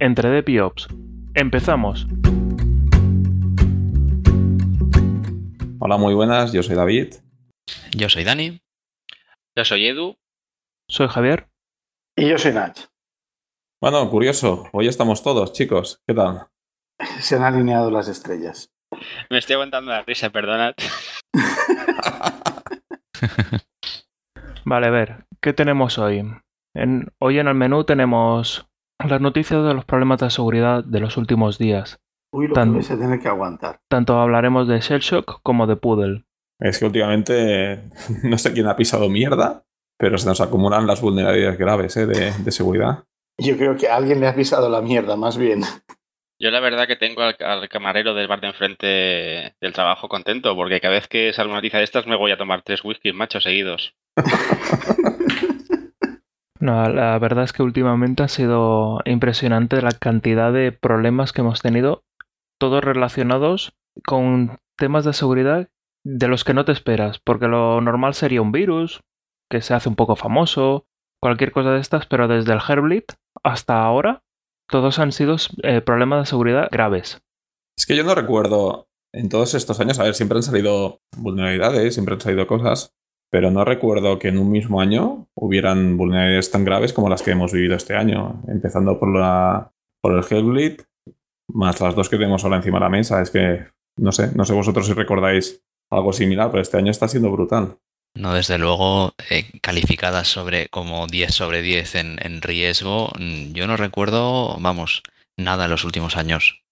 Entre 0.00 0.30
Dep 0.30 0.48
y 0.48 0.58
Ops. 0.60 0.88
Empezamos. 1.34 2.06
Hola, 5.80 5.96
muy 5.96 6.14
buenas, 6.14 6.52
yo 6.52 6.62
soy 6.62 6.76
David. 6.76 7.14
Yo 7.96 8.08
soy 8.08 8.24
Dani. 8.24 8.60
Yo 9.56 9.64
soy 9.64 9.86
Edu. 9.86 10.16
Soy 10.88 11.08
Javier. 11.08 11.48
Y 12.16 12.28
yo 12.28 12.38
soy 12.38 12.52
Nach. 12.52 12.78
Bueno, 13.80 14.08
curioso, 14.10 14.68
hoy 14.72 14.88
estamos 14.88 15.22
todos, 15.22 15.52
chicos. 15.52 16.00
¿Qué 16.06 16.14
tal? 16.14 16.48
Se 17.20 17.36
han 17.36 17.44
alineado 17.44 17.90
las 17.90 18.08
estrellas. 18.08 18.70
Me 19.30 19.38
estoy 19.38 19.54
aguantando 19.54 19.90
la 19.92 20.02
risa, 20.02 20.30
perdonad. 20.30 20.74
Vale, 24.64 24.86
a 24.86 24.90
ver, 24.90 25.24
¿qué 25.40 25.52
tenemos 25.52 25.98
hoy? 25.98 26.24
En- 26.74 27.08
hoy 27.20 27.38
en 27.38 27.48
el 27.48 27.54
menú 27.54 27.84
tenemos 27.84 28.67
las 29.06 29.20
noticias 29.20 29.64
de 29.64 29.74
los 29.74 29.84
problemas 29.84 30.20
de 30.20 30.30
seguridad 30.30 30.82
de 30.84 31.00
los 31.00 31.16
últimos 31.16 31.58
días. 31.58 31.98
Uy, 32.32 32.48
lo 32.48 32.54
Tan- 32.54 32.70
que 32.70 32.74
vais 32.76 32.90
a 32.90 32.98
tener 32.98 33.20
que 33.20 33.28
aguantar. 33.28 33.80
Tanto 33.88 34.18
hablaremos 34.20 34.68
de 34.68 34.80
Shellshock 34.80 35.40
como 35.42 35.66
de 35.66 35.76
Poodle. 35.76 36.24
Es 36.60 36.78
que 36.78 36.86
últimamente 36.86 37.84
no 38.24 38.36
sé 38.38 38.52
quién 38.52 38.66
ha 38.66 38.76
pisado 38.76 39.08
mierda, 39.08 39.64
pero 39.98 40.18
se 40.18 40.26
nos 40.28 40.40
acumulan 40.40 40.86
las 40.86 41.00
vulnerabilidades 41.00 41.58
graves 41.58 41.96
¿eh? 41.96 42.06
de, 42.06 42.32
de 42.32 42.50
seguridad. 42.52 43.04
Yo 43.40 43.56
creo 43.56 43.76
que 43.76 43.88
a 43.88 43.96
alguien 43.96 44.20
le 44.20 44.26
ha 44.26 44.34
pisado 44.34 44.68
la 44.68 44.82
mierda, 44.82 45.16
más 45.16 45.38
bien. 45.38 45.62
Yo 46.40 46.50
la 46.50 46.60
verdad 46.60 46.86
que 46.86 46.96
tengo 46.96 47.22
al, 47.22 47.36
al 47.40 47.68
camarero 47.68 48.14
del 48.14 48.28
bar 48.28 48.40
de 48.40 48.46
enfrente 48.48 48.86
del 49.60 49.72
trabajo 49.72 50.08
contento, 50.08 50.54
porque 50.54 50.80
cada 50.80 50.94
vez 50.94 51.08
que 51.08 51.32
sale 51.32 51.48
una 51.48 51.58
noticia 51.58 51.78
de 51.78 51.84
estas 51.84 52.06
me 52.06 52.16
voy 52.16 52.30
a 52.32 52.36
tomar 52.36 52.62
tres 52.62 52.84
whiskies 52.84 53.14
machos 53.14 53.42
seguidos. 53.44 53.94
No, 56.60 56.88
la 56.88 57.18
verdad 57.18 57.44
es 57.44 57.52
que 57.52 57.62
últimamente 57.62 58.22
ha 58.22 58.28
sido 58.28 58.98
impresionante 59.04 59.80
la 59.80 59.92
cantidad 59.92 60.52
de 60.52 60.72
problemas 60.72 61.32
que 61.32 61.42
hemos 61.42 61.62
tenido, 61.62 62.02
todos 62.60 62.82
relacionados 62.82 63.74
con 64.04 64.58
temas 64.76 65.04
de 65.04 65.12
seguridad 65.12 65.68
de 66.04 66.28
los 66.28 66.44
que 66.44 66.54
no 66.54 66.64
te 66.64 66.72
esperas, 66.72 67.18
porque 67.18 67.48
lo 67.48 67.80
normal 67.80 68.14
sería 68.14 68.42
un 68.42 68.52
virus 68.52 69.00
que 69.50 69.60
se 69.60 69.74
hace 69.74 69.88
un 69.88 69.96
poco 69.96 70.16
famoso, 70.16 70.86
cualquier 71.20 71.52
cosa 71.52 71.70
de 71.70 71.80
estas, 71.80 72.06
pero 72.06 72.28
desde 72.28 72.52
el 72.52 72.60
Herblit 72.66 73.12
hasta 73.42 73.82
ahora 73.82 74.22
todos 74.68 74.98
han 74.98 75.12
sido 75.12 75.36
eh, 75.62 75.80
problemas 75.80 76.20
de 76.20 76.26
seguridad 76.26 76.68
graves. 76.70 77.20
Es 77.78 77.86
que 77.86 77.96
yo 77.96 78.04
no 78.04 78.14
recuerdo 78.14 78.88
en 79.14 79.28
todos 79.28 79.54
estos 79.54 79.80
años, 79.80 79.98
a 79.98 80.04
ver, 80.04 80.14
siempre 80.14 80.38
han 80.38 80.42
salido 80.42 81.00
vulnerabilidades, 81.16 81.94
siempre 81.94 82.14
han 82.14 82.20
salido 82.20 82.46
cosas, 82.46 82.92
pero 83.30 83.50
no 83.50 83.64
recuerdo 83.64 84.18
que 84.18 84.28
en 84.28 84.38
un 84.38 84.50
mismo 84.50 84.80
año 84.80 85.26
hubieran 85.34 85.96
vulnerabilidades 85.96 86.50
tan 86.50 86.64
graves 86.64 86.92
como 86.92 87.08
las 87.08 87.22
que 87.22 87.32
hemos 87.32 87.52
vivido 87.52 87.76
este 87.76 87.94
año, 87.94 88.42
empezando 88.48 88.98
por 88.98 89.14
la 89.14 89.72
por 90.00 90.16
el 90.16 90.24
Hellblade, 90.24 90.78
más 91.48 91.80
las 91.80 91.94
dos 91.94 92.08
que 92.08 92.16
tenemos 92.16 92.44
ahora 92.44 92.56
encima 92.56 92.78
de 92.78 92.84
la 92.84 92.90
mesa. 92.90 93.20
Es 93.20 93.30
que 93.30 93.66
no 93.96 94.12
sé, 94.12 94.30
no 94.34 94.44
sé 94.44 94.52
vosotros 94.52 94.86
si 94.86 94.92
recordáis 94.92 95.62
algo 95.90 96.12
similar, 96.12 96.50
pero 96.50 96.62
este 96.62 96.76
año 96.76 96.90
está 96.90 97.08
siendo 97.08 97.30
brutal. 97.30 97.76
No, 98.14 98.34
desde 98.34 98.58
luego, 98.58 99.14
eh, 99.30 99.44
calificadas 99.60 100.28
sobre 100.28 100.68
como 100.68 101.06
10 101.06 101.32
sobre 101.32 101.62
10 101.62 101.94
en, 101.96 102.18
en 102.22 102.42
riesgo, 102.42 103.10
mm, 103.18 103.52
yo 103.52 103.66
no 103.66 103.76
recuerdo, 103.76 104.56
vamos, 104.60 105.02
nada 105.36 105.66
en 105.66 105.70
los 105.70 105.84
últimos 105.84 106.16
años. 106.16 106.62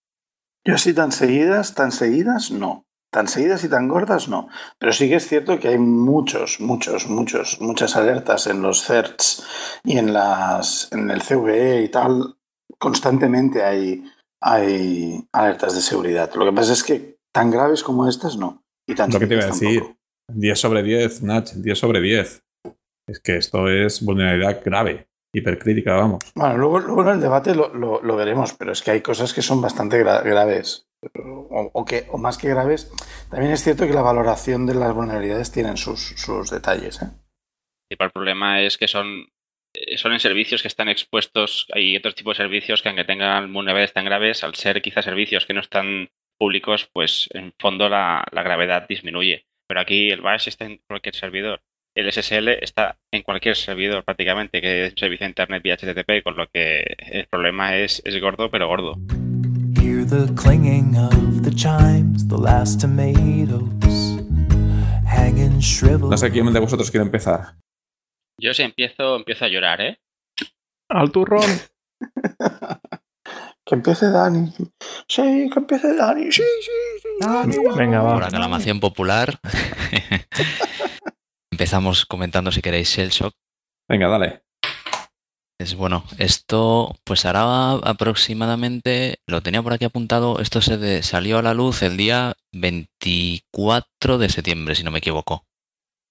Yo 0.64 0.74
así 0.74 0.94
tan 0.94 1.12
seguidas, 1.12 1.74
tan 1.74 1.92
seguidas, 1.92 2.50
no. 2.50 2.85
Tan 3.10 3.28
seguidas 3.28 3.64
y 3.64 3.68
tan 3.68 3.88
gordas, 3.88 4.28
no. 4.28 4.48
Pero 4.78 4.92
sí 4.92 5.08
que 5.08 5.16
es 5.16 5.26
cierto 5.28 5.58
que 5.58 5.68
hay 5.68 5.78
muchos, 5.78 6.60
muchos, 6.60 7.08
muchos, 7.08 7.60
muchas 7.60 7.96
alertas 7.96 8.46
en 8.46 8.60
los 8.62 8.84
CERTs 8.84 9.44
y 9.84 9.96
en 9.98 10.12
las 10.12 10.92
en 10.92 11.10
el 11.10 11.22
CVE 11.22 11.82
y 11.82 11.88
tal. 11.88 12.36
Constantemente 12.78 13.64
hay, 13.64 14.04
hay 14.42 15.26
alertas 15.32 15.74
de 15.74 15.80
seguridad. 15.80 16.30
Lo 16.34 16.44
que 16.44 16.52
pasa 16.52 16.72
es 16.72 16.82
que 16.84 17.16
tan 17.32 17.50
graves 17.50 17.82
como 17.82 18.08
estas, 18.08 18.36
no. 18.36 18.62
Y 18.88 18.94
tan 18.94 19.10
Lo 19.10 19.18
que 19.18 19.26
te 19.26 19.34
iba 19.34 19.44
a 19.44 19.46
decir, 19.46 19.80
tampoco. 19.80 19.98
10 20.32 20.58
sobre 20.60 20.82
10, 20.82 21.22
Nach, 21.22 21.50
10 21.54 21.78
sobre 21.78 22.00
10. 22.00 22.42
Es 23.08 23.20
que 23.20 23.36
esto 23.36 23.68
es 23.68 24.04
vulnerabilidad 24.04 24.60
grave, 24.64 25.08
hipercrítica, 25.32 25.94
vamos. 25.94 26.24
Bueno, 26.34 26.56
luego, 26.58 26.80
luego 26.80 27.02
en 27.02 27.08
el 27.10 27.20
debate 27.20 27.54
lo, 27.54 27.72
lo- 27.72 28.02
lo 28.02 28.16
veremos, 28.16 28.52
pero 28.54 28.72
es 28.72 28.82
que 28.82 28.90
hay 28.90 29.00
cosas 29.00 29.32
que 29.32 29.42
son 29.42 29.60
bastante 29.62 30.04
gra- 30.04 30.22
graves. 30.24 30.85
O, 31.02 31.84
que, 31.84 32.04
o 32.10 32.18
más 32.18 32.38
que 32.38 32.48
graves, 32.48 32.90
también 33.30 33.52
es 33.52 33.62
cierto 33.62 33.86
que 33.86 33.92
la 33.92 34.02
valoración 34.02 34.66
de 34.66 34.74
las 34.74 34.94
vulnerabilidades 34.94 35.52
tienen 35.52 35.76
sus, 35.76 36.00
sus 36.00 36.50
detalles. 36.50 37.00
¿eh? 37.02 37.10
El 37.90 38.10
problema 38.10 38.62
es 38.62 38.76
que 38.78 38.88
son, 38.88 39.26
eh, 39.74 39.98
son 39.98 40.12
en 40.12 40.20
servicios 40.20 40.62
que 40.62 40.68
están 40.68 40.88
expuestos, 40.88 41.66
hay 41.72 41.96
otros 41.96 42.14
tipos 42.14 42.36
de 42.36 42.44
servicios 42.44 42.82
que 42.82 42.88
aunque 42.88 43.04
tengan 43.04 43.52
vulnerabilidades 43.52 43.92
tan 43.92 44.04
graves, 44.04 44.42
al 44.42 44.54
ser 44.54 44.82
quizás 44.82 45.04
servicios 45.04 45.46
que 45.46 45.54
no 45.54 45.60
están 45.60 46.08
públicos, 46.38 46.88
pues 46.92 47.28
en 47.32 47.52
fondo 47.58 47.88
la, 47.88 48.24
gravedad 48.32 48.86
disminuye. 48.88 49.46
Pero 49.68 49.80
aquí 49.80 50.10
el 50.10 50.20
bash 50.20 50.48
está 50.48 50.64
en 50.64 50.80
cualquier 50.86 51.14
servidor. 51.14 51.62
El 51.94 52.12
SSL 52.12 52.48
está 52.62 52.98
en 53.10 53.22
cualquier 53.22 53.56
servidor 53.56 54.04
prácticamente, 54.04 54.60
que 54.60 54.86
es 54.86 54.92
un 54.92 54.98
servicio 54.98 55.24
de 55.24 55.30
internet 55.30 55.62
vía 55.62 55.76
HTTP, 55.76 56.22
con 56.22 56.36
lo 56.36 56.46
que 56.48 56.84
el 56.98 57.26
problema 57.26 57.76
es 57.76 58.02
gordo, 58.20 58.50
pero 58.50 58.68
gordo. 58.68 58.96
Hear 59.86 60.04
the 60.04 60.26
clanging 60.34 60.96
of 60.96 61.44
the 61.44 61.54
chimes, 61.54 62.26
the 62.26 62.36
last 62.36 62.80
tomatoes 62.80 64.18
hanging 65.06 65.60
shriveled. 65.60 66.10
No 66.10 66.16
sé 66.16 66.28
quién 66.32 66.52
de 66.52 66.58
vosotros 66.58 66.90
quiere 66.90 67.04
empezar. 67.04 67.54
Yo 68.42 68.52
si 68.52 68.64
empiezo, 68.64 69.14
empiezo 69.14 69.44
a 69.44 69.48
llorar, 69.48 69.80
¿eh? 69.80 70.00
¡Al 70.90 71.12
turrón! 71.12 71.48
Que 73.64 73.74
empiece 73.76 74.10
Dani. 74.10 74.52
Sí, 75.08 75.50
que 75.52 75.58
empiece 75.58 75.94
Dani. 75.94 76.32
Sí, 76.32 76.42
sí, 76.42 76.70
sí. 77.02 77.08
Dani. 77.20 77.56
Venga, 77.76 78.00
Por 78.02 78.24
aclamación 78.24 78.80
popular, 78.80 79.40
empezamos 81.52 82.06
comentando 82.06 82.50
si 82.50 82.60
queréis 82.60 82.88
Shellshock. 82.88 83.34
Venga, 83.88 84.08
dale. 84.08 84.45
Es 85.58 85.74
bueno, 85.74 86.04
esto 86.18 86.94
pues 87.04 87.24
hará 87.24 87.72
aproximadamente, 87.72 89.20
lo 89.26 89.42
tenía 89.42 89.62
por 89.62 89.72
aquí 89.72 89.86
apuntado, 89.86 90.38
esto 90.40 90.60
se 90.60 90.76
de- 90.76 91.02
salió 91.02 91.38
a 91.38 91.42
la 91.42 91.54
luz 91.54 91.82
el 91.82 91.96
día 91.96 92.34
24 92.52 94.18
de 94.18 94.28
septiembre, 94.28 94.74
si 94.74 94.84
no 94.84 94.90
me 94.90 94.98
equivoco. 94.98 95.46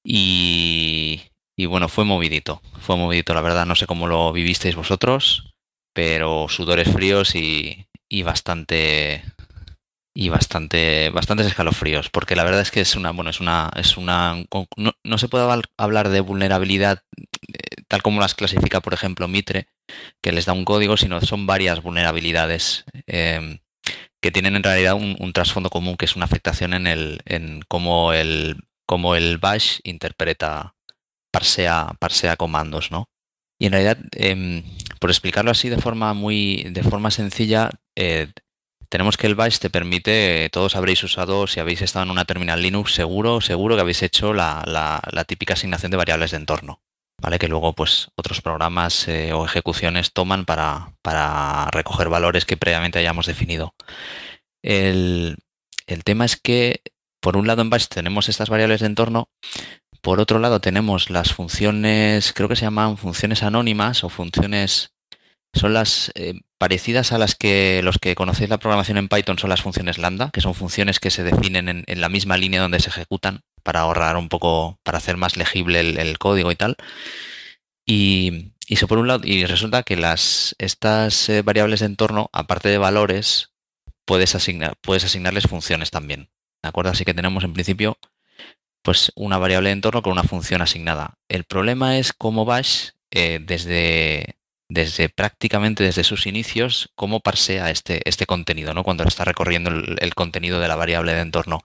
Y, 0.06 1.22
y 1.58 1.66
bueno, 1.68 1.90
fue 1.90 2.06
movidito, 2.06 2.62
fue 2.82 2.98
movidito, 2.98 3.34
la 3.34 3.42
verdad, 3.42 3.66
no 3.66 3.76
sé 3.76 3.88
cómo 3.88 4.08
lo 4.08 4.34
vivisteis 4.34 4.76
vosotros, 4.76 5.56
pero 5.94 6.48
sudores 6.50 6.92
fríos 6.92 7.36
y, 7.36 7.88
y 8.10 8.24
bastante 8.24 9.24
y 10.18 10.30
bastante 10.30 11.10
bastantes 11.10 11.48
escalofríos, 11.48 12.10
porque 12.10 12.36
la 12.38 12.46
verdad 12.46 12.62
es 12.62 12.72
que 12.72 12.80
es 12.82 12.96
una, 12.96 13.12
bueno, 13.12 13.30
es 13.30 13.42
una 13.42 13.70
es 13.76 13.98
una 13.98 14.46
no, 14.78 14.94
no 15.04 15.18
se 15.18 15.28
puede 15.28 15.44
hablar- 15.78 16.10
de 16.10 16.22
vulnerabilidad 16.22 17.02
tal 17.96 18.04
como 18.04 18.20
las 18.20 18.36
clasifica, 18.36 18.82
por 18.82 18.94
ejemplo, 18.94 19.30
Mitre, 19.30 19.70
que 20.22 20.34
les 20.34 20.44
da 20.44 20.52
un 20.52 20.66
código, 20.66 20.98
sino 20.98 21.22
son 21.22 21.48
varias 21.48 21.82
vulnerabilidades 21.82 22.84
eh, 23.08 23.60
que 24.22 24.32
tienen 24.32 24.58
en 24.58 24.64
realidad 24.64 24.96
un, 24.96 25.32
trasfondo 25.32 25.70
común, 25.70 25.96
que 25.96 26.04
es 26.04 26.18
una 26.18 26.26
afectación 26.26 26.74
en 26.74 26.88
el 26.88 27.22
en 27.24 27.62
cómo 27.70 28.12
el 28.12 28.58
cómo 28.86 29.16
el 29.16 29.38
bash 29.38 29.80
interpreta 29.86 30.76
parsea 31.32 31.96
parsea 31.98 32.36
comandos, 32.36 32.92
¿no? 32.92 33.08
Y 33.58 33.68
en 33.68 33.72
realidad, 33.72 33.98
em, 34.12 34.64
por 35.00 35.10
explicarlo 35.10 35.52
así 35.52 35.70
de 35.70 35.78
forma 35.78 36.14
muy 36.14 36.64
de 36.70 36.84
forma 36.84 37.12
sencilla, 37.12 37.70
eh, 37.96 38.28
tenemos 38.90 39.16
que 39.16 39.28
el 39.28 39.36
bash 39.36 39.60
te 39.60 39.70
permite, 39.70 40.50
todos 40.52 40.76
habréis 40.76 41.02
usado, 41.02 41.48
si 41.48 41.62
habéis 41.62 41.82
estado 41.82 42.04
en 42.04 42.12
una 42.12 42.26
terminal 42.26 42.62
Linux, 42.62 42.94
seguro, 42.94 43.40
seguro 43.40 43.76
que 43.76 43.82
habéis 43.84 44.04
hecho 44.04 44.34
la- 44.34 44.64
la 44.66 45.24
típica 45.24 45.54
asignación 45.54 45.92
de 45.92 45.98
variables 45.98 46.32
de 46.32 46.38
entorno. 46.38 46.82
¿Vale? 47.26 47.40
Que 47.40 47.48
luego, 47.48 47.74
pues, 47.74 48.10
otros 48.16 48.40
programas 48.44 49.08
eh, 49.08 49.34
o 49.34 49.46
ejecuciones 49.46 50.14
toman 50.14 50.46
para, 50.46 50.94
para 51.02 51.66
recoger 51.72 52.08
valores 52.08 52.46
que 52.46 52.56
previamente 52.56 53.00
hayamos 53.00 53.26
definido. 53.26 53.74
El, 54.62 55.36
el 55.88 56.04
tema 56.04 56.26
es 56.26 56.36
que, 56.36 56.84
por 57.20 57.36
un 57.36 57.48
lado, 57.48 57.64
en 57.64 57.72
Bash 57.72 57.88
tenemos 57.88 58.30
estas 58.30 58.52
variables 58.52 58.82
de 58.82 58.86
entorno. 58.86 59.30
Por 60.02 60.20
otro 60.20 60.38
lado, 60.38 60.62
tenemos 60.62 61.10
las 61.10 61.34
funciones, 61.34 62.32
creo 62.32 62.48
que 62.48 62.56
se 62.56 62.66
llaman 62.66 62.96
funciones 62.96 63.42
anónimas 63.42 64.04
o 64.04 64.10
funciones. 64.10 64.92
Son 65.56 65.74
las 65.74 66.12
eh, 66.16 66.42
parecidas 66.58 67.12
a 67.12 67.18
las 67.18 67.36
que 67.36 67.82
los 67.84 67.98
que 67.98 68.14
conocéis 68.14 68.50
la 68.50 68.58
programación 68.58 68.98
en 68.98 69.08
Python 69.08 69.40
son 69.40 69.50
las 69.50 69.62
funciones 69.62 69.98
lambda, 69.98 70.30
que 70.32 70.42
son 70.42 70.54
funciones 70.54 71.00
que 71.00 71.12
se 71.12 71.24
definen 71.24 71.84
en, 71.88 72.02
la 72.02 72.10
misma 72.10 72.38
línea 72.38 72.62
donde 72.62 72.80
se 72.80 72.90
ejecutan 72.90 73.42
para 73.64 73.80
ahorrar 73.82 74.18
un 74.18 74.30
poco, 74.30 74.80
para 74.84 74.98
hacer 74.98 75.18
más 75.18 75.38
legible 75.38 75.80
el, 75.80 76.18
código 76.18 76.52
y 76.52 76.56
tal. 76.56 76.76
Y, 77.86 78.52
y 78.68 78.74
eso 78.74 78.88
por 78.88 78.98
un 78.98 79.08
lado, 79.08 79.22
y 79.26 79.46
resulta 79.46 79.84
que 79.84 79.96
las, 79.96 80.56
estas 80.60 81.30
eh, 81.30 81.42
variables 81.42 81.80
de 81.80 81.86
entorno, 81.88 82.30
aparte 82.34 82.70
de 82.70 82.78
valores, 82.78 83.52
puedes 84.06 84.36
asignar, 84.36 84.76
puedes 84.82 85.06
asignarles 85.06 85.48
funciones 85.48 85.90
también. 85.90 86.30
¿De 86.62 86.70
acuerdo? 86.70 86.92
Así 86.92 87.06
que 87.06 87.14
tenemos 87.14 87.44
en 87.44 87.54
principio 87.54 87.98
pues 88.82 89.12
una 89.16 89.40
variable 89.40 89.70
de 89.70 89.74
entorno 89.74 90.04
con 90.04 90.12
una 90.14 90.24
función 90.24 90.62
asignada. 90.62 91.18
El 91.28 91.44
problema 91.44 91.98
es 91.98 92.14
cómo 92.14 92.46
Bash, 92.46 92.90
eh, 93.10 93.40
desde, 93.42 94.38
desde 94.70 95.10
prácticamente 95.10 95.84
desde 95.84 96.04
sus 96.04 96.26
inicios 96.28 96.90
cómo 96.96 97.20
parsea 97.20 97.70
este, 97.70 98.02
este 98.10 98.26
contenido, 98.26 98.74
¿no? 98.74 98.84
Cuando 98.84 99.04
está 99.04 99.26
recorriendo 99.26 99.70
el, 99.70 100.16
contenido 100.16 100.60
de 100.60 100.68
la 100.68 100.76
variable 100.76 101.14
de 101.14 101.22
entorno. 101.22 101.62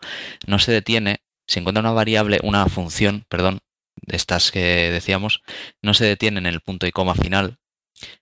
No 0.47 0.59
se 0.59 0.73
detiene, 0.73 1.21
si 1.47 1.61
encuentra 1.61 1.81
una 1.81 1.93
variable, 1.93 2.41
una 2.43 2.67
función, 2.67 3.25
perdón, 3.29 3.61
de 4.03 4.17
estas 4.17 4.51
que 4.51 4.91
decíamos, 4.91 5.43
no 5.83 5.95
se 5.95 6.05
detiene 6.05 6.39
en 6.39 6.47
el 6.47 6.61
punto 6.61 6.87
y 6.87 6.93
coma 6.93 7.15
final, 7.15 7.59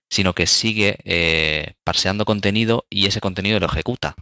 sino 0.09 0.33
que 0.33 0.47
sigue 0.47 0.97
eh, 1.03 1.73
parseando 1.83 2.25
contenido 2.25 2.85
y 2.89 3.07
ese 3.07 3.21
contenido 3.21 3.59
lo 3.59 3.67
ejecuta. 3.67 4.15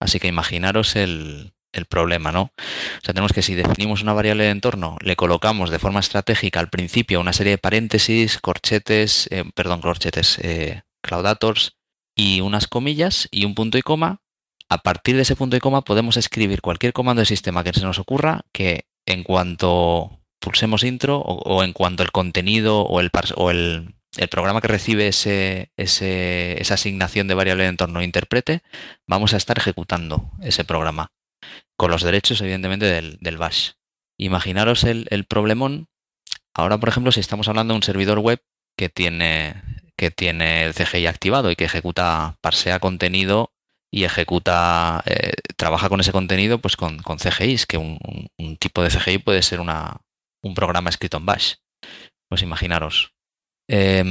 Así 0.00 0.18
que 0.18 0.28
imaginaros 0.28 0.96
el, 0.96 1.52
el 1.72 1.86
problema, 1.86 2.32
¿no? 2.32 2.42
O 2.42 3.00
sea, 3.02 3.14
tenemos 3.14 3.32
que 3.32 3.42
si 3.42 3.54
definimos 3.54 4.02
una 4.02 4.12
variable 4.12 4.44
de 4.44 4.50
entorno, 4.50 4.96
le 5.02 5.16
colocamos 5.16 5.70
de 5.70 5.78
forma 5.78 6.00
estratégica 6.00 6.60
al 6.60 6.70
principio 6.70 7.20
una 7.20 7.32
serie 7.32 7.52
de 7.52 7.58
paréntesis, 7.58 8.38
corchetes, 8.38 9.28
eh, 9.30 9.44
perdón, 9.54 9.80
corchetes, 9.80 10.38
eh, 10.42 10.82
cloudators 11.02 11.76
y 12.14 12.40
unas 12.40 12.66
comillas 12.66 13.28
y 13.30 13.44
un 13.44 13.54
punto 13.54 13.78
y 13.78 13.82
coma. 13.82 14.20
A 14.68 14.78
partir 14.78 15.16
de 15.16 15.22
ese 15.22 15.36
punto 15.36 15.56
y 15.56 15.60
coma 15.60 15.82
podemos 15.82 16.16
escribir 16.16 16.60
cualquier 16.60 16.92
comando 16.92 17.20
de 17.20 17.26
sistema 17.26 17.64
que 17.64 17.72
se 17.72 17.82
nos 17.82 17.98
ocurra 17.98 18.42
que 18.52 18.86
en 19.06 19.24
cuanto 19.24 20.20
pulsemos 20.40 20.84
intro 20.84 21.18
o, 21.18 21.62
en 21.64 21.72
cuanto 21.72 22.02
el 22.02 22.12
contenido 22.12 22.82
o 22.82 23.00
el, 23.00 23.10
o 23.36 23.50
el 23.50 23.94
programa 24.30 24.60
que 24.60 24.68
recibe 24.68 25.08
ese, 25.08 25.72
ese, 25.76 26.60
esa 26.60 26.74
asignación 26.74 27.28
de 27.28 27.34
variable 27.34 27.64
de 27.64 27.70
entorno 27.70 28.02
interprete, 28.02 28.62
vamos 29.06 29.34
a 29.34 29.36
estar 29.36 29.58
ejecutando 29.58 30.30
ese 30.40 30.64
programa 30.64 31.10
con 31.76 31.90
los 31.90 32.02
derechos, 32.02 32.40
evidentemente, 32.40 32.86
del, 32.86 33.38
bash. 33.38 33.70
Imaginaros 34.18 34.84
el, 34.84 35.24
problemón. 35.28 35.88
Ahora, 36.54 36.78
por 36.78 36.88
ejemplo, 36.88 37.12
si 37.12 37.20
estamos 37.20 37.48
hablando 37.48 37.72
de 37.72 37.76
un 37.76 37.82
servidor 37.82 38.18
web 38.18 38.42
que 38.76 38.88
tiene, 38.88 39.62
que 39.96 40.10
tiene 40.10 40.64
el 40.64 40.74
CGI 40.74 41.06
activado 41.06 41.50
y 41.50 41.56
que 41.56 41.64
ejecuta, 41.64 42.36
parsea 42.40 42.80
contenido 42.80 43.52
y 43.90 44.04
ejecuta, 44.04 45.02
eh, 45.06 45.32
trabaja 45.56 45.88
con 45.88 46.00
ese 46.00 46.12
contenido 46.12 46.60
pues 46.60 46.76
con, 46.76 46.98
con 46.98 47.18
CGIs, 47.18 47.66
que 47.66 47.78
un, 47.78 47.98
tipo 48.58 48.82
de 48.82 48.90
CGI 48.90 49.18
puede 49.18 49.42
ser 49.42 49.60
una, 49.60 50.00
un 50.42 50.54
programa 50.54 50.90
escrito 50.90 51.16
en 51.16 51.26
bash. 51.26 51.54
Pues 52.28 52.42
imaginaros. 52.42 53.12
Eh, 53.68 54.04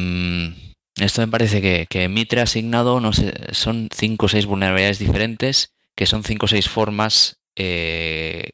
esto 0.95 1.21
me 1.21 1.27
parece 1.27 1.61
que, 1.61 1.85
que 1.87 2.09
Mitre 2.09 2.41
ha 2.41 2.43
asignado, 2.43 2.99
no 2.99 3.13
sé, 3.13 3.33
son 3.53 3.89
cinco 3.93 4.25
o 4.25 4.29
seis 4.29 4.45
vulnerabilidades 4.45 4.99
diferentes, 4.99 5.73
que 5.99 6.05
son 6.05 6.23
cinco 6.23 6.45
o 6.45 6.47
seis 6.47 6.69
formas 6.69 7.41
eh, 7.57 8.51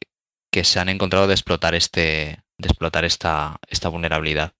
que 0.52 0.64
se 0.64 0.80
han 0.80 0.88
encontrado 0.88 1.28
de 1.28 1.34
explotar 1.34 1.76
este 1.76 2.42
de 2.58 2.66
explotar 2.66 3.04
esta, 3.04 3.60
esta 3.68 3.88
vulnerabilidad 3.88 4.54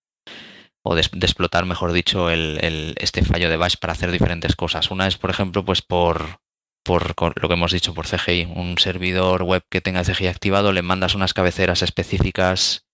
o 0.84 0.94
de, 0.94 1.00
explotar, 1.00 1.66
mejor 1.66 1.90
dicho, 1.90 2.30
el, 2.30 2.60
el, 2.62 2.94
este 3.00 3.24
fallo 3.24 3.50
de 3.50 3.56
bash 3.56 3.74
para 3.80 3.94
hacer 3.94 4.12
diferentes 4.12 4.54
cosas. 4.54 4.92
Una 4.92 5.08
es, 5.08 5.18
por 5.18 5.30
ejemplo, 5.30 5.64
pues 5.64 5.82
por, 5.82 6.38
por 6.84 7.16
lo 7.42 7.48
que 7.48 7.54
hemos 7.54 7.72
dicho 7.72 7.92
por 7.92 8.06
CGI, 8.06 8.44
un 8.54 8.78
servidor 8.78 9.42
web 9.42 9.64
que 9.68 9.80
tenga 9.80 10.04
CGI 10.04 10.28
activado, 10.28 10.72
le 10.72 10.82
mandas 10.82 11.16
unas 11.16 11.34
cabeceras 11.34 11.82
específicas 11.82 12.86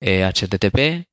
eh, 0.00 0.24
HTTP 0.24 1.06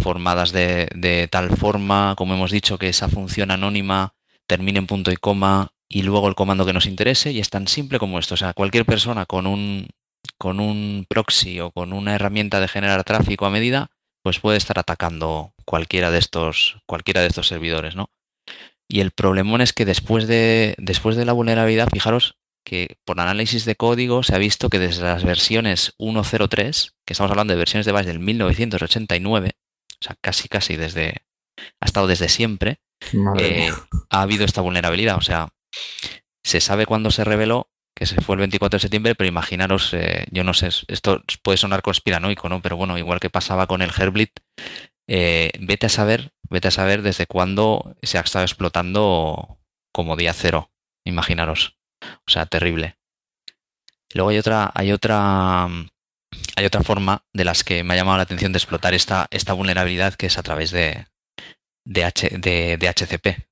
formadas 0.00 0.52
de, 0.52 0.88
de, 0.94 1.28
tal 1.28 1.54
forma, 1.54 2.14
como 2.16 2.32
hemos 2.32 2.50
dicho, 2.50 2.78
que 2.78 2.88
esa 2.88 3.10
función 3.10 3.50
anónima 3.50 4.14
termine 4.46 4.78
en 4.78 4.86
punto 4.86 5.12
y 5.12 5.16
coma 5.16 5.72
y 5.88 6.02
luego 6.02 6.28
el 6.28 6.34
comando 6.34 6.66
que 6.66 6.72
nos 6.72 6.86
interese 6.86 7.32
y 7.32 7.40
es 7.40 7.50
tan 7.50 7.66
simple 7.66 7.98
como 7.98 8.18
esto. 8.18 8.34
O 8.34 8.36
sea, 8.36 8.52
cualquier 8.52 8.84
persona 8.84 9.24
con 9.26 9.46
un, 9.46 9.88
con 10.36 10.60
un 10.60 11.06
proxy 11.08 11.60
o 11.60 11.70
con 11.70 11.92
una 11.92 12.14
herramienta 12.14 12.60
de 12.60 12.68
generar 12.68 13.04
tráfico 13.04 13.46
a 13.46 13.50
medida, 13.50 13.90
pues 14.22 14.40
puede 14.40 14.58
estar 14.58 14.78
atacando 14.78 15.52
cualquiera 15.64 16.10
de 16.10 16.18
estos, 16.18 16.78
cualquiera 16.86 17.22
de 17.22 17.28
estos 17.28 17.48
servidores, 17.48 17.96
¿no? 17.96 18.10
Y 18.90 19.00
el 19.00 19.10
problemón 19.10 19.60
es 19.60 19.72
que 19.72 19.84
después 19.84 20.26
de, 20.26 20.74
después 20.78 21.16
de 21.16 21.24
la 21.24 21.32
vulnerabilidad, 21.32 21.88
fijaros 21.90 22.36
que 22.64 22.98
por 23.04 23.20
análisis 23.20 23.64
de 23.64 23.76
código 23.76 24.22
se 24.22 24.34
ha 24.34 24.38
visto 24.38 24.68
que 24.68 24.78
desde 24.78 25.02
las 25.02 25.24
versiones 25.24 25.94
1.03, 25.98 26.92
que 27.06 27.12
estamos 27.12 27.30
hablando 27.30 27.52
de 27.52 27.58
versiones 27.58 27.86
de 27.86 27.92
base 27.92 28.08
del 28.08 28.18
1989, 28.18 29.52
o 30.00 30.04
sea, 30.04 30.16
casi 30.20 30.48
casi 30.48 30.76
desde, 30.76 31.22
ha 31.80 31.86
estado 31.86 32.06
desde 32.06 32.28
siempre, 32.28 32.80
eh, 33.38 33.70
ha 34.10 34.22
habido 34.22 34.44
esta 34.44 34.60
vulnerabilidad. 34.60 35.16
O 35.16 35.22
sea, 35.22 35.48
se 36.44 36.60
sabe 36.60 36.86
cuándo 36.86 37.10
se 37.10 37.24
reveló, 37.24 37.70
que 37.94 38.06
se 38.06 38.20
fue 38.20 38.36
el 38.36 38.40
24 38.40 38.76
de 38.76 38.80
septiembre, 38.80 39.14
pero 39.14 39.28
imaginaros, 39.28 39.92
eh, 39.92 40.26
yo 40.30 40.44
no 40.44 40.54
sé, 40.54 40.68
esto 40.86 41.22
puede 41.42 41.58
sonar 41.58 41.82
conspiranoico, 41.82 42.48
¿no? 42.48 42.62
Pero 42.62 42.76
bueno, 42.76 42.96
igual 42.96 43.20
que 43.20 43.28
pasaba 43.28 43.66
con 43.66 43.82
el 43.82 43.90
Herblit, 43.90 44.38
eh, 45.08 45.50
vete 45.58 45.86
a 45.86 45.88
saber, 45.88 46.32
vete 46.48 46.68
a 46.68 46.70
saber 46.70 47.02
desde 47.02 47.26
cuándo 47.26 47.96
se 48.02 48.18
ha 48.18 48.20
estado 48.20 48.44
explotando 48.44 49.58
como 49.92 50.16
día 50.16 50.32
cero, 50.32 50.70
imaginaros. 51.04 51.76
O 52.00 52.30
sea, 52.30 52.46
terrible. 52.46 52.96
Luego 54.14 54.30
hay 54.30 54.38
otra, 54.38 54.70
hay 54.74 54.92
otra, 54.92 55.64
hay 55.64 56.64
otra 56.64 56.82
forma 56.82 57.24
de 57.32 57.44
las 57.44 57.64
que 57.64 57.82
me 57.82 57.94
ha 57.94 57.96
llamado 57.96 58.18
la 58.18 58.22
atención 58.22 58.52
de 58.52 58.58
explotar 58.58 58.94
esta, 58.94 59.28
vulnerabilidad 59.54 60.14
que 60.14 60.26
es 60.26 60.38
a 60.38 60.42
través 60.42 60.70
de, 60.70 61.06
de 61.84 62.04
HCP, 62.04 63.47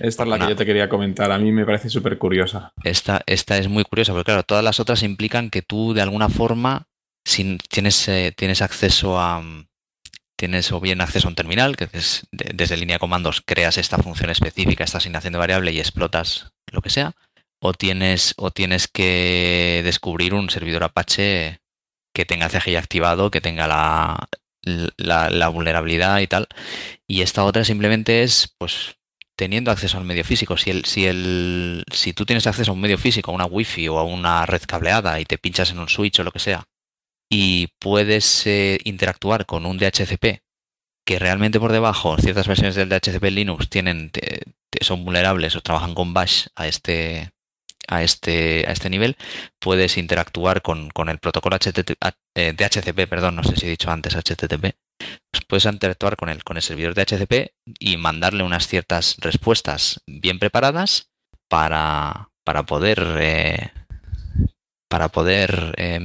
esta 0.00 0.22
es 0.22 0.28
la 0.28 0.38
que 0.38 0.48
yo 0.48 0.56
te 0.56 0.66
quería 0.66 0.88
comentar. 0.88 1.30
A 1.32 1.38
mí 1.38 1.52
me 1.52 1.64
parece 1.64 1.88
súper 1.88 2.18
curiosa. 2.18 2.72
Esta, 2.84 3.22
esta 3.26 3.58
es 3.58 3.68
muy 3.68 3.84
curiosa, 3.84 4.12
porque 4.12 4.26
claro, 4.26 4.42
todas 4.42 4.64
las 4.64 4.80
otras 4.80 5.02
implican 5.02 5.50
que 5.50 5.62
tú 5.62 5.94
de 5.94 6.02
alguna 6.02 6.28
forma 6.28 6.86
tienes, 7.68 8.08
eh, 8.08 8.32
tienes 8.36 8.62
acceso 8.62 9.18
a. 9.18 9.42
Tienes 10.38 10.70
o 10.70 10.80
bien 10.80 11.00
acceso 11.00 11.28
a 11.28 11.30
un 11.30 11.34
terminal, 11.34 11.76
que 11.76 11.88
es, 11.94 12.26
de, 12.30 12.50
desde 12.52 12.76
línea 12.76 12.96
de 12.96 13.00
comandos 13.00 13.40
creas 13.40 13.78
esta 13.78 13.96
función 13.96 14.28
específica, 14.28 14.84
esta 14.84 14.98
asignación 14.98 15.32
de 15.32 15.38
variable 15.38 15.72
y 15.72 15.78
explotas 15.78 16.52
lo 16.70 16.82
que 16.82 16.90
sea, 16.90 17.14
o 17.58 17.72
tienes, 17.72 18.34
o 18.36 18.50
tienes 18.50 18.86
que 18.86 19.80
descubrir 19.82 20.34
un 20.34 20.50
servidor 20.50 20.84
Apache 20.84 21.60
que 22.14 22.26
tenga 22.26 22.50
CGI 22.50 22.76
activado, 22.76 23.30
que 23.30 23.40
tenga 23.40 23.66
la, 23.66 24.28
la, 24.98 25.30
la 25.30 25.48
vulnerabilidad 25.48 26.20
y 26.20 26.26
tal. 26.26 26.48
Y 27.06 27.22
esta 27.22 27.44
otra 27.44 27.64
simplemente 27.64 28.22
es, 28.22 28.54
pues, 28.58 28.95
teniendo 29.36 29.70
acceso 29.70 29.98
al 29.98 30.04
medio 30.04 30.24
físico. 30.24 30.56
Si, 30.56 30.70
el, 30.70 30.84
si, 30.86 31.06
el, 31.06 31.84
si 31.92 32.12
tú 32.12 32.24
tienes 32.26 32.46
acceso 32.46 32.70
a 32.70 32.74
un 32.74 32.80
medio 32.80 32.98
físico, 32.98 33.30
a 33.30 33.34
una 33.34 33.46
wifi 33.46 33.88
o 33.88 33.98
a 33.98 34.04
una 34.04 34.46
red 34.46 34.62
cableada 34.66 35.20
y 35.20 35.24
te 35.24 35.38
pinchas 35.38 35.70
en 35.70 35.78
un 35.78 35.88
switch 35.88 36.20
o 36.20 36.24
lo 36.24 36.32
que 36.32 36.38
sea, 36.38 36.64
y 37.30 37.68
puedes 37.78 38.46
eh, 38.46 38.78
interactuar 38.84 39.46
con 39.46 39.66
un 39.66 39.78
DHCP 39.78 40.42
que 41.06 41.18
realmente 41.18 41.60
por 41.60 41.72
debajo 41.72 42.16
ciertas 42.18 42.48
versiones 42.48 42.74
del 42.74 42.88
DHCP 42.88 43.24
Linux 43.30 43.68
tienen 43.68 44.10
te, 44.10 44.40
son 44.80 45.04
vulnerables 45.04 45.54
o 45.56 45.60
trabajan 45.60 45.94
con 45.94 46.12
bash 46.14 46.46
a 46.56 46.66
este 46.66 47.30
a 47.88 48.02
este 48.02 48.64
a 48.66 48.72
este 48.72 48.90
nivel 48.90 49.16
puedes 49.60 49.96
interactuar 49.98 50.62
con, 50.62 50.90
con 50.90 51.08
el 51.08 51.18
protocolo 51.18 51.56
eh, 52.34 52.52
DHCP 52.52 53.08
perdón 53.08 53.36
no 53.36 53.44
sé 53.44 53.56
si 53.56 53.66
he 53.66 53.70
dicho 53.70 53.90
antes 53.90 54.16
HTTP 54.16 54.74
pues 55.30 55.44
puedes 55.44 55.64
interactuar 55.64 56.16
con 56.16 56.28
el, 56.28 56.44
con 56.44 56.56
el 56.56 56.62
servidor 56.62 56.94
de 56.94 57.02
HCP 57.02 57.52
y 57.78 57.96
mandarle 57.96 58.42
unas 58.42 58.66
ciertas 58.66 59.16
respuestas 59.20 60.02
bien 60.06 60.38
preparadas 60.38 61.10
para, 61.48 62.30
para 62.44 62.64
poder 62.64 63.02
eh, 63.18 63.70
para 64.88 65.08
poder 65.08 65.74
eh, 65.78 66.00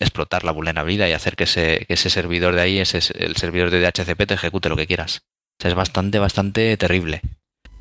explotar 0.00 0.44
la 0.44 0.52
vulnerabilidad 0.52 1.08
y 1.08 1.12
hacer 1.12 1.36
que 1.36 1.44
ese, 1.44 1.84
que 1.86 1.94
ese 1.94 2.10
servidor 2.10 2.54
de 2.54 2.60
ahí, 2.60 2.78
ese, 2.78 2.98
el 3.18 3.36
servidor 3.36 3.70
de 3.70 3.80
DHCP, 3.80 4.26
te 4.26 4.34
ejecute 4.34 4.68
lo 4.68 4.76
que 4.76 4.86
quieras. 4.86 5.26
Es 5.62 5.74
bastante, 5.74 6.18
bastante 6.18 6.76
terrible. 6.76 7.22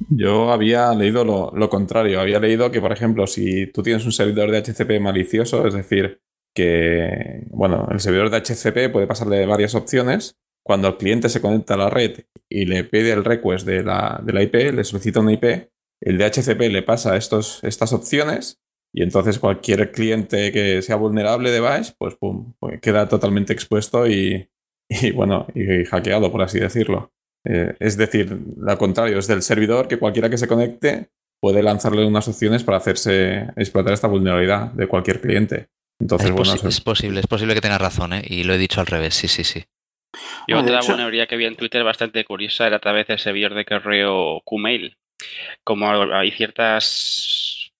Yo 0.09 0.51
había 0.51 0.93
leído 0.93 1.23
lo, 1.23 1.51
lo, 1.55 1.69
contrario. 1.69 2.19
Había 2.19 2.39
leído 2.39 2.71
que, 2.71 2.81
por 2.81 2.91
ejemplo, 2.91 3.27
si 3.27 3.67
tú 3.67 3.83
tienes 3.83 4.05
un 4.05 4.11
servidor 4.11 4.51
de 4.51 4.57
HCP 4.57 4.99
malicioso, 4.99 5.67
es 5.67 5.73
decir, 5.73 6.21
que, 6.53 7.45
bueno, 7.49 7.87
el 7.91 7.99
servidor 7.99 8.29
de 8.29 8.37
HCP 8.37 8.91
puede 8.91 9.07
pasarle 9.07 9.45
varias 9.45 9.75
opciones. 9.75 10.35
Cuando 10.65 10.87
el 10.87 10.97
cliente 10.97 11.29
se 11.29 11.41
conecta 11.41 11.73
a 11.73 11.77
la 11.77 11.89
red 11.89 12.21
y 12.49 12.65
le 12.65 12.83
pide 12.83 13.11
el 13.11 13.25
request 13.25 13.65
de 13.65 13.83
la, 13.83 14.21
de 14.23 14.33
la 14.33 14.43
IP, 14.43 14.73
le 14.73 14.83
solicita 14.83 15.19
una 15.19 15.33
IP, 15.33 15.69
el 16.01 16.17
DHCP 16.17 16.59
le 16.71 16.83
pasa 16.83 17.15
estos, 17.17 17.63
estas 17.63 17.93
opciones 17.93 18.61
y 18.93 19.01
entonces 19.01 19.39
cualquier 19.39 19.91
cliente 19.91 20.51
que 20.51 20.81
sea 20.81 20.95
vulnerable 20.95 21.51
de 21.51 21.59
Bash, 21.59 21.91
pues, 21.97 22.15
pum, 22.15 22.53
pues 22.59 22.79
queda 22.79 23.09
totalmente 23.09 23.51
expuesto 23.51 24.07
y, 24.07 24.49
y 24.89 25.11
bueno, 25.11 25.47
y 25.55 25.85
hackeado, 25.85 26.31
por 26.31 26.41
así 26.41 26.59
decirlo. 26.59 27.11
Eh, 27.45 27.75
es 27.79 27.97
decir, 27.97 28.39
lo 28.57 28.77
contrario, 28.77 29.19
es 29.19 29.27
del 29.27 29.41
servidor 29.41 29.87
que 29.87 29.99
cualquiera 29.99 30.29
que 30.29 30.37
se 30.37 30.47
conecte 30.47 31.09
puede 31.41 31.61
lanzarle 31.61 32.05
unas 32.05 32.27
opciones 32.29 32.63
para 32.63 32.77
hacerse 32.77 33.49
explotar 33.57 33.93
esta 33.93 34.07
vulnerabilidad 34.07 34.71
de 34.71 34.87
cualquier 34.87 35.19
cliente. 35.19 35.67
Entonces, 35.99 36.29
es, 36.29 36.35
bueno, 36.35 36.53
posi 36.53 36.67
es 36.67 36.81
posible, 36.81 37.19
es 37.19 37.27
posible 37.27 37.53
que 37.53 37.61
tengas 37.61 37.81
razón, 37.81 38.13
¿eh? 38.13 38.23
y 38.25 38.43
lo 38.43 38.53
he 38.53 38.57
dicho 38.57 38.79
al 38.79 38.87
revés, 38.87 39.15
sí, 39.15 39.27
sí, 39.27 39.43
sí. 39.43 39.65
Y 40.47 40.53
otra 40.53 40.77
hecho... 40.77 40.87
vulnerabilidad 40.87 41.27
que 41.27 41.37
vi 41.37 41.45
en 41.45 41.55
Twitter 41.55 41.83
bastante 41.83 42.23
curiosa 42.25 42.67
era 42.67 42.77
a 42.77 42.81
través 42.81 43.07
del 43.07 43.19
servidor 43.19 43.53
de 43.53 43.65
correo 43.65 44.41
Qmail. 44.45 44.97
Como 45.63 45.89
hay 46.13 46.31
ciertas 46.31 47.71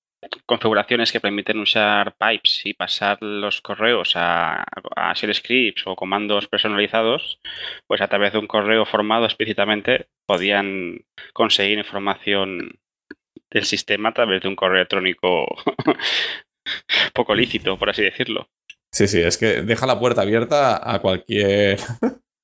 configuraciones 0.46 1.12
que 1.12 1.20
permiten 1.20 1.60
usar 1.60 2.16
pipes 2.18 2.66
y 2.66 2.74
pasar 2.74 3.18
los 3.22 3.62
correos 3.62 4.14
a, 4.16 4.64
a 4.96 5.14
shell 5.14 5.34
scripts 5.34 5.84
o 5.86 5.96
comandos 5.96 6.48
personalizados, 6.48 7.40
pues 7.88 8.02
a 8.02 8.08
través 8.08 8.34
de 8.34 8.40
un 8.40 8.48
correo 8.48 8.86
formado 8.86 9.26
explícitamente 9.26 10.08
podían 10.26 11.06
conseguir 11.34 11.78
información 11.78 12.80
del 13.52 13.66
sistema 13.66 14.10
a 14.10 14.14
través 14.14 14.42
de 14.42 14.48
un 14.48 14.56
correo 14.56 14.78
electrónico 14.78 15.46
poco 17.14 17.36
lícito, 17.36 17.78
por 17.78 17.90
así 17.90 18.02
decirlo. 18.02 18.50
Sí, 18.92 19.08
sí, 19.08 19.22
es 19.22 19.38
que 19.38 19.64
deja 19.64 19.88
la 19.88 20.00
puerta 20.00 20.22
abierta 20.22 20.80
a 20.84 21.00
cualquier 21.00 21.80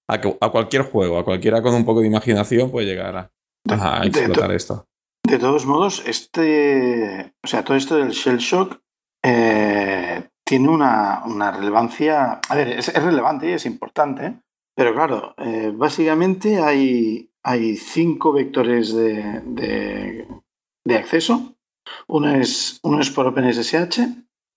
a, 0.09 0.15
a 0.45 0.49
cualquier 0.49 0.81
juego, 0.83 1.17
a 1.19 1.23
cualquiera 1.25 1.61
con 1.61 1.73
un 1.73 1.85
poco 1.85 2.01
de 2.01 2.07
imaginación 2.07 2.71
puede 2.71 2.87
llegar 2.87 3.15
a, 3.15 3.31
a 3.69 3.99
De- 4.01 4.09
de 4.09 4.19
explotar 4.19 4.49
to- 4.49 4.53
esto. 4.55 4.85
De 5.25 5.37
todos 5.37 5.65
modos, 5.65 6.03
este, 6.07 7.33
o 7.43 7.47
sea, 7.47 7.63
todo 7.63 7.77
esto 7.77 7.95
del 7.97 8.09
shell 8.11 8.37
shock 8.37 8.79
eh, 9.23 10.23
tiene 10.45 10.69
una, 10.69 11.21
una 11.25 11.51
relevancia, 11.51 12.41
a 12.49 12.55
ver, 12.55 12.69
es, 12.69 12.87
es 12.89 13.03
relevante 13.03 13.49
y 13.49 13.53
es 13.53 13.65
importante, 13.65 14.39
pero 14.75 14.93
claro, 14.93 15.35
eh, 15.37 15.71
básicamente 15.75 16.59
hay, 16.61 17.29
hay 17.43 17.75
cinco 17.77 18.33
vectores 18.33 18.93
de, 18.93 19.41
de- 19.45 20.27
de 20.87 20.95
acceso. 20.97 21.55
Uno 22.07 22.33
es, 22.33 22.79
uno 22.83 22.99
es 23.01 23.09
por 23.11 23.27
OpenSSH, 23.27 23.99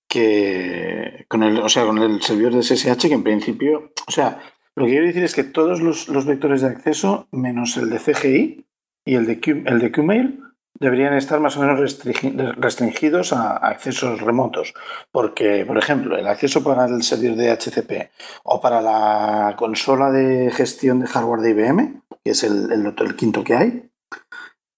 que 0.09 1.25
con 1.28 1.42
el, 1.42 1.59
o 1.59 1.68
sea, 1.68 1.85
con 1.87 1.99
el 1.99 2.23
servidor 2.23 2.54
de 2.54 2.62
SSH, 2.62 3.09
que 3.09 3.14
en 3.14 3.23
principio, 3.23 3.92
o 4.06 4.11
sea, 4.11 4.40
lo 4.76 4.84
que 4.86 4.92
quiero 4.92 5.06
decir 5.06 5.24
es 5.24 5.34
que 5.34 5.44
todos 5.44 5.80
los, 5.80 6.08
los 6.08 6.24
vectores 6.26 6.62
de 6.62 6.68
acceso, 6.68 7.28
menos 7.30 7.76
el 7.76 7.90
de 7.90 7.98
CGI 7.98 8.66
y 9.04 9.14
el 9.14 9.26
de, 9.26 9.40
Q, 9.40 9.64
el 9.66 9.78
de 9.80 9.92
Qmail, 9.92 10.40
deberían 10.78 11.14
estar 11.14 11.38
más 11.40 11.56
o 11.56 11.60
menos 11.60 11.78
restringi- 11.78 12.54
restringidos 12.56 13.32
a 13.32 13.56
accesos 13.56 14.20
remotos. 14.20 14.74
Porque, 15.12 15.64
por 15.66 15.78
ejemplo, 15.78 16.16
el 16.16 16.26
acceso 16.26 16.64
para 16.64 16.86
el 16.86 17.02
servidor 17.02 17.36
de 17.36 17.50
HCP 17.50 18.10
o 18.44 18.60
para 18.60 18.80
la 18.80 19.54
consola 19.56 20.10
de 20.10 20.50
gestión 20.50 21.00
de 21.00 21.06
hardware 21.06 21.40
de 21.40 21.50
IBM, 21.50 22.02
que 22.24 22.30
es 22.30 22.42
el, 22.42 22.72
el 22.72 23.16
quinto 23.16 23.44
que 23.44 23.54
hay, 23.54 23.90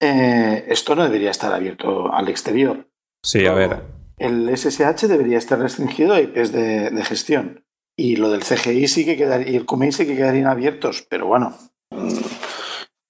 eh, 0.01 0.65
esto 0.69 0.95
no 0.95 1.05
debería 1.05 1.31
estar 1.31 1.53
abierto 1.53 2.13
al 2.13 2.29
exterior. 2.29 2.87
Sí, 3.23 3.47
a 3.47 3.55
ver, 3.55 3.83
El 4.19 4.49
SSH 4.55 5.09
debería 5.09 5.39
estar 5.39 5.59
restringido 5.59 6.15
a 6.15 6.21
IPs 6.21 6.53
de, 6.53 6.91
de 6.91 7.05
gestión. 7.05 7.64
Y 7.97 8.17
lo 8.17 8.31
del 8.31 8.43
CGI 8.43 8.89
sí 8.89 9.05
que 9.05 9.17
quedaría, 9.17 9.51
y 9.51 9.57
el 9.57 9.67
QMI 9.67 9.93
sí 9.93 10.07
que 10.07 10.17
quedarían 10.17 10.47
abiertos, 10.47 11.07
pero 11.09 11.27
bueno, 11.27 11.57
mm, 11.91 12.19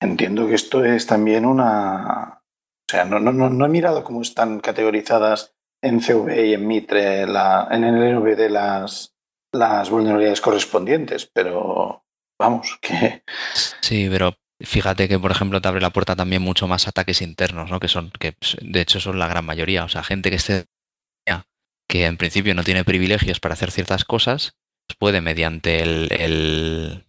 entiendo 0.00 0.46
que 0.46 0.54
esto 0.54 0.84
es 0.84 1.06
también 1.06 1.46
una... 1.46 2.42
O 2.86 2.90
sea, 2.90 3.04
no, 3.06 3.18
no, 3.18 3.32
no, 3.32 3.66
he 3.66 3.68
mirado 3.68 4.04
cómo 4.04 4.20
están 4.20 4.60
categorizadas 4.60 5.54
en 5.82 6.00
CV 6.00 6.48
y 6.48 6.54
en 6.54 6.66
Mitre, 6.66 7.26
la, 7.26 7.66
en 7.70 7.84
el 7.84 8.14
NVD 8.14 8.50
las, 8.50 9.14
las 9.52 9.88
vulnerabilidades 9.88 10.42
correspondientes, 10.42 11.30
pero 11.32 12.04
vamos, 12.38 12.78
que... 12.82 13.22
Sí, 13.80 14.08
pero 14.10 14.34
fíjate 14.60 15.08
que, 15.08 15.18
por 15.18 15.30
ejemplo, 15.30 15.62
te 15.62 15.68
abre 15.68 15.80
la 15.80 15.90
puerta 15.90 16.14
también 16.14 16.42
mucho 16.42 16.68
más 16.68 16.86
ataques 16.86 17.22
internos, 17.22 17.70
¿no? 17.70 17.80
Que 17.80 17.88
son, 17.88 18.12
que 18.20 18.36
de 18.60 18.80
hecho 18.82 19.00
son 19.00 19.18
la 19.18 19.28
gran 19.28 19.46
mayoría. 19.46 19.84
O 19.84 19.88
sea, 19.88 20.02
gente 20.02 20.28
que 20.28 20.36
esté 20.36 20.66
que 21.88 22.06
en 22.06 22.16
principio 22.16 22.54
no 22.54 22.64
tiene 22.64 22.84
privilegios 22.84 23.40
para 23.40 23.54
hacer 23.54 23.70
ciertas 23.70 24.04
cosas, 24.04 24.56
puede 24.98 25.20
mediante 25.20 25.82
el, 25.82 26.08
el, 26.12 27.04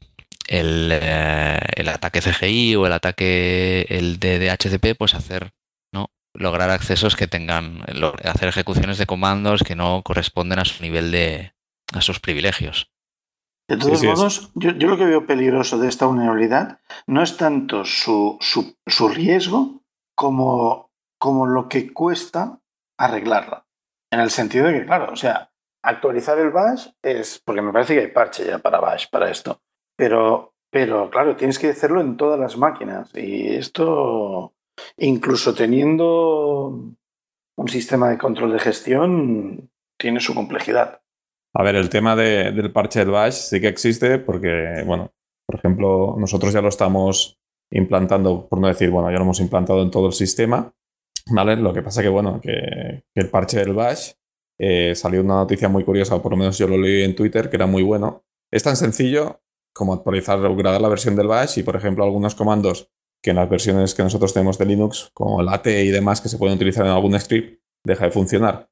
el, 0.48 0.89
eh, 0.91 1.60
el 1.75 1.89
ataque 1.89 2.22
CGI 2.22 2.75
o 2.75 2.86
el 2.86 2.94
ataque 2.94 3.86
el 3.89 4.20
de 4.20 4.39
DHCP, 4.39 4.98
pues 4.98 5.13
hacer, 5.13 5.53
¿no? 5.91 6.10
Lograr 6.34 6.70
accesos 6.70 7.15
que 7.15 7.27
tengan, 7.27 7.84
hacer 8.24 8.50
ejecuciones 8.50 8.98
de 8.98 9.05
comandos 9.05 9.63
que 9.63 9.75
no 9.75 10.01
corresponden 10.03 10.60
a 10.60 10.65
su 10.65 10.82
nivel 10.84 11.12
de, 11.12 11.53
a 11.94 12.01
sus 12.01 12.20
privilegios. 12.20 12.91
De 13.67 13.77
todos 13.77 14.00
sí, 14.00 14.08
modos, 14.08 14.51
yo, 14.53 14.72
yo 14.72 14.88
lo 14.88 14.98
que 14.98 15.05
veo 15.05 15.25
peligroso 15.25 15.79
de 15.79 15.88
esta 15.88 16.05
vulnerabilidad 16.05 16.79
no 17.08 17.24
es 17.24 17.36
tanto 17.36 17.84
su, 17.84 18.38
su, 18.39 18.77
su 18.86 19.10
riesgo 19.10 19.82
como, 20.13 20.91
como 21.17 21.48
lo 21.48 21.67
que 21.67 21.91
cuesta 21.91 22.60
arreglarla. 22.98 23.65
En 24.12 24.20
el 24.20 24.29
sentido 24.29 24.67
de 24.67 24.74
que, 24.79 24.86
claro, 24.86 25.12
o 25.12 25.15
sea, 25.15 25.51
actualizar 25.86 26.38
el 26.39 26.51
bash 26.51 26.88
es, 27.04 27.42
porque 27.44 27.62
me 27.62 27.72
parece 27.74 27.94
que 27.96 28.01
hay 28.01 28.08
parche 28.12 28.46
ya 28.46 28.60
para 28.60 28.80
bash, 28.80 29.06
para 29.10 29.30
esto, 29.30 29.60
pero, 29.98 30.54
pero 30.72 31.10
claro, 31.10 31.36
tienes 31.36 31.60
que 31.60 31.70
hacerlo 31.70 32.01
en 32.01 32.18
todas 32.18 32.39
las 32.39 32.58
máquinas 32.58 33.10
y 33.15 33.56
esto, 33.56 34.54
incluso 34.98 35.54
teniendo 35.54 36.68
un 37.58 37.68
sistema 37.70 38.10
de 38.10 38.18
control 38.18 38.51
de 38.54 38.60
gestión, 38.60 39.70
tiene 39.98 40.20
su 40.20 40.34
complejidad. 40.36 41.01
A 41.54 41.63
ver, 41.63 41.75
el 41.75 41.89
tema 41.89 42.15
de- 42.15 42.51
del 42.51 42.72
parche 42.74 43.00
del 43.00 43.12
bash 43.12 43.34
sí 43.34 43.62
que 43.62 43.70
existe 43.70 44.20
porque, 44.20 44.84
bueno, 44.86 45.12
por 45.48 45.56
ejemplo, 45.58 46.15
nosotros 46.18 46.51
ya 46.54 46.62
lo 46.62 46.68
estamos 46.70 47.38
implantando, 47.72 48.48
por 48.48 48.60
no 48.60 48.68
decir, 48.68 48.89
bueno, 48.89 49.10
ya 49.10 49.18
lo 49.18 49.24
hemos 49.24 49.39
implantado 49.39 49.82
en 49.82 49.92
todo 49.92 50.08
el 50.08 50.13
sistema, 50.13 50.74
¿vale? 51.32 51.56
Lo 51.56 51.74
que 51.74 51.82
pasa 51.82 52.01
que, 52.01 52.10
bueno, 52.10 52.42
que, 52.42 53.04
que 53.13 53.22
el 53.22 53.30
parche 53.30 53.60
del 53.60 53.74
bash 53.74 54.12
eh, 54.58 54.94
salió 54.96 55.22
una 55.22 55.36
noticia 55.36 55.70
muy 55.70 55.84
curiosa, 55.84 56.22
por 56.22 56.32
lo 56.32 56.38
menos 56.38 56.58
yo 56.58 56.68
lo 56.68 56.78
leí 56.78 57.04
en 57.04 57.16
Twitter, 57.16 57.50
que 57.50 57.58
era 57.58 57.68
muy 57.68 57.84
bueno. 57.84 58.24
Es 58.52 58.64
tan 58.64 58.76
sencillo 58.76 59.42
como 59.74 59.94
actualizar 59.94 60.40
o 60.40 60.52
upgradar 60.52 60.82
la 60.82 60.88
versión 60.88 61.16
del 61.16 61.28
bash 61.28 61.60
y, 61.60 61.64
por 61.64 61.76
ejemplo, 61.76 62.04
algunos 62.04 62.36
comandos 62.36 62.90
que 63.22 63.32
en 63.32 63.38
las 63.38 63.50
versiones 63.50 63.94
que 63.94 64.04
nosotros 64.04 64.34
tenemos 64.34 64.58
de 64.58 64.66
Linux, 64.66 65.10
como 65.14 65.42
el 65.42 65.50
AT 65.50 65.68
y 65.68 65.90
demás 65.90 66.22
que 66.22 66.30
se 66.30 66.38
pueden 66.38 66.56
utilizar 66.56 66.86
en 66.86 66.92
algún 66.92 67.20
script, 67.20 67.60
deja 67.84 68.06
de 68.06 68.12
funcionar. 68.12 68.70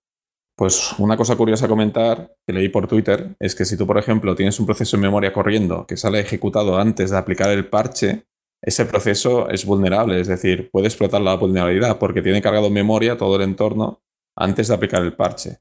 Pues 0.55 0.93
una 0.99 1.17
cosa 1.17 1.35
curiosa 1.35 1.65
a 1.65 1.69
comentar 1.69 2.35
que 2.45 2.53
leí 2.53 2.69
por 2.69 2.87
Twitter 2.87 3.35
es 3.39 3.55
que 3.55 3.65
si 3.65 3.75
tú, 3.75 3.87
por 3.87 3.97
ejemplo, 3.97 4.35
tienes 4.35 4.59
un 4.59 4.67
proceso 4.67 4.95
en 4.95 5.01
memoria 5.01 5.33
corriendo 5.33 5.87
que 5.87 5.97
sale 5.97 6.19
ejecutado 6.19 6.77
antes 6.77 7.09
de 7.09 7.17
aplicar 7.17 7.49
el 7.49 7.67
parche, 7.67 8.27
ese 8.61 8.85
proceso 8.85 9.49
es 9.49 9.65
vulnerable, 9.65 10.21
es 10.21 10.27
decir, 10.27 10.69
puede 10.71 10.87
explotar 10.87 11.21
la 11.21 11.35
vulnerabilidad 11.35 11.97
porque 11.97 12.21
tiene 12.21 12.41
cargado 12.41 12.69
memoria 12.69 13.17
todo 13.17 13.35
el 13.35 13.41
entorno 13.41 14.03
antes 14.37 14.67
de 14.67 14.75
aplicar 14.75 15.01
el 15.01 15.15
parche. 15.15 15.57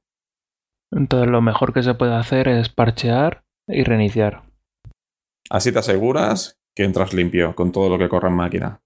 Entonces 0.93 1.31
lo 1.31 1.41
mejor 1.41 1.73
que 1.73 1.83
se 1.83 1.95
puede 1.95 2.15
hacer 2.15 2.49
es 2.49 2.69
parchear 2.69 3.43
y 3.67 3.83
reiniciar. 3.83 4.43
Así 5.51 5.73
te 5.73 5.79
aseguras 5.79 6.59
que 6.75 6.85
entras 6.85 7.13
limpio 7.13 7.55
con 7.55 7.73
todo 7.73 7.89
lo 7.89 7.99
que 7.99 8.09
corre 8.09 8.29
en 8.29 8.37
máquina. 8.37 8.81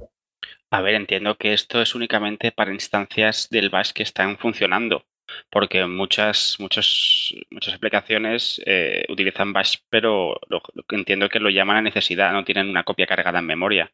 A 0.71 0.81
ver, 0.81 0.95
entiendo 0.95 1.37
que 1.37 1.53
esto 1.53 1.81
es 1.81 1.95
únicamente 1.95 2.53
para 2.53 2.73
instancias 2.73 3.49
del 3.51 3.71
bash 3.71 3.93
que 3.93 4.03
están 4.03 4.37
funcionando, 4.37 5.05
porque 5.51 5.87
muchas, 5.87 6.57
muchos, 6.59 7.35
muchas 7.51 7.75
aplicaciones 7.75 8.61
eh, 8.67 9.05
utilizan 9.09 9.53
bash, 9.53 9.77
pero 9.89 10.41
lo, 10.49 10.61
lo 10.75 10.83
que 10.83 10.97
entiendo 10.97 11.29
que 11.29 11.39
lo 11.39 11.51
llaman 11.51 11.77
a 11.77 11.83
necesidad, 11.83 12.33
no 12.33 12.45
tienen 12.45 12.69
una 12.69 12.83
copia 12.83 13.07
cargada 13.07 13.39
en 13.39 13.47
memoria. 13.47 13.93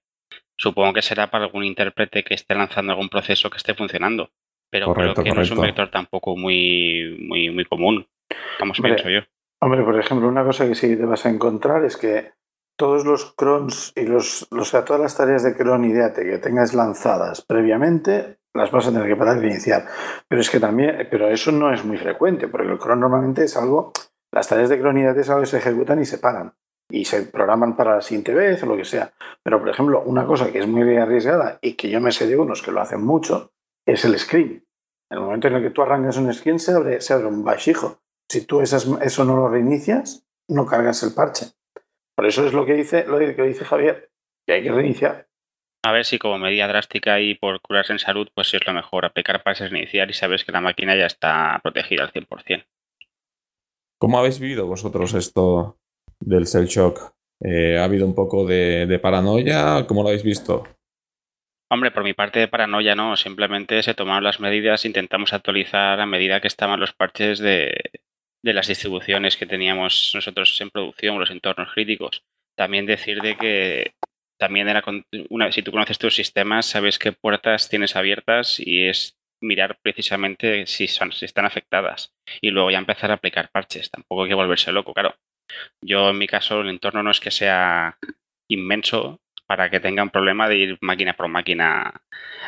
Supongo 0.57 0.95
que 0.95 1.03
será 1.03 1.31
para 1.31 1.45
algún 1.45 1.65
intérprete 1.65 2.25
que 2.25 2.35
esté 2.35 2.55
lanzando 2.55 2.93
algún 2.93 3.09
proceso 3.09 3.51
que 3.51 3.59
esté 3.59 3.75
funcionando, 3.75 4.31
pero 4.73 4.87
Correcto, 4.87 5.21
creo 5.21 5.25
que 5.25 5.37
no 5.37 5.43
es 5.43 5.51
un 5.51 5.61
vector 5.61 5.91
tampoco 5.91 6.35
muy, 6.35 7.19
muy, 7.29 7.51
muy 7.51 7.67
común. 7.67 8.07
Vamos, 8.59 8.79
Hombre, 8.79 8.95
pienso 8.95 9.11
yo. 9.11 9.21
Hombre, 9.61 9.83
por 9.83 10.01
ejemplo, 10.01 10.27
una 10.27 10.45
cosa 10.45 10.67
que 10.67 10.75
sí 10.75 10.97
te 10.97 11.05
vas 11.05 11.27
a 11.27 11.29
encontrar 11.29 11.85
es 11.85 11.99
que 11.99 12.33
todos 12.79 13.05
los 13.05 13.35
crons 13.37 13.93
y 13.95 14.07
los, 14.07 14.49
o 14.51 14.65
sea, 14.65 14.83
todas 14.83 15.03
las 15.03 15.15
tareas 15.15 15.43
de 15.43 15.55
cron 15.55 15.85
y 15.85 15.93
de 15.93 16.05
AT 16.05 16.17
que 16.17 16.39
tengas 16.39 16.73
lanzadas 16.73 17.43
previamente 17.43 18.39
las 18.55 18.71
vas 18.71 18.87
a 18.87 18.93
tener 18.93 19.07
que 19.07 19.17
parar 19.17 19.41
de 19.41 19.49
iniciar. 19.49 19.85
Pero 20.27 20.41
es 20.41 20.49
que 20.49 20.59
también, 20.59 21.07
pero 21.11 21.29
eso 21.29 21.53
no 21.53 21.71
es 21.71 21.85
muy 21.85 21.99
frecuente, 21.99 22.49
porque 22.49 22.73
el 22.73 22.79
cron 22.79 23.01
normalmente 23.01 23.45
es 23.45 23.57
algo, 23.59 23.93
las 24.33 24.49
tareas 24.49 24.71
de 24.71 24.81
cron 24.81 24.97
y 24.97 25.03
de 25.03 25.09
AT 25.09 25.19
es 25.19 25.29
algo 25.29 25.43
que 25.43 25.49
se 25.49 25.59
ejecutan 25.59 26.01
y 26.01 26.07
se 26.07 26.17
paran 26.17 26.55
y 26.91 27.05
se 27.05 27.23
programan 27.25 27.77
para 27.77 27.97
la 27.97 28.03
siguiente 28.03 28.33
vez 28.33 28.63
o 28.63 28.67
lo 28.67 28.77
que 28.77 28.87
sea. 28.87 29.13
Pero, 29.43 29.59
por 29.59 29.69
ejemplo, 29.69 30.03
una 30.07 30.27
cosa 30.27 30.51
que 30.51 30.61
es 30.61 30.67
muy 30.67 30.97
arriesgada 30.97 31.59
y 31.61 31.75
que 31.75 31.91
yo 31.91 32.01
me 32.01 32.13
sé 32.13 32.27
de 32.27 32.39
unos 32.39 32.63
que 32.63 32.73
lo 32.73 32.81
hacen 32.81 33.03
mucho 33.03 33.53
es 33.87 34.05
el 34.05 34.19
screen. 34.19 34.67
En 35.11 35.19
el 35.19 35.21
momento 35.21 35.49
en 35.49 35.55
el 35.55 35.63
que 35.63 35.71
tú 35.71 35.83
arrancas 35.83 36.17
un 36.17 36.33
screen 36.33 36.59
se 36.59 36.73
abre, 36.73 37.01
se 37.01 37.13
abre 37.13 37.27
un 37.27 37.45
bash 37.45 37.69
hijo. 37.69 38.01
Si 38.31 38.47
tú 38.47 38.61
esas, 38.61 38.89
eso 39.03 39.25
no 39.25 39.37
lo 39.37 39.49
reinicias, 39.49 40.27
no 40.49 40.67
cargas 40.67 41.03
el 41.03 41.15
parche. 41.15 41.47
Por 42.17 42.27
eso 42.27 42.47
es 42.47 42.53
lo 42.53 42.65
que 42.65 42.75
dice, 42.75 43.05
lo 43.07 43.19
que 43.19 43.43
dice 43.43 43.65
Javier, 43.65 44.11
que 44.47 44.55
hay 44.55 44.63
que 44.63 44.73
reiniciar. 44.73 45.29
A 45.85 45.93
ver 45.93 46.05
si 46.05 46.19
como 46.19 46.39
medida 46.39 46.69
drástica 46.69 47.21
y 47.21 47.35
por 47.35 47.61
curarse 47.61 47.93
en 47.93 47.99
salud, 47.99 48.29
pues 48.35 48.49
sí 48.49 48.57
es 48.57 48.67
lo 48.67 48.73
mejor 48.73 49.05
aplicar 49.05 49.43
parches 49.43 49.73
iniciar 49.73 50.09
y 50.11 50.15
sabes 50.15 50.45
que 50.45 50.53
la 50.53 50.61
máquina 50.61 50.97
ya 50.97 51.07
está 51.07 51.59
protegida 51.63 52.05
al 52.05 52.13
100%. 52.13 52.65
¿Cómo 53.99 54.19
habéis 54.19 54.39
vivido 54.39 54.67
vosotros 54.67 55.15
esto 55.15 55.79
del 56.21 56.47
cell 56.47 56.67
shock? 56.67 57.15
Eh, 57.41 57.79
¿Ha 57.79 57.85
habido 57.85 58.07
un 58.07 58.15
poco 58.15 58.47
de, 58.47 58.87
de 58.87 58.99
paranoia? 58.99 59.85
¿Cómo 59.87 60.03
lo 60.03 60.09
habéis 60.09 60.23
visto? 60.23 60.65
Hombre, 61.73 61.91
por 61.91 62.05
mi 62.05 62.13
parte 62.13 62.39
de 62.39 62.49
paranoia 62.49 62.95
no, 62.95 63.17
simplemente 63.17 63.83
se 63.83 63.95
tomaron 63.95 64.25
las 64.25 64.41
medidas, 64.41 64.85
intentamos 64.85 65.33
actualizar 65.33 65.99
a 65.99 66.05
medida 66.05 66.39
que 66.39 66.49
estaban 66.49 66.79
los 66.79 66.93
parches 66.93 67.39
de, 67.39 67.73
las 68.43 68.67
distribuciones 68.67 69.39
que 69.39 69.47
teníamos 69.47 70.13
nosotros 70.15 70.61
en 70.61 70.69
producción, 70.69 71.19
los 71.19 71.31
entornos 71.31 71.73
críticos. 71.73 72.25
También 72.59 72.85
decir 72.85 73.23
de 73.23 73.39
que 73.39 73.95
también 74.39 74.69
era 74.69 74.85
una, 75.31 75.51
si 75.51 75.63
tú 75.63 75.71
conoces 75.71 75.99
tus 75.99 76.15
sistemas, 76.15 76.67
sabes 76.67 76.99
qué 76.99 77.13
puertas 77.13 77.71
tienes 77.71 77.97
abiertas 77.97 78.61
y 78.61 78.87
es 78.87 79.17
mirar 79.41 79.79
precisamente 79.81 80.67
si, 80.67 80.89
si 80.89 81.25
están 81.25 81.47
afectadas 81.47 82.13
y 82.43 82.51
luego 82.51 82.71
ya 82.71 82.81
empezar 82.81 83.11
a 83.13 83.15
aplicar 83.15 83.51
parches. 83.51 83.91
Tampoco 83.91 84.25
hay 84.25 84.29
que 84.29 84.35
volverse 84.35 84.73
loco, 84.73 84.93
claro. 84.93 85.15
Yo 85.83 86.11
en 86.11 86.19
mi 86.19 86.27
caso 86.27 86.61
el 86.61 86.69
entorno 86.69 87.03
no 87.03 87.11
es 87.11 87.21
que 87.21 87.31
sea 87.31 87.97
inmenso 88.51 89.22
para 89.53 89.69
que 89.69 89.81
tenga 89.81 90.03
un 90.03 90.09
problema 90.09 90.49
de 90.49 90.57
ir 90.57 90.79
máquina 90.81 91.13
por 91.13 91.29
máquina 91.29 92.01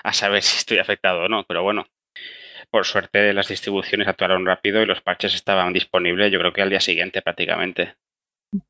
a 0.03 0.13
saber 0.15 0.43
si 0.43 0.57
estoy 0.57 0.79
afectado 0.79 1.25
o 1.25 1.29
no, 1.29 1.45
pero 1.45 1.63
bueno, 1.63 1.85
por 2.71 2.87
suerte 2.87 3.35
las 3.35 3.49
distribuciones 3.49 4.09
actuaron 4.09 4.47
rápido 4.47 4.81
y 4.81 4.87
los 4.87 5.03
parches 5.03 5.35
estaban 5.35 5.75
disponibles 5.75 6.33
yo 6.33 6.39
creo 6.39 6.55
que 6.55 6.63
al 6.63 6.71
día 6.71 6.81
siguiente 6.81 7.21
prácticamente. 7.21 7.97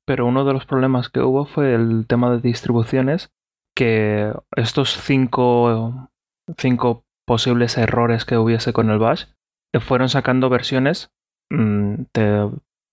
Pero 0.05 0.27
uno 0.27 0.45
de 0.45 0.53
los 0.53 0.67
problemas 0.67 1.11
que 1.11 1.21
hubo 1.21 1.47
fue 1.47 1.75
el 1.75 2.09
tema 2.09 2.29
de 2.33 2.41
distribuciones, 2.41 3.31
que 3.77 4.33
estos 4.57 4.91
cinco, 5.01 6.11
cinco 6.59 7.05
posibles 7.25 7.79
errores 7.79 8.25
que 8.25 8.37
hubiese 8.37 8.73
con 8.73 8.91
el 8.91 8.99
bash 8.99 9.27
fueron 9.79 10.09
sacando 10.09 10.49
versiones. 10.49 11.13
Mm, 11.53 12.07
te, 12.11 12.49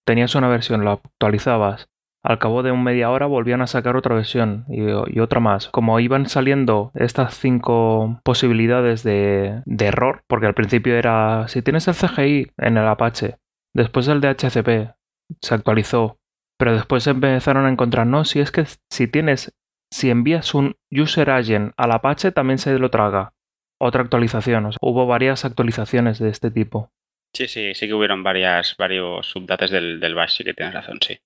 tenías 0.05 0.35
una 0.35 0.49
versión, 0.49 0.85
la 0.85 0.91
actualizabas. 0.91 1.89
Al 2.23 2.37
cabo 2.37 2.61
de 2.61 2.71
un 2.71 2.83
media 2.83 3.09
hora 3.09 3.25
volvían 3.25 3.61
a 3.61 3.67
sacar 3.67 3.95
otra 3.95 4.13
versión 4.13 4.65
y, 4.69 5.19
otra 5.19 5.39
más. 5.39 5.69
Como 5.69 5.99
iban 5.99 6.27
saliendo 6.27 6.91
estas 6.93 7.35
cinco 7.35 8.21
posibilidades 8.23 9.03
de, 9.03 9.63
de, 9.65 9.85
error, 9.85 10.23
porque 10.27 10.45
al 10.45 10.53
principio 10.53 10.95
era 10.95 11.47
si 11.47 11.63
tienes 11.63 11.87
el 11.87 11.95
CGI 11.95 12.51
en 12.57 12.77
el 12.77 12.87
Apache, 12.87 13.37
después 13.73 14.07
el 14.07 14.21
DHCP 14.21 14.93
se 15.41 15.55
actualizó, 15.55 16.19
pero 16.59 16.75
después 16.75 17.07
empezaron 17.07 17.65
a 17.65 17.71
encontrar, 17.71 18.05
no, 18.05 18.23
si 18.23 18.39
es 18.39 18.51
que 18.51 18.65
si 18.91 19.07
tienes, 19.07 19.55
si 19.91 20.11
envías 20.11 20.53
un 20.53 20.75
user 20.91 21.31
agent 21.31 21.73
al 21.75 21.91
Apache 21.91 22.31
también 22.31 22.59
se 22.59 22.77
lo 22.77 22.91
traga. 22.91 23.33
Otra 23.79 24.03
actualización, 24.03 24.67
o 24.67 24.71
sea, 24.71 24.77
hubo 24.81 25.07
varias 25.07 25.43
actualizaciones 25.43 26.19
de 26.19 26.29
este 26.29 26.51
tipo. 26.51 26.91
Sí, 27.33 27.47
sí, 27.47 27.73
sí 27.73 27.87
que 27.87 27.95
hubieron 27.95 28.21
varias, 28.21 28.75
varios 28.77 29.25
subdates 29.25 29.71
del, 29.71 29.99
del 29.99 30.13
bash, 30.13 30.37
sí 30.37 30.43
que 30.43 30.53
tienes 30.53 30.75
razón, 30.75 30.99
sí. 31.01 31.17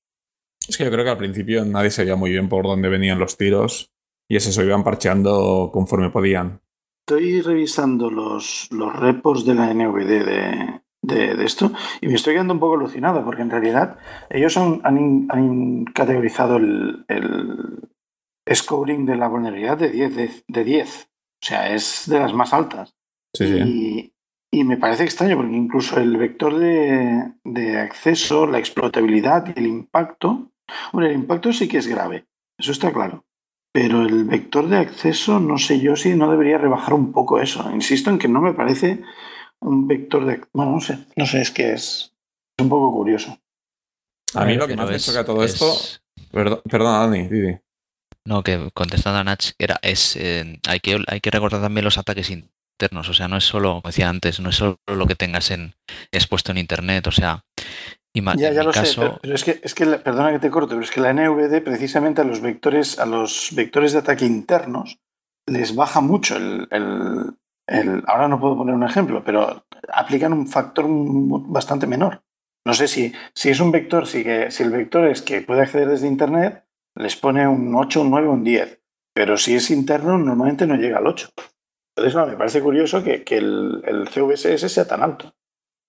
Es 0.68 0.78
que 0.78 0.86
yo 0.86 0.92
creo 0.92 1.04
que 1.04 1.12
al 1.12 1.18
principio 1.18 1.64
nadie 1.66 1.92
sabía 1.92 2.16
muy 2.16 2.32
bien 2.32 2.50
por 2.50 2.66
dónde 2.66 2.90
venían 2.90 3.20
los 3.20 3.38
tiros 3.38 3.92
y 4.28 4.36
es 4.36 4.48
eso, 4.48 4.64
iban 4.64 4.84
parcheando 4.84 5.70
conforme 5.72 6.10
podían. 6.10 6.62
Estoy 7.08 7.42
revisando 7.42 8.10
los, 8.10 8.68
los 8.72 8.96
repos 8.96 9.46
de 9.46 9.54
la 9.54 9.72
NVD 9.72 10.26
de, 10.26 10.82
de, 11.04 11.36
de, 11.36 11.46
esto 11.46 11.72
y 12.02 12.08
me 12.08 12.16
estoy 12.16 12.34
quedando 12.34 12.56
un 12.56 12.60
poco 12.60 12.76
alucinado 12.76 13.24
porque 13.24 13.44
en 13.44 13.52
realidad 13.52 14.00
ellos 14.30 14.58
han, 14.58 14.82
han, 14.84 15.28
han 15.30 15.86
categorizado 15.86 16.58
el, 16.58 17.06
el, 17.08 17.90
scoring 18.52 19.06
de 19.06 19.16
la 19.18 19.28
vulnerabilidad 19.28 19.78
de 19.78 19.90
10, 19.90 20.16
de, 20.16 20.32
de 20.48 20.64
10. 20.64 21.10
O 21.44 21.46
sea, 21.46 21.74
es 21.74 22.06
de 22.08 22.20
las 22.20 22.34
más 22.34 22.54
altas. 22.54 22.96
Sí, 23.34 23.48
sí. 23.48 24.12
Y, 24.52 24.60
y, 24.60 24.64
me 24.64 24.78
parece 24.78 25.04
extraño 25.04 25.36
porque 25.36 25.56
incluso 25.56 26.00
el 26.00 26.18
vector 26.18 26.58
de, 26.58 27.34
de 27.44 27.78
acceso, 27.78 28.48
la 28.48 28.58
explotabilidad 28.58 29.54
y 29.56 29.60
el 29.60 29.68
impacto 29.68 30.52
Hombre, 30.92 31.10
el 31.10 31.16
impacto 31.16 31.54
sí 31.54 31.68
que 31.68 31.78
es 31.78 31.88
grave, 31.88 32.26
eso 32.58 32.72
está 32.72 32.92
claro. 32.92 33.26
Pero 33.72 34.04
el 34.04 34.24
vector 34.24 34.70
de 34.70 34.78
acceso, 34.78 35.40
no 35.40 35.58
sé 35.58 35.82
yo 35.82 35.96
si 35.98 36.16
no 36.16 36.32
debería 36.32 36.58
rebajar 36.58 36.94
un 36.94 37.12
poco 37.12 37.42
eso. 37.42 37.70
Insisto 37.74 38.10
en 38.10 38.18
que 38.18 38.30
no 38.30 38.42
me 38.42 38.54
parece 38.54 39.02
un 39.60 39.88
vector 39.88 40.26
de. 40.26 40.42
Bueno, 40.54 40.72
no 40.72 40.80
sé, 40.80 41.06
no 41.18 41.26
sé, 41.26 41.42
es 41.42 41.52
que 41.52 41.74
es, 41.74 42.14
es 42.58 42.64
un 42.64 42.70
poco 42.70 42.94
curioso. 42.94 43.38
A 44.34 44.46
mí 44.46 44.56
lo 44.56 44.68
que 44.68 44.76
más 44.76 44.90
me 44.90 45.00
choca 45.00 45.26
todo 45.26 45.44
es... 45.44 45.54
esto. 45.54 46.02
Perdón, 46.32 46.62
perdona, 46.70 47.00
Dani, 47.00 47.28
Didi. 47.28 47.58
No, 48.26 48.44
que 48.44 48.72
contestando 48.74 49.20
a 49.20 49.24
Nach, 49.24 49.52
era, 49.60 49.78
es, 49.82 50.16
eh, 50.16 50.60
hay, 50.68 50.80
que, 50.80 51.00
hay 51.08 51.22
que 51.22 51.32
recordar 51.32 51.62
también 51.62 51.86
los 51.86 51.98
ataques 51.98 52.30
internos. 52.32 53.08
O 53.10 53.14
sea, 53.14 53.28
no 53.28 53.38
es 53.38 53.44
solo, 53.44 53.76
como 53.76 53.90
decía 53.90 54.10
antes, 54.10 54.40
no 54.40 54.50
es 54.50 54.56
solo 54.56 54.80
lo 54.88 55.06
que 55.06 55.16
tengas 55.16 55.52
en, 55.52 55.76
expuesto 56.12 56.52
en 56.52 56.58
internet. 56.58 57.06
O 57.08 57.12
sea, 57.12 57.46
y 58.16 58.24
ya, 58.38 58.54
ya 58.54 58.64
lo 58.64 58.72
caso... 58.72 58.86
sé, 58.86 59.02
pero, 59.02 59.20
pero, 59.22 59.36
es 59.36 59.44
que, 59.44 59.60
es 59.62 59.76
que, 59.76 59.86
perdona 59.86 60.32
que 60.32 60.40
te 60.40 60.50
corte, 60.50 60.74
pero 60.74 60.84
es 60.84 60.90
que 60.90 61.02
la 61.02 61.14
NVD 61.14 61.62
precisamente 61.62 62.22
a 62.22 62.24
los 62.24 62.40
vectores, 62.42 62.98
a 62.98 63.06
los 63.06 63.50
vectores 63.54 63.92
de 63.92 64.00
ataque 64.00 64.26
internos 64.26 65.00
les 65.48 65.76
baja 65.76 66.00
mucho 66.00 66.38
el, 66.38 66.68
el, 66.72 67.36
el, 67.68 68.04
ahora 68.08 68.30
no 68.30 68.40
puedo 68.40 68.58
poner 68.58 68.74
un 68.74 68.84
ejemplo, 68.84 69.22
pero 69.24 69.66
aplican 69.92 70.34
un 70.34 70.48
factor 70.48 70.86
bastante 70.88 71.88
menor. 71.88 72.24
No 72.66 72.74
sé 72.74 72.88
si, 72.88 73.14
si 73.34 73.50
es 73.50 73.60
un 73.60 73.72
vector, 73.72 74.08
si, 74.08 74.24
que, 74.24 74.50
si 74.50 74.64
el 74.64 74.72
vector 74.72 75.06
es 75.06 75.22
que 75.22 75.42
puede 75.42 75.62
acceder 75.62 75.90
desde 75.90 76.08
Internet, 76.08 76.66
les 76.96 77.16
pone 77.16 77.48
un 77.48 77.76
8, 77.76 78.02
un 78.02 78.10
9, 78.10 78.28
un 78.30 78.44
10. 78.44 78.82
Pero 79.14 79.38
si 79.38 79.56
es 79.56 79.70
interno, 79.70 80.18
normalmente 80.18 80.66
no 80.66 80.76
llega 80.76 80.98
al 80.98 81.08
8. 81.08 81.30
Entonces, 81.96 82.16
no, 82.16 82.26
me 82.26 82.36
parece 82.36 82.62
curioso 82.62 83.04
que, 83.04 83.24
que 83.24 83.38
el, 83.38 83.82
el 83.86 84.10
CVSS 84.10 84.72
sea 84.72 84.88
tan 84.88 85.04
alto. 85.04 85.35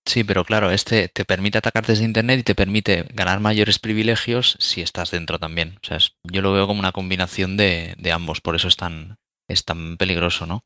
Sí, 0.07 0.23
pero 0.23 0.45
claro, 0.45 0.71
este 0.71 1.09
te 1.09 1.25
permite 1.25 1.57
atacar 1.57 1.85
desde 1.85 2.05
Internet 2.05 2.39
y 2.39 2.43
te 2.43 2.55
permite 2.55 3.05
ganar 3.13 3.41
mayores 3.41 3.77
privilegios 3.77 4.55
si 4.57 4.81
estás 4.81 5.11
dentro 5.11 5.37
también. 5.37 5.75
O 5.83 5.85
sea, 5.85 5.97
yo 6.23 6.41
lo 6.41 6.53
veo 6.53 6.65
como 6.65 6.79
una 6.79 6.93
combinación 6.93 7.57
de, 7.57 7.93
ambos, 8.13 8.39
por 8.39 8.55
eso 8.55 8.69
es 8.69 8.77
tan, 8.77 9.17
es 9.49 9.65
tan 9.65 9.97
peligroso, 9.97 10.45
¿no? 10.45 10.63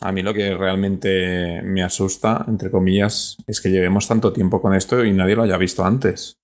A 0.00 0.12
mí 0.12 0.22
lo 0.22 0.32
que 0.32 0.54
realmente 0.54 1.60
me 1.64 1.82
asusta, 1.82 2.44
entre 2.46 2.70
comillas, 2.70 3.36
es 3.48 3.60
que 3.60 3.70
llevemos 3.70 4.06
tanto 4.06 4.32
tiempo 4.32 4.62
con 4.62 4.76
esto 4.76 5.04
y 5.04 5.12
nadie 5.12 5.34
lo 5.34 5.42
haya 5.42 5.56
visto 5.56 5.84
antes. 5.84 6.38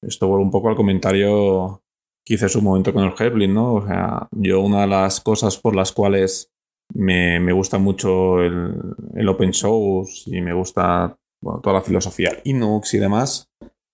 Esto 0.00 0.28
vuelve 0.28 0.44
un 0.44 0.50
poco 0.52 0.68
al 0.68 0.76
comentario 0.76 1.82
que 2.24 2.34
hice 2.34 2.44
en 2.44 2.50
su 2.50 2.62
momento 2.62 2.92
con 2.92 3.02
el 3.02 3.14
Heblin, 3.18 3.52
¿no? 3.52 3.74
O 3.74 3.86
sea, 3.86 4.28
yo 4.30 4.60
una 4.60 4.82
de 4.82 4.86
las 4.86 5.20
cosas 5.20 5.58
por 5.58 5.74
las 5.74 5.90
cuales 5.90 6.52
me, 6.94 7.40
me 7.40 7.52
gusta 7.52 7.78
mucho 7.78 8.40
el, 8.40 8.74
el 9.16 9.28
open 9.28 9.52
source 9.52 10.24
y 10.26 10.40
me 10.40 10.52
gusta 10.52 11.16
bueno, 11.42 11.60
toda 11.60 11.74
la 11.74 11.82
filosofía 11.82 12.40
Linux 12.44 12.94
y 12.94 12.98
demás, 12.98 13.50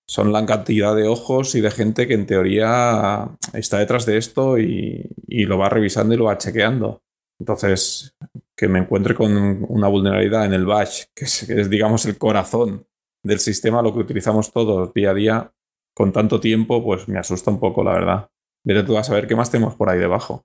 son 0.07 0.33
la 0.33 0.45
cantidad 0.47 0.95
de 0.95 1.07
ojos 1.07 1.55
y 1.55 1.61
de 1.61 1.71
gente 1.71 2.07
que 2.07 2.15
en 2.15 2.27
teoría 2.27 3.29
está 3.53 3.79
detrás 3.79 4.07
de 4.07 4.17
esto 4.17 4.59
y, 4.59 5.11
lo 5.27 5.59
va 5.59 5.69
revisando 5.69 6.15
y 6.15 6.17
lo 6.17 6.25
va 6.25 6.39
chequeando. 6.39 7.03
Entonces, 7.39 8.15
que 8.57 8.69
me 8.69 8.81
encuentre 8.81 9.15
con 9.15 9.65
una 9.69 9.89
vulnerabilidad 9.89 10.47
en 10.47 10.55
el 10.55 10.67
bash, 10.67 11.05
que 11.15 11.25
es, 11.25 11.71
digamos 11.71 12.07
el 12.07 12.19
corazón 12.19 12.87
del 13.23 13.39
sistema, 13.39 13.83
lo 13.83 13.93
que 13.93 14.01
utilizamos 14.01 14.51
todos 14.51 14.93
día 14.95 15.11
a 15.11 15.15
día, 15.15 15.53
con 15.95 16.13
tanto 16.13 16.41
tiempo, 16.41 16.83
pues 16.83 17.07
me 17.09 17.19
asusta 17.19 17.51
un 17.51 17.61
poco, 17.61 17.85
la 17.85 17.93
verdad. 17.93 18.31
Pero 18.65 18.85
tú 18.85 18.95
vas 18.95 19.11
a 19.11 19.15
ver 19.15 19.27
qué 19.27 19.37
más 19.37 19.51
tenemos 19.51 19.75
por 19.75 19.91
ahí 19.91 19.99
debajo. 19.99 20.45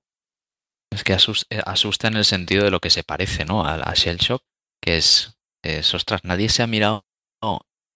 Es 0.92 1.04
que 1.04 1.14
asusta 1.14 2.08
en 2.08 2.16
el 2.16 2.26
sentido 2.26 2.64
de 2.64 2.72
lo 2.72 2.80
que 2.80 2.90
se 2.90 3.04
parece, 3.04 3.46
¿no? 3.46 3.66
A, 3.66 3.76
a 3.76 3.94
Shell 3.94 4.18
Shock, 4.18 4.44
que 4.82 4.98
es 4.98 5.38
es, 5.64 5.96
nadie 6.24 6.50
se 6.50 6.64
ha 6.64 6.68
mirado 6.68 7.06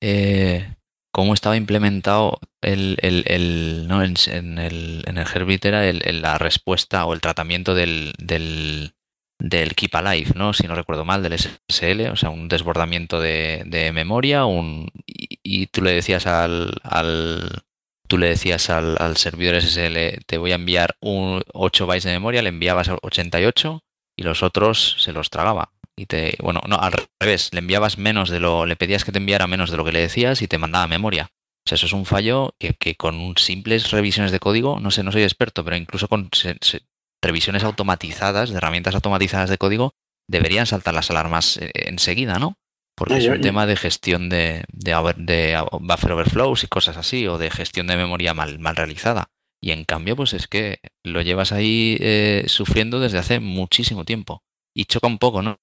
eh, 0.01 0.75
cómo 1.11 1.33
estaba 1.33 1.57
implementado 1.57 2.39
el, 2.61 2.97
el, 3.01 3.23
el 3.27 3.87
¿no? 3.87 4.03
en, 4.03 4.15
el, 4.59 5.03
en 5.07 5.17
el 5.17 5.27
Herbit 5.27 5.65
el, 5.65 6.21
la 6.21 6.37
respuesta 6.37 7.05
o 7.05 7.13
el 7.13 7.21
tratamiento 7.21 7.73
del, 7.73 8.13
del, 8.19 8.93
del 9.39 9.75
Keep 9.75 9.95
Alive, 9.95 10.31
¿no? 10.35 10.53
Si 10.53 10.67
no 10.67 10.75
recuerdo 10.75 11.05
mal, 11.05 11.23
del 11.23 11.39
SSL, 11.39 12.09
o 12.11 12.15
sea, 12.15 12.29
un 12.29 12.47
desbordamiento 12.47 13.19
de, 13.19 13.63
de 13.65 13.91
memoria, 13.91 14.45
un, 14.45 14.91
y, 15.05 15.39
y, 15.41 15.67
tú 15.67 15.81
le 15.81 15.91
decías 15.93 16.27
al, 16.27 16.73
al 16.83 17.63
tú 18.07 18.17
le 18.17 18.27
decías 18.27 18.69
al, 18.69 18.95
al, 18.99 19.17
servidor 19.17 19.61
SSL, 19.61 20.23
te 20.25 20.37
voy 20.37 20.51
a 20.51 20.55
enviar 20.55 20.97
un 21.01 21.41
8 21.53 21.87
bytes 21.87 22.03
de 22.03 22.11
memoria, 22.11 22.41
le 22.41 22.49
enviabas 22.49 22.89
88 23.01 23.83
y 24.15 24.23
los 24.23 24.43
otros 24.43 24.97
se 24.99 25.13
los 25.13 25.29
tragaba 25.29 25.71
y 25.97 26.05
te, 26.05 26.37
bueno, 26.41 26.61
no, 26.67 26.77
al 26.77 26.93
revés, 27.19 27.49
le 27.53 27.59
enviabas 27.59 27.97
menos 27.97 28.29
de 28.29 28.39
lo, 28.39 28.65
le 28.65 28.75
pedías 28.75 29.03
que 29.03 29.11
te 29.11 29.17
enviara 29.17 29.47
menos 29.47 29.71
de 29.71 29.77
lo 29.77 29.83
que 29.83 29.91
le 29.91 29.99
decías 29.99 30.41
y 30.41 30.47
te 30.47 30.59
mandaba 30.59 30.87
memoria. 30.87 31.31
O 31.65 31.69
sea, 31.69 31.75
eso 31.75 31.87
es 31.87 31.93
un 31.93 32.05
fallo 32.05 32.55
que, 32.59 32.73
que 32.75 32.95
con 32.95 33.35
simples 33.37 33.91
revisiones 33.91 34.31
de 34.31 34.39
código, 34.39 34.79
no 34.79 34.91
sé, 34.91 35.03
no 35.03 35.11
soy 35.11 35.23
experto, 35.23 35.65
pero 35.65 35.75
incluso 35.75 36.07
con 36.07 36.29
se, 36.31 36.55
se, 36.61 36.83
revisiones 37.21 37.63
automatizadas, 37.63 38.51
de 38.51 38.57
herramientas 38.57 38.95
automatizadas 38.95 39.49
de 39.49 39.57
código, 39.57 39.95
deberían 40.29 40.67
saltar 40.67 40.93
las 40.93 41.09
alarmas 41.09 41.57
eh, 41.57 41.71
enseguida, 41.73 42.37
¿no? 42.39 42.57
Porque 42.95 43.15
no, 43.15 43.19
es 43.19 43.27
un 43.27 43.35
yo, 43.35 43.41
tema 43.41 43.65
de 43.65 43.75
gestión 43.75 44.29
de, 44.29 44.63
de, 44.71 45.13
de, 45.17 45.63
buffer 45.81 46.11
overflows 46.11 46.63
y 46.63 46.67
cosas 46.67 46.97
así, 46.97 47.27
o 47.27 47.37
de 47.37 47.51
gestión 47.51 47.87
de 47.87 47.97
memoria 47.97 48.33
mal, 48.33 48.59
mal 48.59 48.75
realizada. 48.75 49.29
Y 49.61 49.71
en 49.71 49.83
cambio, 49.83 50.15
pues 50.15 50.33
es 50.33 50.47
que 50.47 50.79
lo 51.03 51.21
llevas 51.21 51.51
ahí 51.51 51.97
eh, 51.99 52.45
sufriendo 52.47 52.99
desde 52.99 53.17
hace 53.17 53.39
muchísimo 53.39 54.05
tiempo. 54.05 54.43
Y 54.75 54.85
choca 54.85 55.07
un 55.07 55.17
poco, 55.17 55.41
¿no? 55.41 55.59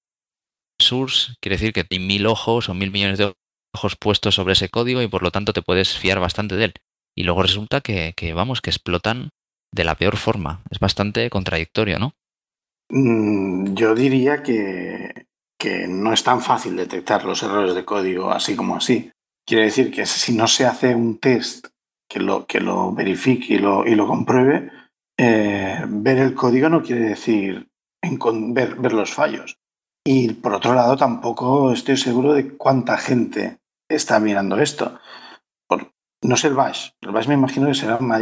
Source 0.79 1.33
quiere 1.41 1.55
decir 1.55 1.73
que 1.73 1.85
hay 1.89 1.99
mil 1.99 2.25
ojos 2.27 2.69
o 2.69 2.73
mil 2.73 2.91
millones 2.91 3.17
de 3.17 3.33
ojos 3.73 3.95
puestos 3.95 4.35
sobre 4.35 4.53
ese 4.53 4.69
código 4.69 5.01
y 5.01 5.07
por 5.07 5.23
lo 5.23 5.31
tanto 5.31 5.53
te 5.53 5.61
puedes 5.61 5.97
fiar 5.97 6.19
bastante 6.19 6.55
de 6.55 6.65
él. 6.65 6.73
Y 7.15 7.23
luego 7.23 7.43
resulta 7.43 7.81
que, 7.81 8.13
vamos, 8.33 8.61
que 8.61 8.69
explotan 8.69 9.29
de 9.71 9.83
la 9.83 9.95
peor 9.95 10.17
forma. 10.17 10.63
Es 10.69 10.79
bastante 10.79 11.29
contradictorio, 11.29 11.99
¿no? 11.99 12.13
Mm, 12.89 13.73
yo 13.73 13.95
diría 13.95 14.43
que, 14.43 15.27
que 15.57 15.87
no 15.87 16.13
es 16.13 16.23
tan 16.23 16.41
fácil 16.41 16.75
detectar 16.75 17.23
los 17.25 17.41
errores 17.43 17.73
de 17.73 17.85
código 17.85 18.31
así 18.31 18.55
como 18.55 18.75
así. 18.75 19.11
Quiere 19.47 19.65
decir 19.65 19.91
que 19.91 20.05
si 20.05 20.33
no 20.33 20.47
se 20.47 20.65
hace 20.65 20.95
un 20.95 21.19
test 21.19 21.67
que 22.09 22.19
lo, 22.19 22.45
que 22.45 22.59
lo 22.59 22.93
verifique 22.93 23.55
y 23.55 23.59
lo, 23.59 23.85
y 23.85 23.95
lo 23.95 24.07
compruebe, 24.07 24.71
eh, 25.17 25.83
ver 25.87 26.17
el 26.17 26.33
código 26.33 26.69
no 26.69 26.81
quiere 26.83 27.01
decir 27.01 27.67
en, 28.01 28.53
ver, 28.53 28.75
ver 28.75 28.93
los 28.93 29.13
fallos. 29.13 29.57
Y 30.05 30.33
por 30.33 30.53
otro 30.53 30.75
lado, 30.75 30.95
tampoco 30.95 31.71
estoy 31.71 31.97
seguro 31.97 32.33
de 32.33 32.55
cuánta 32.55 32.97
gente 32.97 33.57
está 33.89 34.19
mirando 34.19 34.59
esto. 34.59 34.99
Por, 35.67 35.91
no 36.23 36.37
sé 36.37 36.47
el 36.47 36.53
Bash. 36.53 36.89
El 37.01 37.11
Bash 37.11 37.27
me 37.27 37.33
imagino 37.33 37.67
que 37.67 37.73
será 37.73 37.97
más, 37.99 38.21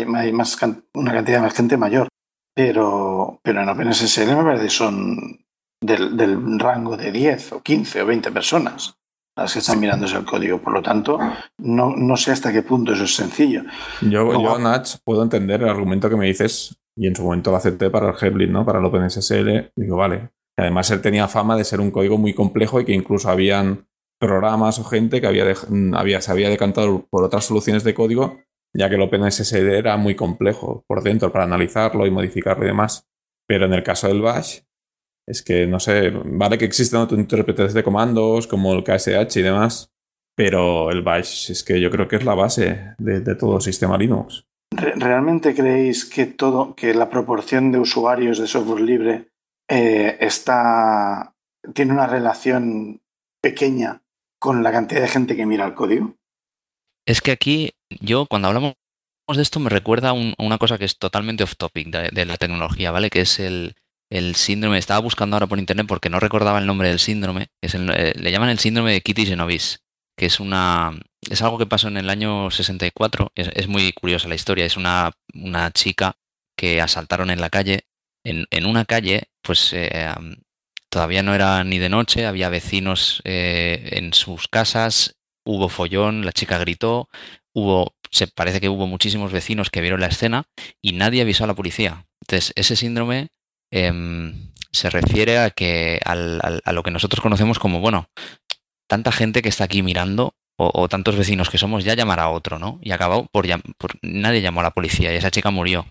una 0.94 1.14
cantidad 1.14 1.38
de 1.38 1.42
más 1.42 1.54
gente 1.54 1.78
mayor. 1.78 2.08
Pero, 2.56 3.40
pero 3.44 3.64
en 3.64 3.70
OpenSSL 3.70 4.36
me 4.36 4.44
parece 4.44 4.66
que 4.66 4.70
son 4.70 5.46
del, 5.82 6.16
del 6.16 6.60
rango 6.60 6.96
de 6.96 7.12
10 7.12 7.54
o 7.54 7.62
15 7.62 8.02
o 8.04 8.06
20 8.06 8.32
personas 8.32 8.96
las 9.36 9.54
que 9.54 9.60
están 9.60 9.80
mirando 9.80 10.06
ese 10.06 10.24
código. 10.24 10.60
Por 10.60 10.74
lo 10.74 10.82
tanto, 10.82 11.20
no, 11.58 11.96
no 11.96 12.18
sé 12.18 12.32
hasta 12.32 12.52
qué 12.52 12.62
punto 12.62 12.94
eso 12.94 13.04
es 13.04 13.16
sencillo. 13.16 13.64
Yo, 14.02 14.32
yo, 14.32 14.60
Nach, 14.60 14.88
puedo 15.04 15.24
entender 15.24 15.62
el 15.64 15.70
argumento 15.70 16.10
que 16.10 16.16
me 16.16 16.28
dices 16.28 16.78
y 16.96 17.08
en 17.08 17.16
su 17.16 17.24
momento 17.24 17.52
lo 17.52 17.58
acepté 17.58 17.90
para 17.90 18.10
el 18.10 18.16
Headblit, 18.20 18.52
¿no? 18.52 18.66
Para 18.66 18.80
el 18.80 18.86
OpenSSL. 18.86 19.72
Digo, 19.76 19.98
vale. 19.98 20.30
Además 20.58 20.92
él 20.92 21.02
tenía 21.02 21.28
fama 21.28 21.58
de 21.58 21.64
ser 21.64 21.80
un 21.80 21.92
código 21.92 22.18
muy 22.18 22.34
complejo 22.34 22.80
y 22.80 22.86
que 22.86 22.94
incluso 22.94 23.30
habían 23.30 23.88
programas 24.20 24.80
o 24.80 24.84
gente 24.84 25.20
que 25.20 25.56
mm, 25.70 25.96
había 25.96 26.22
se 26.22 26.32
había 26.32 26.50
decantado 26.50 27.08
por 27.10 27.24
otras 27.24 27.46
soluciones 27.46 27.84
de 27.84 27.94
código, 27.94 28.40
ya 28.76 28.88
que 28.90 28.96
el 28.96 29.02
OpenSSL 29.02 29.70
era 29.70 29.98
muy 29.98 30.16
complejo 30.16 30.84
por 30.88 31.04
dentro 31.04 31.32
para 31.32 31.44
analizarlo 31.46 32.06
y 32.06 32.12
modificarlo 32.12 32.64
y 32.64 32.68
demás. 32.68 33.08
Pero 33.48 33.66
en 33.66 33.74
el 33.74 33.84
caso 33.84 34.08
del 34.08 34.22
Bash, 34.22 34.60
es 35.28 35.42
que 35.42 35.68
no 35.68 35.80
sé, 35.80 36.12
vale 36.26 36.58
que 36.58 36.66
existen 36.66 37.00
otros 37.02 37.20
intérpretes 37.20 37.74
de 37.74 37.84
comandos 37.84 38.48
como 38.48 38.74
el 38.74 38.84
KSH 38.84 39.38
y 39.38 39.42
demás, 39.42 39.92
pero 40.36 40.92
el 40.92 41.02
Bash 41.02 41.52
es 41.52 41.64
que 41.64 41.80
yo 41.82 41.92
creo 41.92 42.08
que 42.08 42.16
es 42.16 42.24
la 42.26 42.36
base 42.36 42.96
de, 42.98 43.20
de 43.20 43.36
todo 43.36 43.58
el 43.58 43.62
sistema 43.62 43.98
Linux. 43.98 44.46
Re- 44.76 44.94
¿Realmente 44.96 45.54
creéis 45.54 46.06
que 46.06 46.26
todo, 46.26 46.76
que 46.76 46.94
la 46.94 47.10
proporción 47.10 47.72
de 47.72 47.80
usuarios 47.80 48.40
de 48.40 48.48
software 48.48 48.82
libre 48.82 49.28
eh, 49.68 50.18
está 50.20 51.34
tiene 51.74 51.94
una 51.94 52.08
relación 52.08 53.02
pequeña 53.42 54.04
con 54.40 54.64
la 54.64 54.72
cantidad 54.72 55.02
de 55.02 55.08
gente 55.08 55.36
que 55.36 55.46
mira 55.46 55.66
el 55.66 55.74
código? 55.74 56.16
Es 57.06 57.22
que 57.22 57.32
aquí, 57.32 57.72
yo 58.02 58.26
cuando 58.26 58.48
hablamos 58.50 58.76
de 59.34 59.42
esto 59.42 59.60
me 59.60 59.70
recuerda 59.70 60.14
una 60.14 60.58
cosa 60.58 60.78
que 60.78 60.86
es 60.86 60.98
totalmente 60.98 61.44
off 61.44 61.56
topic 61.58 61.88
de, 61.88 62.26
la 62.26 62.38
tecnología, 62.38 62.92
¿vale? 62.92 63.10
Que 63.10 63.22
es 63.22 63.40
el, 63.40 63.76
el 64.10 64.36
síndrome, 64.36 64.78
estaba 64.78 65.00
buscando 65.00 65.36
ahora 65.36 65.48
por 65.48 65.60
internet 65.60 65.88
porque 65.88 66.10
no 66.10 66.20
recordaba 66.20 66.60
el 66.60 66.68
nombre 66.68 66.90
del 66.90 67.00
síndrome, 67.00 67.48
es 67.62 67.74
eh, 67.76 68.14
le 68.16 68.32
llaman 68.32 68.50
el 68.50 68.60
síndrome 68.60 68.92
de 68.92 69.02
Kitty 69.02 69.26
Genovese, 69.26 69.80
que 70.18 70.26
es 70.26 70.40
una 70.40 70.94
es 71.30 71.42
algo 71.42 71.58
que 71.58 71.66
pasó 71.66 71.88
en 71.88 71.98
el 71.98 72.10
año 72.10 72.52
64, 72.52 73.32
es, 73.36 73.50
es 73.54 73.68
muy 73.68 73.94
curiosa 73.94 74.28
la 74.28 74.36
historia, 74.36 74.66
es 74.66 74.78
una, 74.78 75.12
una 75.34 75.72
chica 75.72 76.18
que 76.58 76.82
asaltaron 76.82 77.30
en 77.30 77.42
la 77.42 77.50
calle, 77.50 77.88
en, 78.24 78.66
una 78.66 78.86
calle, 78.86 79.24
pues 79.42 79.74
eh, 79.74 80.10
todavía 80.90 81.24
no 81.24 81.34
era 81.36 81.64
ni 81.64 81.80
de 81.80 81.90
noche, 81.90 82.26
había 82.26 82.50
vecinos 82.50 83.22
eh, 83.26 83.90
en 83.94 84.14
sus 84.14 84.48
casas, 84.48 85.16
hubo 85.46 85.70
follón, 85.70 86.26
la 86.26 86.32
chica 86.32 86.58
gritó, 86.58 87.10
hubo, 87.54 87.96
se 88.12 88.28
parece 88.28 88.62
que 88.62 88.70
hubo 88.70 88.88
muchísimos 88.88 89.32
vecinos 89.32 89.70
que 89.70 89.82
vieron 89.82 90.00
la 90.02 90.08
escena 90.08 90.46
y 90.82 90.94
nadie 90.94 91.22
avisó 91.22 91.44
a 91.44 91.48
la 91.48 91.56
policía. 91.56 92.06
Entonces, 92.22 92.54
ese 92.56 92.76
síndrome 92.76 93.30
em, 93.72 94.52
se 94.72 94.90
refiere 94.90 95.40
a 95.40 95.50
que 95.50 96.00
al- 96.06 96.42
a 96.64 96.72
lo 96.74 96.84
que 96.84 96.92
nosotros 96.92 97.22
conocemos 97.22 97.60
como, 97.60 97.80
bueno, 97.80 98.08
tanta 98.88 99.12
gente 99.12 99.42
que 99.42 99.50
está 99.50 99.66
aquí 99.66 99.84
mirando 99.84 100.36
o, 100.58 100.88
tantos 100.88 101.16
vecinos 101.18 101.50
que 101.50 101.58
somos, 101.58 101.84
ya 101.84 101.96
llamará 101.96 102.24
a 102.24 102.30
otro, 102.30 102.60
¿no? 102.60 102.80
Y 102.82 102.92
acabó 102.92 103.26
por, 103.32 103.46
por 103.78 103.98
nadie 104.04 104.42
llamó 104.42 104.62
a 104.62 104.64
la 104.64 104.72
policía 104.72 105.12
y 105.14 105.18
esa 105.18 105.32
chica 105.32 105.52
murió. 105.52 105.86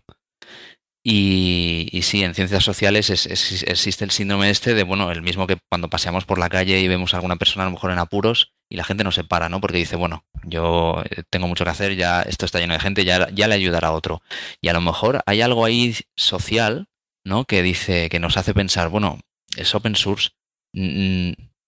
Y, 1.05 1.89
y 1.91 2.03
sí, 2.03 2.23
en 2.23 2.35
ciencias 2.35 2.63
sociales 2.63 3.11
es- 3.11 3.27
es- 3.27 3.65
existe 3.65 4.05
el 4.05 4.13
síndrome 4.13 4.51
este 4.51 4.75
de, 4.75 4.85
bueno, 4.85 5.11
el 5.11 5.21
mismo 5.23 5.47
que 5.49 5.59
cuando 5.69 5.91
paseamos 5.91 6.25
por 6.25 6.39
la 6.39 6.49
calle 6.49 6.79
y 6.81 6.87
vemos 6.89 7.13
a 7.13 7.17
alguna 7.17 7.37
persona 7.37 7.65
a 7.65 7.67
lo 7.67 7.73
mejor 7.73 7.91
en 7.91 7.99
apuros 7.99 8.53
y 8.71 8.77
la 8.77 8.85
gente 8.85 9.03
no 9.03 9.11
se 9.11 9.25
para, 9.25 9.49
¿no? 9.49 9.61
Porque 9.61 9.79
dice, 9.79 9.97
bueno, 9.97 10.25
yo 10.45 11.03
eh, 11.11 11.25
tengo 11.29 11.49
mucho 11.49 11.65
que 11.65 11.71
hacer, 11.71 11.97
ya 11.97 12.23
esto 12.23 12.47
está 12.47 12.61
lleno 12.61 12.75
de 12.75 12.81
gente, 12.81 13.05
ya, 13.05 13.29
ya 13.31 13.49
le 13.49 13.55
ayudará 13.57 13.89
a 13.89 13.93
otro. 13.93 14.23
Y 14.61 14.69
a 14.69 14.73
lo 14.73 14.81
mejor 14.81 15.23
hay 15.27 15.41
algo 15.41 15.65
ahí 15.65 15.97
social, 16.17 16.87
¿no? 17.25 17.45
Que 17.47 17.63
dice, 17.63 18.09
que 18.09 18.21
nos 18.21 18.37
hace 18.37 18.55
pensar, 18.55 18.89
bueno, 18.89 19.19
es 19.57 19.75
open 19.75 19.97
source, 19.97 20.31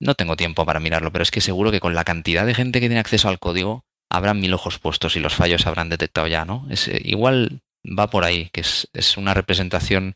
no 0.00 0.14
tengo 0.14 0.36
tiempo 0.36 0.64
para 0.64 0.80
mirarlo, 0.80 1.12
pero 1.12 1.22
es 1.22 1.30
que 1.30 1.40
seguro 1.40 1.70
que 1.70 1.80
con 1.80 1.94
la 1.94 2.04
cantidad 2.04 2.46
de 2.46 2.54
gente 2.54 2.80
que 2.80 2.86
tiene 2.88 3.00
acceso 3.00 3.28
al 3.28 3.38
código, 3.38 3.84
habrán 4.10 4.40
mil 4.40 4.54
ojos 4.54 4.78
puestos 4.78 5.16
y 5.16 5.20
los 5.20 5.34
fallos 5.34 5.66
habrán 5.66 5.88
detectado 5.88 6.26
ya, 6.26 6.44
¿no? 6.44 6.66
Es, 6.70 6.88
eh, 6.88 7.00
igual 7.04 7.60
va 7.84 8.08
por 8.08 8.24
ahí, 8.24 8.48
que 8.52 8.60
es, 8.62 8.88
es 8.92 9.16
una 9.16 9.34
representación 9.34 10.14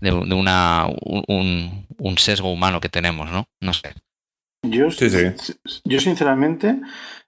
de, 0.00 0.10
de 0.10 0.34
una, 0.34 0.86
un, 1.02 1.86
un 1.98 2.18
sesgo 2.18 2.52
humano 2.52 2.80
que 2.80 2.88
tenemos, 2.88 3.30
¿no? 3.30 3.46
No 3.60 3.72
sé. 3.72 3.94
Yo, 4.62 4.90
Sí, 4.90 5.10
sí. 5.10 5.54
yo 5.84 6.00
sinceramente, 6.00 6.80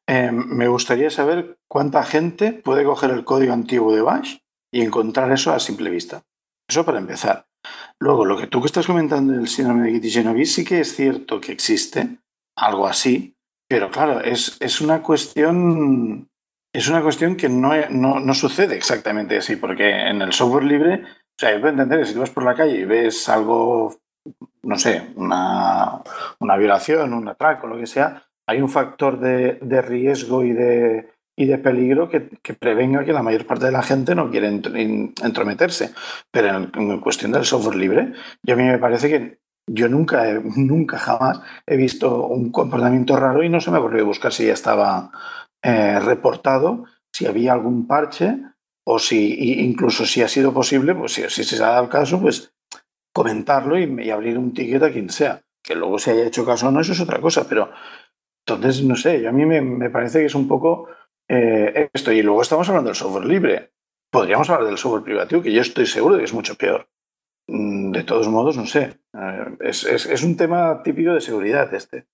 eh, 0.07 0.31
me 0.33 0.69
gustaría 0.69 1.11
saber 1.11 1.59
cuánta 1.69 2.05
gente 2.05 2.53
puede 2.53 2.85
coger 2.85 3.11
el 3.11 3.25
código 3.25 3.53
antiguo 3.53 3.95
de 3.95 4.03
Bash 4.03 4.37
y 4.73 4.83
encontrar 4.83 5.31
eso 5.33 5.53
a 5.53 5.61
simple 5.61 5.91
vista. 5.91 6.23
Eso 6.69 6.85
para 6.85 6.99
empezar. 6.99 7.47
Luego, 8.01 8.25
lo 8.25 8.39
que 8.39 8.47
tú 8.47 8.61
que 8.61 8.67
estás 8.67 8.87
comentando 8.87 9.33
del 9.33 9.49
síndrome 9.49 9.87
de 9.87 9.93
Kitty 9.95 10.11
Genovese 10.11 10.53
sí 10.53 10.65
que 10.65 10.81
es 10.81 10.95
cierto 10.95 11.41
que 11.41 11.53
existe 11.53 12.19
algo 12.57 12.87
así, 12.87 13.37
pero 13.69 13.91
claro, 13.91 14.21
es, 14.21 14.57
es 14.61 14.81
una 14.81 15.03
cuestión 15.03 16.29
es 16.73 16.89
una 16.89 17.03
cuestión 17.03 17.37
que 17.37 17.49
no, 17.49 17.73
no, 17.91 18.21
no 18.21 18.35
sucede 18.35 18.77
exactamente 18.77 19.39
así, 19.39 19.57
porque 19.57 19.89
en 19.91 20.23
el 20.23 20.33
software 20.33 20.65
libre, 20.65 21.03
o 21.05 21.39
sea, 21.39 21.53
yo 21.53 21.61
puedo 21.61 21.73
entender 21.73 22.01
que 22.01 22.07
si 22.07 22.15
tú 22.15 22.21
vas 22.21 22.31
por 22.31 22.45
la 22.45 22.55
calle 22.55 22.79
y 22.79 22.85
ves 22.85 23.29
algo, 23.29 23.97
no 24.63 24.79
sé, 24.79 25.09
una, 25.17 26.03
una 26.41 26.57
violación, 26.57 27.15
un 27.15 27.29
atraco, 27.29 27.67
lo 27.67 27.79
que 27.79 27.87
sea, 27.87 28.23
hay 28.47 28.61
un 28.61 28.69
factor 28.69 29.19
de, 29.19 29.59
de 29.61 29.83
riesgo 29.83 30.45
y 30.45 30.53
de, 30.53 31.11
y 31.37 31.47
de 31.47 31.59
peligro 31.59 32.09
que, 32.09 32.29
que, 32.43 32.55
prevenga 32.55 33.05
que 33.05 33.13
la 33.13 33.23
mayor 33.23 33.47
parte 33.47 33.67
de 33.67 33.73
la 33.73 33.83
gente 33.83 34.15
no 34.15 34.31
quiere 34.31 34.49
entrometerse. 34.49 35.93
Pero 36.33 36.69
en, 36.75 37.01
cuestión 37.01 37.31
del 37.31 37.45
software 37.45 37.77
libre, 37.77 38.13
yo 38.43 38.55
a 38.55 38.57
mí 38.57 38.65
me 38.65 38.79
parece 38.79 39.09
que 39.09 39.39
yo 39.71 39.89
nunca, 39.89 40.25
nunca 40.57 40.99
jamás 40.99 41.41
he 41.67 41.77
visto 41.77 42.27
un 42.27 42.51
comportamiento 42.51 43.17
raro 43.17 43.43
y 43.43 43.49
no 43.49 43.61
se 43.61 43.71
me 43.71 43.79
ocurrió 43.79 44.05
buscar 44.05 44.33
si 44.33 44.47
ya 44.47 44.55
estaba 44.55 45.13
eh, 45.63 45.99
reportado, 46.01 46.85
si 47.13 47.27
había 47.27 47.53
algún 47.53 47.87
parche 47.87 48.39
o 48.85 48.99
si 48.99 49.61
incluso 49.61 50.07
si 50.07 50.23
ha 50.23 50.29
sido 50.29 50.53
posible, 50.53 50.95
pues 50.95 51.13
si, 51.13 51.29
se 51.29 51.57
ha 51.57 51.69
dado 51.69 51.85
el 51.85 51.91
caso, 51.91 52.21
pues 52.21 52.55
comentarlo 53.13 53.79
y, 53.79 54.03
y, 54.03 54.11
abrir 54.11 54.39
un 54.39 54.55
ticket 54.55 54.83
a 54.83 54.93
quien 54.93 55.11
sea. 55.11 55.43
Que 55.63 55.75
luego 55.75 55.99
se 55.99 56.13
haya 56.13 56.27
hecho 56.27 56.47
caso 56.47 56.69
o 56.69 56.71
no, 56.71 56.81
eso 56.81 56.93
es 56.93 57.01
otra 57.01 57.21
cosa, 57.21 57.47
pero 57.49 57.71
entonces, 58.49 58.83
no 58.83 58.97
sé, 58.97 59.29
a 59.29 59.33
mí 59.33 59.45
me, 59.45 59.91
parece 59.91 60.21
que 60.21 60.27
es 60.27 60.35
un 60.35 60.49
poco 60.49 60.89
eh, 61.29 61.91
esto. 61.93 62.13
Y 62.13 62.23
luego 62.23 62.41
estamos 62.41 62.67
hablando 62.69 62.89
del 62.89 62.97
software 62.97 63.27
libre. 63.27 63.73
Podríamos 64.11 64.49
hablar 64.49 64.67
del 64.69 64.79
software 64.79 65.03
privativo, 65.03 65.43
que 65.43 65.53
yo 65.53 65.61
estoy 65.61 65.85
seguro 65.85 66.15
de 66.15 66.21
que 66.21 66.25
es 66.25 66.33
mucho 66.33 66.55
peor. 66.55 66.89
Mm, 67.47 67.93
De 67.93 68.05
todos 68.05 68.29
modos, 68.29 68.57
no 68.57 68.65
sé. 68.67 69.01
Eh, 69.13 69.57
es, 69.61 69.85
es 69.85 70.23
un 70.23 70.37
tema 70.37 70.83
típico 70.83 71.13
de 71.13 71.21
seguridad 71.21 71.73
este. 71.75 72.07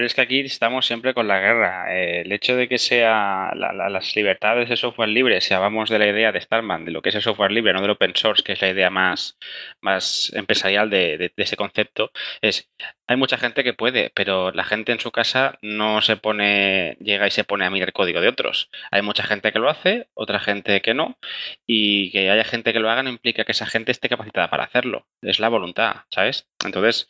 Pero 0.00 0.06
es 0.06 0.14
que 0.14 0.22
aquí 0.22 0.40
estamos 0.40 0.86
siempre 0.86 1.12
con 1.12 1.28
la 1.28 1.40
guerra. 1.40 1.94
Eh, 1.94 2.22
el 2.22 2.32
hecho 2.32 2.56
de 2.56 2.68
que 2.68 2.78
sea 2.78 3.52
la, 3.54 3.74
la, 3.74 3.90
las 3.90 4.16
libertades 4.16 4.70
de 4.70 4.78
software 4.78 5.10
libre, 5.10 5.42
si 5.42 5.52
hablamos 5.52 5.90
de 5.90 5.98
la 5.98 6.06
idea 6.06 6.32
de 6.32 6.40
Starman, 6.40 6.86
de 6.86 6.90
lo 6.90 7.02
que 7.02 7.10
es 7.10 7.16
el 7.16 7.20
software 7.20 7.52
libre, 7.52 7.74
no 7.74 7.82
del 7.82 7.90
open 7.90 8.16
source, 8.16 8.42
que 8.42 8.52
es 8.52 8.62
la 8.62 8.70
idea 8.70 8.88
más, 8.88 9.36
más 9.82 10.32
empresarial 10.34 10.88
de, 10.88 11.30
ese 11.36 11.56
concepto, 11.58 12.12
es 12.40 12.70
hay 13.06 13.16
mucha 13.16 13.36
gente 13.36 13.62
que 13.62 13.74
puede, 13.74 14.10
pero 14.14 14.52
la 14.52 14.64
gente 14.64 14.92
en 14.92 15.00
su 15.00 15.10
casa 15.10 15.58
no 15.60 16.00
se 16.00 16.16
pone, 16.16 16.96
llega 17.00 17.26
y 17.26 17.30
se 17.30 17.44
pone 17.44 17.66
a 17.66 17.70
mirar 17.70 17.92
código 17.92 18.22
de 18.22 18.28
otros. 18.28 18.70
Hay 18.90 19.02
mucha 19.02 19.24
gente 19.24 19.52
que 19.52 19.58
lo 19.58 19.68
hace, 19.68 20.08
otra 20.14 20.40
gente 20.40 20.80
que 20.80 20.94
no, 20.94 21.18
y 21.66 22.10
que 22.10 22.30
haya 22.30 22.44
gente 22.44 22.72
que 22.72 22.80
lo 22.80 22.88
haga 22.88 23.02
no 23.02 23.10
implica 23.10 23.44
que 23.44 23.52
esa 23.52 23.66
gente 23.66 23.92
esté 23.92 24.08
capacitada 24.08 24.48
para 24.48 24.64
hacerlo. 24.64 25.06
Es 25.20 25.40
la 25.40 25.50
voluntad, 25.50 26.04
¿sabes? 26.10 26.48
Entonces, 26.64 27.06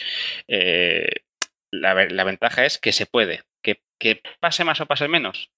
eh, 0.49 1.11
la, 1.71 1.95
la, 2.07 2.25
ventaja 2.25 2.65
es 2.65 2.79
que 2.79 2.93
se 2.93 3.07
puede. 3.07 3.43
Que, 3.63 3.83
que, 3.99 4.23
pase 4.41 4.65
más 4.65 4.81
o 4.81 4.87
pase 4.87 5.09
menos. 5.09 5.51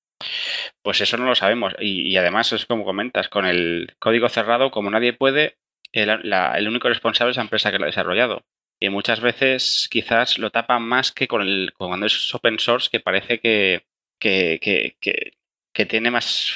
Pues 0.82 1.00
eso 1.00 1.16
no 1.16 1.26
lo 1.26 1.34
sabemos. 1.34 1.74
Y, 1.80 2.08
y, 2.08 2.16
además, 2.16 2.52
es 2.52 2.66
como 2.66 2.84
comentas, 2.84 3.28
con 3.28 3.46
el 3.46 3.94
código 3.98 4.28
cerrado, 4.28 4.70
como 4.70 4.90
nadie 4.90 5.12
puede, 5.12 5.58
el, 5.92 6.10
el, 6.10 6.68
único 6.68 6.88
responsable 6.88 7.30
es 7.30 7.36
la 7.36 7.44
empresa 7.44 7.70
que 7.70 7.78
lo 7.78 7.84
ha 7.84 7.86
desarrollado. 7.86 8.44
Y 8.80 8.88
muchas 8.88 9.20
veces 9.20 9.88
quizás 9.90 10.38
lo 10.38 10.50
tapan 10.50 10.82
más 10.82 11.12
que 11.12 11.28
con 11.28 11.42
el 11.42 11.72
cuando 11.76 12.06
es 12.06 12.34
open 12.34 12.58
source, 12.58 12.88
que 12.90 13.00
parece 13.00 13.38
que, 13.40 13.86
que, 14.18 14.58
que 15.00 15.32
que 15.72 15.86
tiene 15.86 16.10
más 16.10 16.54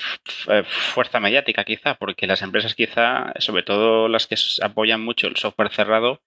fuerza 0.67 1.21
mediática 1.21 1.65
quizá, 1.65 1.95
porque 1.95 2.27
las 2.27 2.43
empresas 2.43 2.75
quizá, 2.75 3.33
sobre 3.39 3.63
todo 3.63 4.09
las 4.09 4.27
que 4.27 4.37
apoyan 4.63 5.01
mucho 5.01 5.27
el 5.27 5.37
software 5.37 5.71
cerrado, 5.71 6.21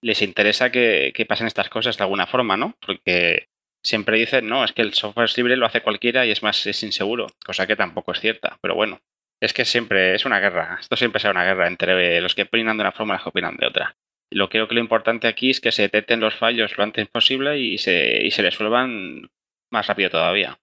les 0.00 0.22
interesa 0.22 0.70
que, 0.70 1.12
pasen 1.28 1.46
estas 1.46 1.68
cosas 1.68 1.96
de 1.96 2.04
alguna 2.04 2.26
forma, 2.26 2.56
¿no? 2.56 2.76
Porque 2.84 3.48
siempre 3.82 4.18
dicen, 4.18 4.48
no, 4.48 4.64
es 4.64 4.72
que 4.72 4.82
el 4.82 4.94
software 4.94 5.30
libre, 5.36 5.56
lo 5.56 5.66
hace 5.66 5.82
cualquiera 5.82 6.24
y 6.24 6.30
es 6.30 6.42
más, 6.42 6.66
es 6.66 6.82
inseguro, 6.82 7.26
cosa 7.44 7.66
que 7.66 7.76
tampoco 7.76 8.12
es 8.12 8.20
cierta, 8.20 8.58
pero 8.60 8.74
bueno. 8.74 9.00
Es 9.38 9.52
que 9.52 9.66
siempre 9.66 10.14
es 10.14 10.24
una 10.24 10.40
guerra, 10.40 10.78
esto 10.80 10.96
siempre 10.96 11.20
será 11.20 11.32
una 11.32 11.44
guerra 11.44 11.66
entre 11.66 12.22
los 12.22 12.34
que 12.34 12.42
opinan 12.42 12.78
de 12.78 12.84
una 12.84 12.92
forma 12.92 13.14
y 13.14 13.16
los 13.16 13.22
que 13.24 13.28
opinan 13.28 13.56
de 13.56 13.66
otra. 13.66 13.94
Lo 14.32 14.48
creo 14.48 14.66
que 14.66 14.74
lo 14.74 14.80
importante 14.80 15.28
aquí 15.28 15.50
es 15.50 15.60
que 15.60 15.72
se 15.72 15.82
detecten 15.82 16.20
los 16.20 16.34
fallos 16.34 16.76
lo 16.78 16.84
antes 16.84 17.06
posible 17.08 17.58
y 17.58 17.76
se, 17.76 18.24
y 18.24 18.30
se 18.30 18.42
resuelvan 18.42 19.28
más 19.70 19.86
rápido 19.86 20.08
todavía. 20.08 20.58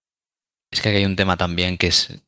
Es 0.73 0.81
que 0.81 0.89
hay 0.89 1.05
un 1.05 1.15
tema 1.15 1.37
también 1.37 1.77
que 1.77 1.85
es 1.85 2.19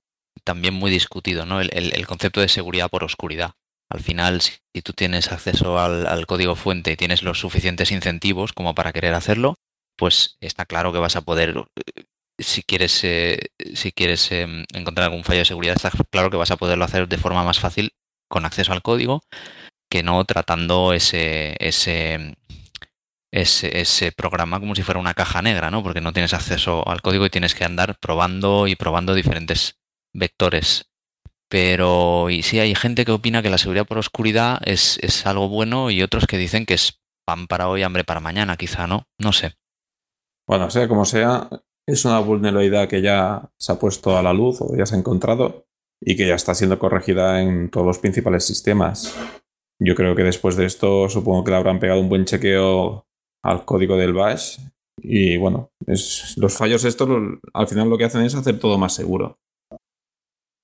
también 0.43 0.75
muy 0.75 0.91
discutido, 0.91 1.47
¿no? 1.47 1.62
El, 1.62 2.05
concepto 2.05 2.41
de 2.41 2.47
seguridad 2.47 2.91
por 2.91 3.03
oscuridad. 3.03 3.53
Al 3.89 4.01
final, 4.01 4.39
si, 4.41 4.53
tú 4.84 4.93
tienes 4.93 5.31
acceso 5.31 5.79
al, 5.79 6.27
código 6.27 6.55
fuente 6.55 6.91
y 6.91 6.95
tienes 6.95 7.23
los 7.23 7.39
suficientes 7.39 7.91
incentivos 7.91 8.53
como 8.53 8.75
para 8.75 8.93
querer 8.93 9.15
hacerlo, 9.15 9.55
pues 9.97 10.38
está 10.41 10.65
claro 10.65 10.93
que 10.93 10.99
vas 10.99 11.15
a 11.15 11.21
poder, 11.21 11.55
eh, 11.58 12.03
si 12.38 12.62
quieres, 12.62 13.03
eh, 13.03 13.39
si 13.73 13.91
quieres 13.91 14.31
eh, 14.31 14.45
encontrar 14.75 15.05
algún 15.05 15.23
fallo 15.23 15.39
de 15.39 15.45
seguridad, 15.45 15.75
está 15.75 15.89
claro 16.12 16.29
que 16.29 16.38
vas 16.38 16.51
a 16.51 16.58
poderlo 16.58 16.86
hacer 16.86 17.08
de 17.08 17.17
forma 17.17 17.43
más 17.43 17.60
fácil 17.60 17.93
con 18.29 18.45
acceso 18.45 18.73
al 18.73 18.84
código 18.84 19.23
que 19.89 20.03
no 20.03 20.23
tratando 20.25 20.93
ese, 20.93 21.55
ese, 21.60 22.36
ese, 23.36 23.82
ese 23.82 24.13
programa 24.13 24.62
como 24.62 24.76
si 24.76 24.82
fuera 24.82 25.00
una 25.00 25.13
caja 25.13 25.41
negra, 25.41 25.69
¿no? 25.69 25.84
Porque 25.84 26.00
no 26.00 26.13
tienes 26.13 26.34
acceso 26.34 26.88
al 26.88 27.02
código 27.02 27.26
y 27.26 27.30
tienes 27.30 27.54
que 27.54 27.65
andar 27.65 28.00
probando 28.00 28.65
y 28.67 28.76
probando 28.76 29.13
diferentes 29.13 29.78
vectores. 30.13 30.89
Pero 31.50 32.30
y 32.30 32.43
sí 32.43 32.60
hay 32.60 32.74
gente 32.76 33.04
que 33.04 33.12
opina 33.12 33.43
que 33.43 33.50
la 33.50 33.58
seguridad 33.58 33.86
por 33.86 33.98
oscuridad 33.98 34.60
es, 34.63 34.98
es 35.02 35.26
algo 35.26 35.50
bueno 35.50 35.91
y 35.91 36.02
otros 36.02 36.28
que 36.28 36.38
dicen 36.38 36.65
que 36.65 36.76
es 36.76 37.02
pan 37.26 37.48
para 37.48 37.67
hoy, 37.67 37.84
hambre 37.84 38.06
para 38.06 38.21
mañana, 38.21 38.56
quizá, 38.56 38.88
¿no? 38.88 39.08
No 39.19 39.34
sé. 39.34 39.54
Bueno, 40.48 40.69
sea 40.69 40.88
como 40.88 41.04
sea, 41.04 41.50
es 41.86 42.06
una 42.06 42.19
vulnerabilidad 42.19 42.88
que 42.88 43.02
ya 43.02 43.52
se 43.58 43.71
ha 43.74 43.80
puesto 43.80 44.17
a 44.17 44.24
la 44.24 44.32
luz 44.32 44.62
o 44.62 44.76
ya 44.78 44.86
se 44.86 44.95
ha 44.95 45.00
encontrado 45.00 45.67
y 46.00 46.15
que 46.15 46.28
ya 46.28 46.36
está 46.36 46.56
siendo 46.56 46.80
corregida 46.80 47.41
en 47.41 47.69
todos 47.69 47.86
los 47.86 48.00
principales 48.00 48.45
sistemas. 48.45 49.13
Yo 49.78 49.93
creo 49.93 50.15
que 50.15 50.24
después 50.24 50.56
de 50.56 50.65
esto 50.65 51.10
supongo 51.10 51.43
que 51.43 51.52
le 51.52 51.58
habrán 51.58 51.80
pegado 51.80 52.00
un 52.00 52.08
buen 52.08 52.24
chequeo 52.24 53.06
al 53.45 53.63
código 53.63 53.95
del 53.95 54.13
bash 54.13 54.58
y 55.01 55.38
bueno, 55.38 55.71
los 55.86 56.58
fallos 56.58 56.84
estos 56.84 57.10
al 57.53 57.67
final 57.67 57.89
lo 57.89 57.97
que 57.97 58.05
hacen 58.05 58.23
es 58.23 58.34
hacer 58.34 58.60
todo 58.60 58.77
más 58.77 58.95
seguro. 58.95 59.38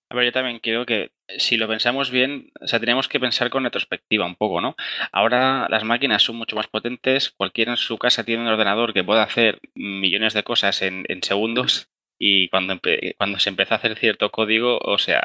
A 0.10 0.16
ver, 0.16 0.26
yo 0.26 0.32
también 0.34 0.60
creo 0.60 0.86
que 0.86 1.12
si 1.38 1.56
lo 1.56 1.70
pensamos 1.70 2.12
bien, 2.12 2.52
o 2.60 2.68
sea, 2.68 2.80
tenemos 2.80 3.08
que 3.08 3.20
pensar 3.20 3.50
con 3.50 3.64
retrospectiva 3.64 4.26
un 4.26 4.36
poco, 4.36 4.60
¿no? 4.60 4.76
Ahora 5.14 5.68
las 5.70 5.86
máquinas 5.86 6.24
son 6.24 6.36
mucho 6.36 6.56
más 6.56 6.68
potentes, 6.68 7.32
cualquiera 7.32 7.72
en 7.72 7.78
su 7.78 7.98
casa 7.98 8.26
tiene 8.26 8.42
un 8.42 8.50
ordenador 8.50 8.94
que 8.94 9.06
puede 9.06 9.22
hacer 9.22 9.60
millones 9.74 10.34
de 10.34 10.44
cosas 10.44 10.82
en, 10.82 11.06
en 11.08 11.24
segundos 11.24 11.90
y 12.20 12.50
cuando, 12.50 12.80
cuando 13.18 13.40
se 13.40 13.50
empezó 13.50 13.76
a 13.76 13.78
hacer 13.78 13.98
cierto 13.98 14.32
código, 14.32 14.80
o 14.80 14.98
sea, 14.98 15.24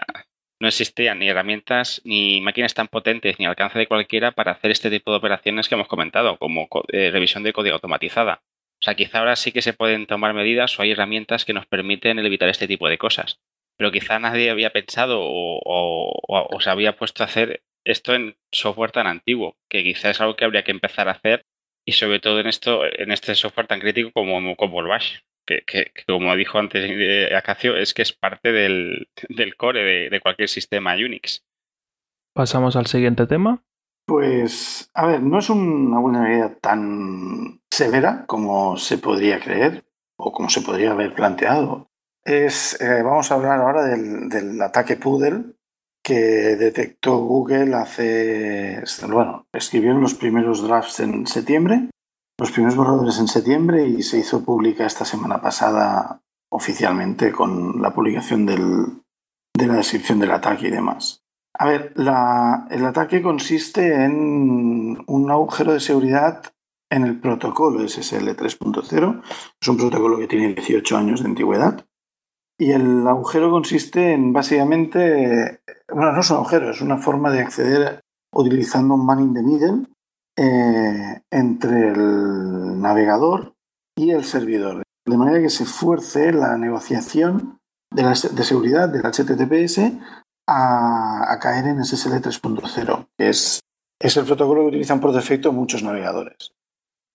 no 0.60 0.68
existían 0.68 1.18
ni 1.18 1.28
herramientas 1.28 2.00
ni 2.04 2.40
máquinas 2.40 2.74
tan 2.74 2.88
potentes 2.88 3.38
ni 3.38 3.46
alcance 3.46 3.78
de 3.78 3.86
cualquiera 3.86 4.32
para 4.32 4.52
hacer 4.52 4.70
este 4.70 4.90
tipo 4.90 5.10
de 5.10 5.18
operaciones 5.18 5.68
que 5.68 5.74
hemos 5.74 5.88
comentado, 5.88 6.38
como 6.38 6.68
co- 6.68 6.84
eh, 6.92 7.10
revisión 7.10 7.42
de 7.42 7.52
código 7.52 7.74
automatizada. 7.74 8.42
O 8.80 8.82
sea, 8.84 8.94
quizá 8.94 9.18
ahora 9.20 9.36
sí 9.36 9.52
que 9.52 9.62
se 9.62 9.72
pueden 9.72 10.06
tomar 10.06 10.34
medidas 10.34 10.78
o 10.78 10.82
hay 10.82 10.90
herramientas 10.92 11.44
que 11.44 11.52
nos 11.54 11.66
permiten 11.66 12.18
evitar 12.18 12.48
este 12.48 12.68
tipo 12.68 12.88
de 12.88 12.98
cosas 12.98 13.40
pero 13.78 13.92
quizá 13.92 14.18
nadie 14.18 14.48
había 14.48 14.70
pensado 14.72 15.18
o- 15.20 16.46
o 16.56 16.60
se 16.60 16.70
había 16.70 16.96
puesto 16.96 17.22
a 17.22 17.26
hacer 17.26 17.62
esto 17.84 18.14
en 18.14 18.36
software 18.50 18.90
tan 18.90 19.06
antiguo, 19.06 19.56
que 19.68 19.82
quizá 19.84 20.10
es 20.10 20.20
algo 20.20 20.34
que 20.36 20.44
habría 20.44 20.64
que 20.64 20.70
empezar 20.72 21.08
a 21.08 21.12
hacer 21.12 21.44
y 21.84 21.92
sobre 21.92 22.18
todo 22.20 22.40
en 22.40 22.46
esto, 22.48 22.82
en 22.84 23.12
este 23.12 23.34
software 23.34 23.66
tan 23.66 23.80
crítico 23.80 24.12
como, 24.12 24.56
como 24.56 24.80
el 24.80 24.86
Bash, 24.88 25.18
que, 25.46 25.62
que- 25.66 25.92
que 25.94 26.04
como 26.06 26.34
dijo 26.36 26.58
antes 26.58 26.84
eh, 26.88 27.34
Acacio, 27.34 27.76
es 27.76 27.94
que 27.94 28.02
es 28.02 28.12
parte 28.12 28.52
del, 28.52 29.08
del 29.28 29.56
core 29.56 29.82
de, 29.84 30.10
de 30.10 30.20
cualquier 30.20 30.48
sistema 30.48 30.94
Unix. 30.94 31.44
Pasamos 32.34 32.76
al 32.76 32.86
siguiente 32.86 33.26
tema. 33.26 33.62
Pues, 34.06 34.90
a 34.94 35.06
ver, 35.06 35.22
no 35.22 35.38
es 35.38 35.50
una 35.50 35.98
vulnerabilidad 35.98 36.58
tan 36.60 37.60
severa 37.72 38.24
como 38.26 38.76
se 38.76 38.98
podría 38.98 39.40
creer 39.40 39.84
o 40.18 40.32
como 40.32 40.48
se 40.48 40.60
podría 40.60 40.92
haber 40.92 41.12
planteado. 41.14 41.90
Es, 42.24 42.80
eh, 42.80 43.02
vamos 43.02 43.30
a 43.30 43.34
hablar 43.36 43.60
ahora 43.60 43.84
del, 43.84 44.28
del 44.28 44.60
ataque 44.62 44.96
Poodle 44.96 45.56
que 46.04 46.14
detectó 46.14 47.16
Google 47.18 47.74
hace, 47.74 48.80
bueno, 49.08 49.48
escribieron 49.52 50.00
los 50.00 50.14
primeros 50.14 50.62
drafts 50.66 51.00
en 51.00 51.26
septiembre, 51.26 51.90
los 52.38 52.50
primeros 52.50 52.76
borradores 52.76 53.18
en 53.18 53.28
septiembre 53.28 53.86
y 53.86 54.02
se 54.02 54.18
hizo 54.18 54.44
pública 54.44 54.84
esta 54.86 55.04
semana 55.04 55.40
pasada 55.40 56.20
oficialmente 56.52 57.32
con 57.32 57.80
la 57.80 57.94
publicación 57.94 58.44
del- 58.46 59.02
de 59.56 59.66
la 59.66 59.74
descripción 59.76 60.18
del 60.18 60.32
ataque 60.32 60.68
y 60.68 60.70
demás. 60.70 61.22
A 61.58 61.66
ver, 61.66 61.92
la- 61.96 62.66
el 62.70 62.84
ataque 62.84 63.22
consiste 63.22 64.04
en 64.04 65.02
un 65.06 65.30
agujero 65.30 65.72
de 65.72 65.80
seguridad 65.80 66.42
en 66.90 67.04
el 67.04 67.18
protocolo 67.18 67.80
SSL 67.82 68.34
3.0. 68.36 69.22
Es 69.60 69.68
un 69.68 69.76
protocolo 69.78 70.18
que 70.18 70.28
tiene 70.28 70.52
18 70.54 70.96
años 70.96 71.22
de 71.22 71.28
antigüedad. 71.28 71.84
Y 72.58 72.72
el 72.72 73.06
agujero 73.06 73.50
consiste 73.50 74.12
en 74.12 74.32
básicamente, 74.32 75.60
bueno, 75.92 76.12
no 76.12 76.20
es 76.20 76.30
un 76.30 76.36
agujero, 76.36 76.70
es 76.70 76.80
una 76.80 76.98
forma 76.98 77.30
de 77.30 77.40
acceder 77.40 78.00
utilizando 78.32 78.94
un 78.94 79.04
man 79.06 79.20
in 79.20 79.34
the 79.34 79.42
middle 79.42 79.86
eh, 80.36 81.20
entre 81.30 81.88
el 81.88 82.80
navegador 82.80 83.54
y 83.96 84.10
el 84.10 84.24
servidor. 84.24 84.82
De 85.06 85.16
manera 85.16 85.40
que 85.40 85.50
se 85.50 85.64
fuerce 85.64 86.32
la 86.32 86.58
negociación 86.58 87.58
de, 87.90 88.14
seguridad 88.14 88.88
del 88.88 89.02
HTTPS 89.02 89.92
a, 90.48 91.38
caer 91.40 91.66
en 91.66 91.84
SSL 91.84 92.20
3.0, 92.20 93.08
que 93.18 93.28
es, 93.28 93.60
es 94.00 94.16
el 94.16 94.24
protocolo 94.24 94.62
que 94.62 94.68
utilizan 94.68 95.00
por 95.00 95.12
defecto 95.12 95.52
muchos 95.52 95.82
navegadores. 95.82 96.52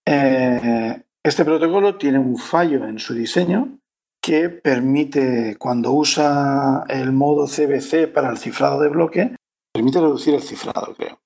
Eh, 0.08 1.04
este 1.24 1.46
protocolo 1.46 1.98
tiene 1.98 2.18
un 2.18 2.38
fallo 2.38 2.86
en 2.86 2.98
su 2.98 3.14
diseño 3.14 3.78
que 4.22 4.50
permite, 4.50 5.58
cuando 5.58 5.92
usa 5.92 6.86
el 6.88 7.12
modo 7.12 7.48
CBC 7.48 8.12
para 8.12 8.30
el 8.30 8.38
cifrado 8.38 8.82
de 8.82 8.90
bloque, 8.90 9.36
permite 9.74 10.00
reducir 10.00 10.34
el 10.36 10.42
cifrado, 10.42 10.94
creo. 10.96 11.21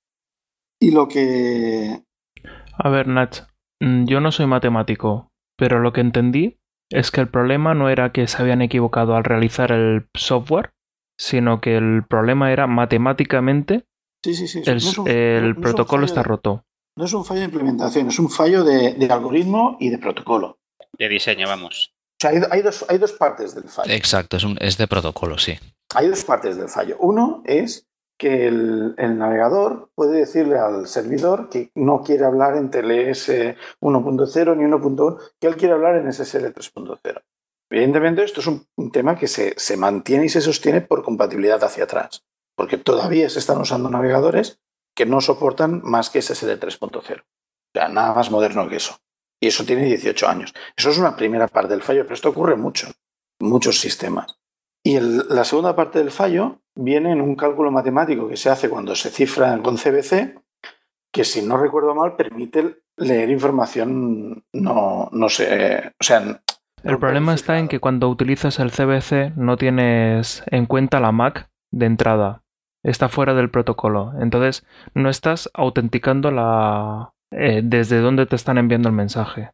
Y 0.85 0.91
lo 0.91 1.07
que... 1.07 2.03
A 2.77 2.89
ver, 2.89 3.07
Nach, 3.07 3.47
mm, 3.81 4.05
yo 4.05 4.19
no 4.19 4.31
soy 4.31 4.45
matemático, 4.45 5.31
pero 5.57 5.79
lo 5.79 5.93
que 5.93 6.01
entendí 6.01 6.57
es 6.91 7.09
que 7.09 7.21
el 7.21 7.27
problema 7.27 7.73
no 7.73 7.89
era 7.89 8.11
que 8.11 8.27
se 8.27 8.39
habían 8.41 8.61
equivocado 8.61 9.15
al 9.15 9.23
realizar 9.23 9.71
el 9.71 10.07
software, 10.15 10.71
sino 11.19 11.59
que 11.59 11.75
el 11.77 12.03
problema 12.07 12.51
era 12.51 12.67
matemáticamente 12.67 13.85
Sí, 14.23 14.35
sí, 14.35 14.47
sí. 14.47 14.59
el, 14.65 14.73
no 14.73 14.77
es 14.77 14.97
un- 14.99 15.07
el 15.07 15.41
no 15.43 15.49
es 15.51 15.55
un 15.55 15.61
protocolo 15.63 16.05
está 16.05 16.21
de- 16.21 16.27
roto. 16.27 16.63
No 16.97 17.05
es 17.05 17.13
un 17.13 17.25
fallo 17.25 17.39
de 17.41 17.45
implementación, 17.47 18.07
es 18.09 18.19
un 18.19 18.29
fallo 18.29 18.63
de, 18.63 18.93
de 18.93 19.05
algoritmo 19.11 19.77
y 19.79 19.89
de 19.89 19.97
protocolo. 19.97 20.59
De 20.97 21.09
diseño, 21.09 21.47
vamos. 21.47 21.93
O 21.93 22.17
sea, 22.21 22.29
hay, 22.29 22.37
hay 22.51 22.61
dos, 22.61 22.85
hay 22.89 22.97
dos 22.99 23.11
partes 23.13 23.53
del 23.55 23.65
fallo. 23.69 23.91
Exacto, 23.91 24.37
es, 24.37 24.43
un, 24.43 24.57
es 24.61 24.77
de 24.77 24.87
protocolo, 24.87 25.37
sí. 25.39 25.57
Hay 25.95 26.07
dos 26.07 26.23
partes 26.23 26.55
del 26.57 26.69
fallo. 26.69 26.95
Uno 26.99 27.41
es 27.45 27.87
que 28.17 28.47
el, 28.47 28.95
navegador 28.97 29.89
puede 29.95 30.19
decirle 30.19 30.57
al 30.57 30.87
servidor 30.87 31.49
que 31.49 31.71
no 31.75 32.01
quiere 32.01 32.25
hablar 32.25 32.55
en 32.55 32.69
TLS 32.69 33.29
1.0 33.81 34.57
ni 34.57 34.63
1.1, 34.63 35.19
que 35.39 35.47
él 35.47 35.57
quiere 35.57 35.73
hablar 35.73 35.97
en 35.97 36.11
SSL 36.11 36.45
3.0. 36.53 37.21
Evidentemente, 37.69 38.23
esto 38.23 38.41
es 38.41 38.47
un, 38.47 38.65
un 38.77 38.91
tema 38.91 39.17
que 39.17 39.27
se, 39.27 39.53
se 39.57 39.75
mantiene 39.75 40.25
y 40.25 40.29
se 40.29 40.41
sostiene 40.41 40.81
por 40.81 41.03
compatibilidad 41.03 41.63
hacia 41.63 41.85
atrás, 41.85 42.23
porque 42.55 42.77
todavía 42.77 43.29
se 43.29 43.39
están 43.39 43.59
usando 43.59 43.89
navegadores 43.89 44.59
que 44.95 45.05
no 45.05 45.19
soportan 45.19 45.81
más 45.83 46.09
que 46.09 46.21
SSL 46.21 46.59
3.0. 46.59 47.21
O 47.21 47.23
sea, 47.73 47.89
nada 47.89 48.13
más 48.13 48.31
moderno 48.31 48.69
que 48.69 48.77
eso. 48.77 48.97
Y 49.41 49.47
eso 49.47 49.65
tiene 49.65 49.85
18 49.85 50.27
años. 50.27 50.53
Eso 50.77 50.89
es 50.89 50.97
una 50.97 51.15
primera 51.15 51.47
parte 51.47 51.73
del 51.73 51.83
fallo, 51.83 52.03
pero 52.03 52.15
esto 52.15 52.29
ocurre 52.29 52.55
mucho 52.55 52.87
en 53.39 53.49
muchos 53.49 53.79
sistemas. 53.79 54.39
Y 54.85 54.95
el- 54.97 55.23
la 55.29 55.43
segunda 55.43 55.75
parte 55.75 55.99
del 55.99 56.11
fallo 56.11 56.59
viene 56.75 57.11
en 57.11 57.19
un 57.21 57.35
cálculo 57.35 57.71
matemático 57.71 58.27
que 58.29 58.37
se 58.37 58.49
hace 58.49 58.69
cuando 58.69 58.95
se 58.95 59.09
cifra 59.09 59.57
con 59.63 59.77
CBC, 59.77 60.35
que 61.11 61.23
si 61.23 61.41
no 61.41 61.57
recuerdo 61.57 61.95
mal 61.95 62.15
permite 62.15 62.77
leer 62.97 63.29
información 63.29 64.43
no, 64.53 65.09
no 65.11 65.29
sé, 65.29 65.91
o 65.99 66.03
sea... 66.03 66.41
El 66.83 66.99
problema 66.99 67.33
está 67.33 67.57
en 67.57 67.67
que 67.67 67.79
cuando 67.79 68.07
utilizas 68.09 68.59
el 68.59 68.69
CBC 68.69 69.33
no 69.35 69.57
tienes 69.57 70.43
en 70.51 70.67
cuenta 70.67 70.99
la 70.99 71.11
MAC 71.11 71.49
de 71.71 71.87
entrada. 71.87 72.43
Está 72.83 73.09
fuera 73.09 73.33
del 73.33 73.49
protocolo. 73.49 74.13
Entonces 74.21 74.67
no 74.93 75.09
estás 75.09 75.49
autenticando 75.55 76.29
la 76.29 77.11
eh, 77.31 77.61
desde 77.63 78.01
dónde 78.01 78.27
te 78.27 78.35
están 78.35 78.59
enviando 78.59 78.87
el 78.87 78.93
mensaje. 78.93 79.49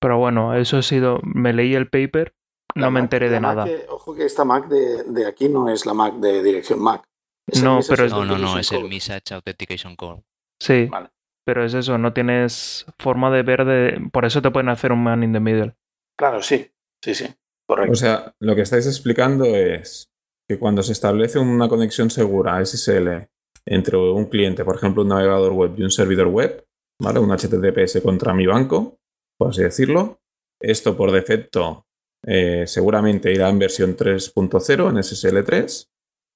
Pero 0.00 0.18
bueno, 0.18 0.54
eso 0.56 0.78
ha 0.78 0.82
sido. 0.82 1.20
Me 1.22 1.52
leí 1.52 1.76
el 1.76 1.88
paper, 1.88 2.34
no 2.74 2.82
La 2.82 2.90
me 2.90 2.94
Mac- 2.94 3.02
enteré 3.04 3.28
de 3.30 3.40
nada. 3.40 3.64
que- 3.64 3.86
ojo 3.88 4.14
que 4.14 4.24
esta 4.24 4.44
Mac 4.44 4.68
de, 4.68 5.04
de 5.04 5.26
aquí 5.26 5.48
no 5.48 5.68
es 5.68 5.84
la 5.86 5.94
Mac 5.94 6.14
de 6.14 6.42
dirección 6.42 6.80
Mac. 6.80 7.02
Es 7.46 7.62
No, 7.62 7.80
pero- 7.88 8.08
No, 8.08 8.24
no, 8.24 8.38
no, 8.38 8.58
es 8.58 8.70
el. 8.72 8.88
Message 8.88 9.34
Authentication 9.34 9.96
Code. 9.96 10.22
Sí, 10.60 10.86
Vale. 10.86 11.08
pero 11.44 11.64
es 11.64 11.74
eso, 11.74 11.98
no 11.98 12.12
tienes 12.12 12.86
forma 12.98 13.30
de 13.30 13.42
ver 13.42 13.64
de. 13.64 14.08
Por 14.12 14.24
eso 14.24 14.40
te 14.42 14.50
pueden 14.50 14.68
hacer 14.68 14.92
un 14.92 15.02
man 15.02 15.22
in 15.22 15.32
the 15.32 15.40
middle. 15.40 15.74
Claro, 16.18 16.40
sí, 16.42 16.70
sí, 17.04 17.14
sí, 17.14 17.26
correcto. 17.68 17.92
O 17.92 17.96
sea, 17.96 18.32
lo 18.40 18.54
que 18.54 18.62
estáis 18.62 18.86
explicando 18.86 19.44
es 19.44 20.08
que 20.48 20.58
cuando 20.58 20.82
se 20.82 20.92
establece 20.92 21.38
una 21.38 21.68
conexión 21.68 22.10
segura 22.10 22.60
SSL 22.64 23.28
entre 23.66 23.96
un 23.96 24.26
cliente, 24.26 24.64
por 24.64 24.76
ejemplo, 24.76 25.02
un 25.02 25.08
navegador 25.08 25.52
web 25.52 25.72
y 25.76 25.82
un 25.82 25.90
servidor 25.90 26.28
web, 26.28 26.64
¿vale? 27.00 27.18
Un 27.18 27.30
HTTPS 27.32 28.00
contra 28.02 28.34
mi 28.34 28.46
banco, 28.46 28.98
por 29.38 29.50
así 29.50 29.62
decirlo. 29.62 30.20
Esto 30.60 30.96
por 30.96 31.10
defecto 31.10 31.86
eh, 32.26 32.64
seguramente 32.66 33.32
irá 33.32 33.48
en 33.48 33.58
versión 33.58 33.96
3.0 33.96 34.90
en 34.90 35.02
SSL 35.02 35.44
3 35.44 35.90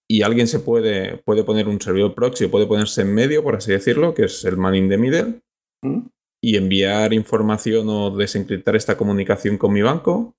y 0.08 0.22
alguien 0.22 0.46
se 0.46 0.60
puede, 0.60 1.18
puede 1.18 1.44
poner 1.44 1.68
un 1.68 1.80
servidor 1.80 2.14
proxy, 2.14 2.46
puede 2.46 2.66
ponerse 2.66 3.02
en 3.02 3.14
medio, 3.14 3.42
por 3.42 3.56
así 3.56 3.72
decirlo, 3.72 4.14
que 4.14 4.24
es 4.24 4.44
el 4.44 4.56
man 4.56 4.74
in 4.74 4.88
the 4.88 4.98
middle, 4.98 5.40
¿Mm? 5.82 6.06
y 6.42 6.56
enviar 6.56 7.12
información 7.12 7.88
o 7.88 8.10
desencriptar 8.10 8.76
esta 8.76 8.96
comunicación 8.96 9.58
con 9.58 9.72
mi 9.72 9.82
banco. 9.82 10.34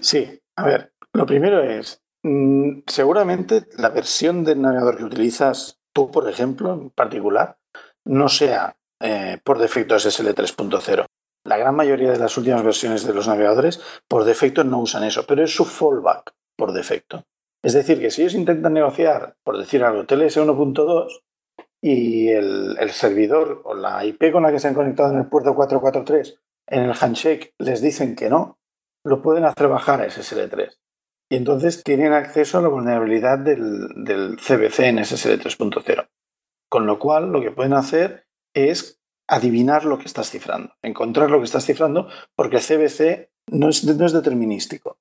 Sí, 0.00 0.40
a 0.56 0.64
ver, 0.64 0.92
lo 1.12 1.26
primero 1.26 1.62
es, 1.62 2.02
mm, 2.22 2.80
seguramente 2.86 3.66
la 3.76 3.90
versión 3.90 4.44
del 4.44 4.62
navegador 4.62 4.96
que 4.96 5.04
utilizas 5.04 5.78
tú, 5.92 6.10
por 6.10 6.28
ejemplo, 6.28 6.72
en 6.72 6.90
particular, 6.90 7.58
no 8.06 8.28
sea 8.28 8.76
eh, 9.02 9.38
por 9.44 9.58
defecto 9.58 9.98
SSL 9.98 10.34
3.0. 10.34 11.06
La 11.44 11.56
gran 11.56 11.74
mayoría 11.74 12.12
de 12.12 12.18
las 12.18 12.36
últimas 12.36 12.62
versiones 12.62 13.06
de 13.06 13.14
los 13.14 13.26
navegadores 13.26 13.80
por 14.08 14.24
defecto 14.24 14.64
no 14.64 14.78
usan 14.80 15.04
eso, 15.04 15.24
pero 15.26 15.42
es 15.42 15.54
su 15.54 15.64
fallback 15.64 16.34
por 16.56 16.72
defecto. 16.72 17.24
Es 17.62 17.74
decir, 17.74 18.00
que 18.00 18.10
si 18.10 18.22
ellos 18.22 18.34
intentan 18.34 18.72
negociar, 18.72 19.36
por 19.42 19.58
decir 19.58 19.84
algo, 19.84 20.06
TLS 20.06 20.38
1.2 20.38 21.22
y 21.82 22.28
el, 22.28 22.76
servidor 22.90 23.62
o 23.64 23.74
la 23.74 24.04
IP 24.04 24.32
con 24.32 24.42
la 24.42 24.52
que 24.52 24.58
se 24.58 24.68
han 24.68 24.74
conectado 24.74 25.12
en 25.12 25.18
el 25.18 25.28
puerto 25.28 25.54
443 25.54 26.38
en 26.68 26.82
el 26.82 26.94
handshake 26.98 27.54
les 27.58 27.80
dicen 27.80 28.14
que 28.14 28.30
no, 28.30 28.58
lo 29.04 29.22
pueden 29.22 29.44
hacer 29.44 29.68
bajar 29.68 30.00
a 30.00 30.06
SSL3. 30.06 30.78
Y 31.30 31.36
entonces 31.36 31.82
tienen 31.82 32.12
acceso 32.12 32.58
a 32.58 32.62
la 32.62 32.68
vulnerabilidad 32.68 33.38
del, 33.38 33.88
del 34.04 34.36
CBC 34.36 34.80
en 34.80 35.04
SSL 35.04 35.40
3.0. 35.40 36.08
Con 36.68 36.86
lo 36.86 36.98
cual, 36.98 37.32
lo 37.32 37.40
que 37.40 37.50
pueden 37.50 37.72
hacer 37.72 38.26
es 38.54 38.99
adivinar 39.30 39.84
lo 39.84 39.98
que 39.98 40.06
estás 40.06 40.30
cifrando, 40.30 40.74
encontrar 40.82 41.30
lo 41.30 41.38
que 41.38 41.44
estás 41.44 41.64
cifrando, 41.64 42.08
porque 42.34 42.58
CBC 42.58 43.30
no 43.52 43.68
es, 43.68 43.84
no 43.84 44.04
es 44.06 44.12
determinístico. 44.12 44.98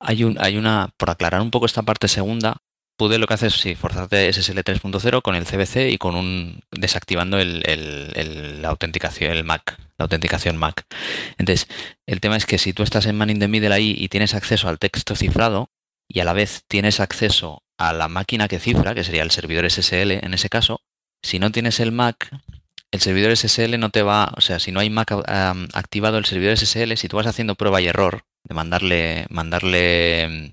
Hay, 0.00 0.24
un, 0.24 0.36
hay 0.40 0.56
una, 0.56 0.90
por 0.96 1.10
aclarar 1.10 1.40
un 1.42 1.50
poco 1.50 1.66
esta 1.66 1.82
parte 1.82 2.08
segunda, 2.08 2.56
pude 2.96 3.18
lo 3.18 3.26
que 3.26 3.34
haces, 3.34 3.54
sí, 3.54 3.74
forzarte 3.74 4.32
SSL 4.32 4.58
3.0 4.60 5.22
con 5.22 5.34
el 5.36 5.44
CBC 5.44 5.90
y 5.92 5.98
con 5.98 6.16
un 6.16 6.60
desactivando 6.72 7.38
el, 7.38 7.62
el- 7.68 8.12
el- 8.16 8.62
la 8.62 8.68
autenticación, 8.70 9.30
el 9.30 9.44
MAC, 9.44 9.78
la 9.98 10.04
autenticación 10.04 10.56
MAC. 10.56 10.84
Entonces, 11.36 11.68
el 12.06 12.20
tema 12.20 12.36
es 12.36 12.46
que 12.46 12.58
si 12.58 12.72
tú 12.72 12.82
estás 12.82 13.06
en 13.06 13.16
Man 13.16 13.30
in 13.30 13.38
the 13.38 13.48
Middle 13.48 13.72
ahí 13.74 13.94
y 13.96 14.08
tienes 14.08 14.34
acceso 14.34 14.68
al 14.68 14.78
texto 14.78 15.14
cifrado 15.14 15.70
y 16.08 16.20
a 16.20 16.24
la 16.24 16.32
vez 16.32 16.64
tienes 16.66 17.00
acceso 17.00 17.62
a 17.78 17.92
la 17.92 18.08
máquina 18.08 18.48
que 18.48 18.58
cifra, 18.58 18.94
que 18.94 19.04
sería 19.04 19.22
el 19.22 19.30
servidor 19.30 19.70
SSL 19.70 20.24
en 20.24 20.34
ese 20.34 20.48
caso, 20.48 20.80
si 21.22 21.38
no 21.38 21.52
tienes 21.52 21.78
el 21.80 21.92
MAC, 21.92 22.30
el 22.92 23.00
servidor 23.00 23.32
SSL 23.32 23.78
no 23.78 23.90
te 23.90 24.02
va, 24.02 24.32
o 24.36 24.40
sea, 24.40 24.58
si 24.58 24.72
no 24.72 24.80
hay 24.80 24.90
Mac 24.90 25.12
activado 25.74 26.18
el 26.18 26.24
servidor 26.24 26.56
SSL, 26.56 26.96
si 26.96 27.08
tú 27.08 27.16
vas 27.16 27.26
haciendo 27.26 27.54
prueba 27.54 27.80
y 27.80 27.86
error 27.86 28.22
de 28.44 28.54
mandarle, 28.54 29.26
mandarle 29.30 30.52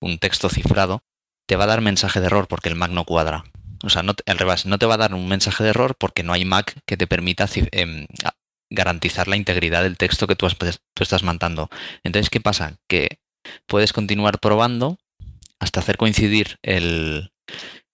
mm, 0.00 0.04
un 0.04 0.18
texto 0.18 0.48
cifrado, 0.48 1.02
te 1.48 1.56
va 1.56 1.64
a 1.64 1.68
dar 1.68 1.80
mensaje 1.80 2.20
de 2.20 2.26
error 2.26 2.48
porque 2.48 2.68
el 2.68 2.74
Mac 2.74 2.90
no 2.90 3.04
cuadra. 3.04 3.44
O 3.84 3.90
sea, 3.90 4.02
al 4.02 4.38
revés, 4.38 4.66
no 4.66 4.78
te 4.78 4.86
va 4.86 4.94
a 4.94 4.98
dar 4.98 5.14
un 5.14 5.28
mensaje 5.28 5.62
de 5.62 5.70
error 5.70 5.94
porque 5.96 6.22
no 6.24 6.32
hay 6.32 6.44
Mac 6.44 6.74
que 6.86 6.96
te 6.96 7.06
permita 7.06 7.46
em, 7.72 8.06
garantizar 8.70 9.28
la 9.28 9.36
integridad 9.36 9.82
del 9.84 9.96
texto 9.96 10.26
que 10.26 10.34
tú, 10.34 10.46
has- 10.46 10.56
tú 10.56 11.02
estás 11.02 11.22
mandando. 11.22 11.68
Entonces, 12.02 12.30
¿qué 12.30 12.40
pasa? 12.40 12.78
Que 12.88 13.20
puedes 13.66 13.92
continuar 13.92 14.40
probando 14.40 14.98
hasta 15.60 15.80
hacer 15.80 15.98
coincidir 15.98 16.58
el, 16.62 17.30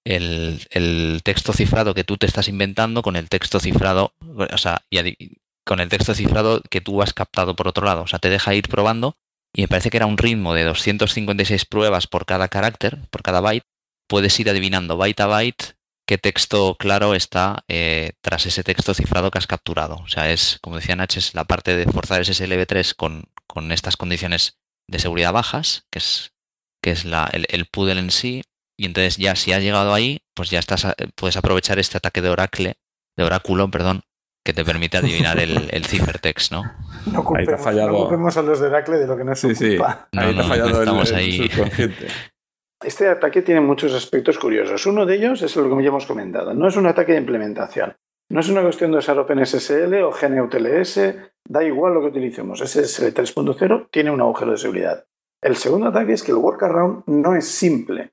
el, 0.04 1.20
texto 1.24 1.52
cifrado 1.52 1.94
que 1.94 2.04
tú 2.04 2.16
te 2.16 2.26
estás 2.26 2.48
inventando 2.48 3.02
con 3.02 3.16
el 3.16 3.28
texto 3.28 3.60
cifrado, 3.60 4.14
o 4.20 4.58
sea, 4.58 4.82
y 4.90 5.38
con 5.64 5.80
el 5.80 5.88
texto 5.88 6.14
cifrado 6.14 6.62
que 6.70 6.80
tú 6.80 7.02
has 7.02 7.12
captado 7.14 7.54
por 7.54 7.68
otro 7.68 7.86
lado. 7.86 8.02
O 8.02 8.06
sea, 8.06 8.18
te 8.18 8.30
deja 8.30 8.54
ir 8.54 8.68
probando 8.68 9.16
y 9.54 9.62
me 9.62 9.68
parece 9.68 9.90
que 9.90 9.98
era 9.98 10.06
un 10.06 10.18
ritmo 10.18 10.54
de 10.54 10.64
256 10.64 11.64
pruebas 11.66 12.06
por 12.06 12.26
cada 12.26 12.48
carácter, 12.48 12.98
por 13.10 13.22
cada 13.22 13.40
byte. 13.40 13.66
Puedes 14.08 14.38
ir 14.40 14.50
adivinando 14.50 14.96
byte 14.96 15.22
a 15.22 15.26
byte 15.26 15.76
qué 16.06 16.18
texto 16.18 16.76
claro 16.78 17.14
está 17.14 17.64
eh, 17.68 18.12
tras 18.20 18.46
ese 18.46 18.64
texto 18.64 18.94
cifrado 18.94 19.30
que 19.30 19.38
has 19.38 19.46
capturado. 19.46 19.96
O 19.96 20.08
sea, 20.08 20.30
es, 20.30 20.58
como 20.60 20.76
decía 20.76 20.96
Nach, 20.96 21.16
es 21.16 21.34
la 21.34 21.44
parte 21.44 21.76
de 21.76 21.86
forzar 21.86 22.22
SSLv3 22.22 22.94
con, 22.96 23.24
con 23.46 23.72
estas 23.72 23.96
condiciones 23.96 24.58
de 24.88 24.98
seguridad 24.98 25.32
bajas, 25.32 25.86
que 25.90 25.98
es, 25.98 26.32
que 26.82 26.90
es 26.90 27.04
la, 27.04 27.28
el, 27.32 27.46
el 27.48 27.66
poodle 27.66 28.00
en 28.00 28.10
sí. 28.10 28.42
Y 28.78 28.86
entonces 28.86 29.16
ya 29.16 29.34
si 29.36 29.52
has 29.52 29.62
llegado 29.62 29.92
ahí, 29.94 30.20
pues 30.34 30.50
ya 30.50 30.58
estás 30.58 30.84
a- 30.84 30.94
puedes 31.14 31.36
aprovechar 31.36 31.78
este 31.78 31.98
ataque 31.98 32.20
de 32.22 32.30
oracle, 32.30 32.74
de 33.16 33.24
oráculo, 33.24 33.70
perdón, 33.70 34.02
que 34.44 34.52
te 34.52 34.64
permite 34.64 34.96
adivinar 34.96 35.38
el, 35.38 35.68
el 35.72 35.84
ciphertext, 35.84 36.50
¿no? 36.52 36.62
No 37.06 37.22
Ahí 37.36 37.46
te 37.46 37.54
ha 37.54 37.58
sí. 37.58 37.64
no 38.16 38.28
a 38.36 38.42
los 38.42 38.60
de 38.60 38.66
Oracle 38.66 38.96
de 38.98 39.06
lo 39.06 39.16
que 39.16 39.24
no 39.24 39.32
es 39.32 39.38
su 39.40 39.48
Sí, 39.50 39.54
sí. 39.54 39.68
culpa. 39.76 40.08
No, 40.12 40.22
ahí 40.22 40.28
te 40.30 40.34
no, 40.36 40.42
ha 40.42 40.48
fallado 40.48 40.68
el, 40.70 40.78
estamos 40.78 41.10
el 41.10 41.16
ahí. 41.16 41.50
Este 42.84 43.08
ataque 43.08 43.42
tiene 43.42 43.60
muchos 43.60 43.92
aspectos 43.94 44.38
curiosos. 44.38 44.86
Uno 44.86 45.06
de 45.06 45.14
ellos 45.14 45.40
es 45.42 45.54
lo 45.54 45.76
que 45.76 45.82
ya 45.84 45.88
hemos 45.90 46.06
comentado. 46.06 46.52
No 46.52 46.66
es 46.66 46.76
un 46.76 46.86
ataque 46.86 47.12
de 47.12 47.18
implementación. 47.18 47.94
No 48.28 48.40
es 48.40 48.48
una 48.48 48.62
cuestión 48.62 48.90
de 48.90 48.98
usar 48.98 49.16
OpenSSL 49.20 49.94
o 50.02 50.10
GNUTLS. 50.10 51.00
Da 51.48 51.62
igual 51.62 51.94
lo 51.94 52.00
que 52.00 52.06
utilicemos. 52.08 52.58
SSL 52.60 53.12
3.0 53.14 53.88
tiene 53.92 54.10
un 54.10 54.20
agujero 54.20 54.50
de 54.52 54.58
seguridad. 54.58 55.04
El 55.40 55.54
segundo 55.56 55.88
ataque 55.88 56.14
es 56.14 56.22
que 56.24 56.32
el 56.32 56.38
workaround 56.38 57.04
no 57.06 57.36
es 57.36 57.46
simple. 57.46 58.10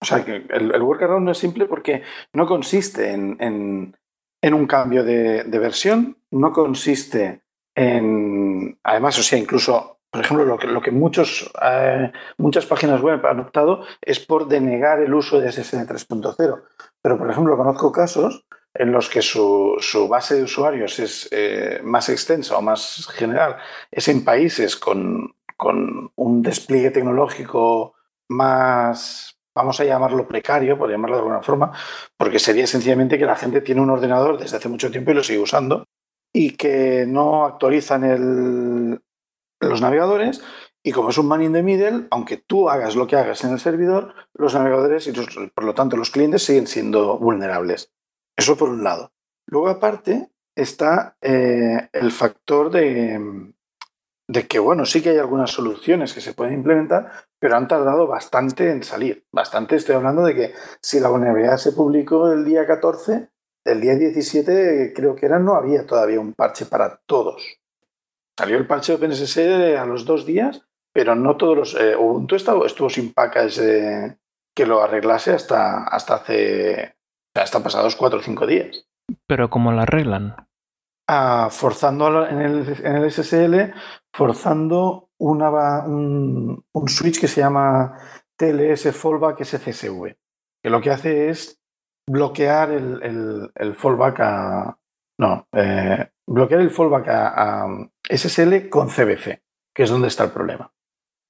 O 0.00 0.04
sea, 0.04 0.24
que 0.24 0.46
el, 0.50 0.82
workaround 0.82 1.24
no 1.24 1.32
es 1.32 1.38
simple 1.38 1.66
porque 1.66 2.02
no 2.32 2.46
consiste 2.46 3.12
en, 3.12 3.36
en- 3.40 4.54
un 4.54 4.66
cambio 4.66 5.02
de, 5.02 5.42
de 5.42 5.58
versión, 5.58 6.18
no 6.30 6.52
consiste 6.52 7.42
en... 7.74 8.78
Además, 8.84 9.18
o 9.18 9.22
sea, 9.24 9.38
incluso, 9.38 9.98
por 10.08 10.20
ejemplo, 10.20 10.44
lo 10.44 10.56
que, 10.56 10.68
lo 10.68 10.80
que 10.80 10.92
muchos, 10.92 11.52
eh, 11.62 12.12
muchas 12.38 12.64
páginas 12.66 13.00
web 13.00 13.26
han 13.26 13.40
optado 13.40 13.82
es 14.00 14.20
por 14.20 14.46
denegar 14.46 15.00
el 15.00 15.12
uso 15.14 15.40
de 15.40 15.50
SSL 15.50 15.88
3.0. 15.88 16.62
Pero, 17.02 17.18
por 17.18 17.28
ejemplo, 17.28 17.56
conozco 17.56 17.90
casos 17.90 18.46
en 18.72 18.92
los 18.92 19.08
que 19.08 19.22
su, 19.22 19.76
su 19.80 20.06
base 20.06 20.36
de 20.36 20.42
usuarios 20.44 20.98
es 20.98 21.28
eh, 21.32 21.80
más 21.82 22.08
extensa 22.08 22.56
o 22.56 22.62
más 22.62 23.08
general, 23.14 23.56
es 23.90 24.06
en 24.08 24.24
países 24.24 24.76
con, 24.76 25.34
con 25.56 26.12
un 26.14 26.42
despliegue 26.42 26.90
tecnológico 26.90 27.94
más, 28.28 29.35
vamos 29.56 29.80
a 29.80 29.84
llamarlo 29.84 30.28
precario, 30.28 30.78
por 30.78 30.90
llamarlo 30.90 31.16
de 31.16 31.22
alguna 31.22 31.40
forma, 31.40 31.72
porque 32.16 32.38
sería 32.38 32.66
sencillamente 32.66 33.18
que 33.18 33.24
la 33.24 33.34
gente 33.34 33.62
tiene 33.62 33.80
un 33.80 33.90
ordenador 33.90 34.38
desde 34.38 34.58
hace 34.58 34.68
mucho 34.68 34.90
tiempo 34.90 35.10
y 35.10 35.14
lo 35.14 35.24
sigue 35.24 35.40
usando 35.40 35.86
y 36.32 36.50
que 36.52 37.06
no 37.08 37.46
actualizan 37.46 38.04
el- 38.04 39.00
los 39.60 39.80
navegadores 39.80 40.42
y 40.84 40.92
como 40.92 41.08
es 41.08 41.18
un 41.18 41.26
man 41.26 41.42
in 41.42 41.54
the 41.54 41.62
middle, 41.62 42.06
aunque 42.10 42.36
tú 42.36 42.68
hagas 42.68 42.94
lo 42.94 43.06
que 43.06 43.16
hagas 43.16 43.42
en 43.44 43.52
el 43.52 43.58
servidor, 43.58 44.14
los 44.34 44.54
navegadores 44.54 45.06
y 45.08 45.12
por 45.12 45.64
lo 45.64 45.74
tanto 45.74 45.96
los 45.96 46.10
clientes 46.10 46.44
siguen 46.44 46.66
siendo 46.66 47.18
vulnerables. 47.18 47.90
Eso 48.36 48.56
por 48.56 48.68
un 48.68 48.84
lado. 48.84 49.12
Luego 49.46 49.68
aparte 49.68 50.30
está 50.54 51.16
eh, 51.22 51.88
el 51.92 52.12
factor 52.12 52.70
de, 52.70 53.54
de 54.28 54.46
que, 54.48 54.58
bueno, 54.58 54.84
sí 54.86 55.02
que 55.02 55.10
hay 55.10 55.18
algunas 55.18 55.50
soluciones 55.50 56.12
que 56.12 56.20
se 56.20 56.34
pueden 56.34 56.54
implementar, 56.54 57.12
pero 57.38 57.56
han 57.56 57.68
tardado 57.68 58.06
bastante 58.06 58.70
en 58.70 58.82
salir. 58.82 59.24
Bastante, 59.32 59.76
estoy 59.76 59.94
hablando 59.94 60.24
de 60.24 60.34
que 60.34 60.54
si 60.80 60.98
la 61.00 61.08
vulnerabilidad 61.08 61.58
se 61.58 61.72
publicó 61.72 62.32
el 62.32 62.44
día 62.44 62.66
14, 62.66 63.28
el 63.64 63.80
día 63.80 63.94
17 63.94 64.92
creo 64.94 65.14
que 65.14 65.26
era, 65.26 65.38
no 65.38 65.54
había 65.54 65.86
todavía 65.86 66.20
un 66.20 66.32
parche 66.34 66.66
para 66.66 67.00
todos. 67.06 67.58
Salió 68.38 68.58
el 68.58 68.66
parche 68.66 68.92
de 68.92 68.96
OpenSSL 68.96 69.76
a 69.78 69.86
los 69.86 70.04
dos 70.04 70.26
días, 70.26 70.62
pero 70.92 71.14
no 71.14 71.36
todos 71.36 71.56
los... 71.56 71.74
eh, 71.80 71.96
Ubuntu 71.96 72.36
estuvo, 72.36 72.66
estuvo 72.66 72.90
sin 72.90 73.12
package 73.12 73.60
de- 73.60 74.18
que 74.54 74.66
lo 74.66 74.82
arreglase 74.82 75.32
hasta, 75.32 75.84
hasta 75.84 76.14
hace... 76.16 76.96
hasta 77.34 77.62
pasados 77.62 77.94
cuatro 77.96 78.18
o 78.18 78.22
cinco 78.22 78.46
días. 78.46 78.86
Pero 79.26 79.50
como 79.50 79.70
la 79.72 79.82
arreglan. 79.82 80.45
Forzando 81.50 82.26
en 82.26 82.40
el, 82.42 82.76
en 82.84 82.96
el 82.96 83.10
SSL, 83.10 83.72
forzando 84.12 85.10
una, 85.18 85.50
un, 85.86 86.64
un 86.72 86.88
switch 86.88 87.20
que 87.20 87.28
se 87.28 87.40
llama 87.40 87.96
TLS 88.36 88.94
Fallback 88.94 89.42
SCSV, 89.44 90.14
que 90.62 90.70
lo 90.70 90.80
que 90.80 90.90
hace 90.90 91.30
es 91.30 91.58
bloquear 92.08 92.70
el, 92.72 93.02
el- 93.02 93.50
el 93.54 93.74
fallback 93.74 94.20
a. 94.20 94.78
No, 95.18 95.46
eh, 95.52 96.10
bloquear 96.28 96.60
el 96.60 96.70
fallback 96.70 97.08
a, 97.08 97.62
a 97.64 97.88
SSL 98.10 98.68
con 98.68 98.88
CBC, 98.88 99.40
que 99.74 99.82
es 99.84 99.90
donde 99.90 100.08
está 100.08 100.24
el 100.24 100.30
problema. 100.32 100.72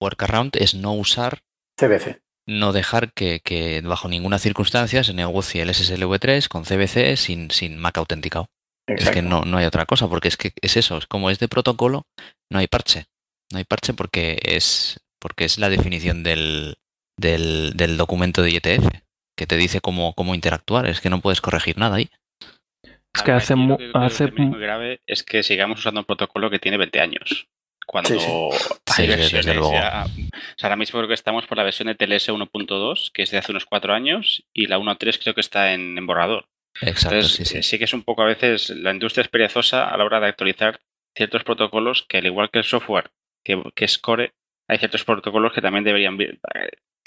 Workaround 0.03 0.57
es 0.57 0.74
no 0.74 0.93
usar, 0.95 1.39
CBC. 1.81 2.20
no 2.49 2.72
dejar 2.72 3.12
que, 3.12 3.41
que 3.41 3.81
bajo 3.83 4.09
ninguna 4.09 4.39
circunstancia 4.39 5.05
se 5.05 5.14
negocie 5.14 5.62
el 5.62 5.68
SSLv3 5.70 6.49
con 6.49 6.64
CBC 6.64 7.16
sin, 7.16 7.51
sin 7.51 7.79
MAC 7.79 7.99
autenticado. 7.99 8.47
Es 8.87 9.11
que 9.11 9.22
no, 9.22 9.43
no 9.43 9.59
hay 9.59 9.66
otra 9.66 9.84
cosa, 9.87 10.09
porque 10.09 10.28
es 10.28 10.37
que 10.37 10.53
es 10.61 10.76
eso, 10.76 10.99
es 10.99 11.07
como 11.07 11.30
es 11.30 11.39
de 11.39 11.49
protocolo, 11.49 12.07
no 12.53 12.59
hay 12.59 12.66
parche. 12.68 13.07
No 13.53 13.59
hay 13.59 13.64
parche 13.64 13.95
porque 13.95 14.39
es, 14.43 15.01
porque 15.20 15.45
es 15.45 15.59
la 15.59 15.68
definición 15.68 16.22
del, 16.22 16.76
del, 17.18 17.72
del 17.74 17.97
documento 17.97 18.43
de 18.43 18.51
IETF. 18.53 18.87
que 19.39 19.47
te 19.47 19.57
dice 19.57 19.80
cómo, 19.80 20.14
cómo 20.14 20.34
interactuar, 20.34 20.87
es 20.87 21.01
que 21.01 21.11
no 21.11 21.20
puedes 21.20 21.41
corregir 21.41 21.78
nada 21.78 21.97
ahí. 21.97 22.09
Es 23.14 23.22
que 23.22 23.32
hace, 23.32 23.57
lo 23.57 23.76
que 23.78 23.91
que 23.93 23.99
hace 23.99 24.24
es 24.24 24.32
muy 24.34 24.61
grave 24.61 25.01
es 25.07 25.22
que 25.22 25.43
sigamos 25.43 25.78
usando 25.80 26.01
un 26.01 26.07
protocolo 26.07 26.51
que 26.51 26.59
tiene 26.59 26.76
20 26.76 27.01
años. 27.01 27.49
Cuando 27.87 28.11
Sí, 28.11 28.18
sí. 28.18 28.26
Sí, 28.26 29.03
hay 29.03 29.07
sí, 29.07 29.07
desde 29.07 29.16
versiones 29.16 29.47
luego. 29.57 29.72
ya- 29.72 30.05
o 30.07 30.09
sea, 30.59 30.68
ahora 30.68 30.76
mismo 30.76 30.99
creo 30.99 31.09
que 31.09 31.14
estamos 31.14 31.47
por 31.47 31.57
la 31.57 31.64
versión 31.64 31.87
de 31.89 31.95
TLS 31.95 32.28
1.2, 32.32 33.11
que 33.12 33.22
es 33.22 33.30
de 33.30 33.39
hace 33.39 33.53
unos 33.53 33.64
cuatro 33.64 33.95
años, 33.95 34.45
y 34.53 34.66
la 34.66 34.78
1.3 34.78 35.18
creo 35.22 35.34
que 35.34 35.41
está 35.41 35.72
en, 35.72 35.97
en 35.97 36.07
borrador. 36.07 36.47
Exacto, 36.83 37.16
Entonces, 37.16 37.33
sí, 37.49 37.59
eh, 37.59 37.62
sí. 37.62 37.68
sí 37.70 37.79
que 37.79 37.85
es 37.85 37.95
un 37.95 38.03
poco 38.03 38.22
a 38.22 38.27
veces 38.27 38.70
la 38.70 38.93
industria 38.93 39.22
es 39.22 39.29
perezosa 39.29 39.89
a 39.89 39.97
la 39.97 40.05
hora 40.05 40.20
de 40.20 40.27
actualizar 40.29 40.81
ciertos 41.16 41.45
protocolos 41.45 42.05
que, 42.09 42.18
al 42.18 42.27
igual 42.27 42.51
que 42.51 42.59
el 42.59 42.64
software 42.64 43.11
que, 43.45 43.62
que 43.74 43.85
es 43.85 43.99
core, 43.99 44.35
hay 44.68 44.79
ciertos 44.79 45.05
protocolos 45.05 45.53
que 45.53 45.62
también 45.62 45.85
deberían 45.85 46.20
eh, 46.20 46.39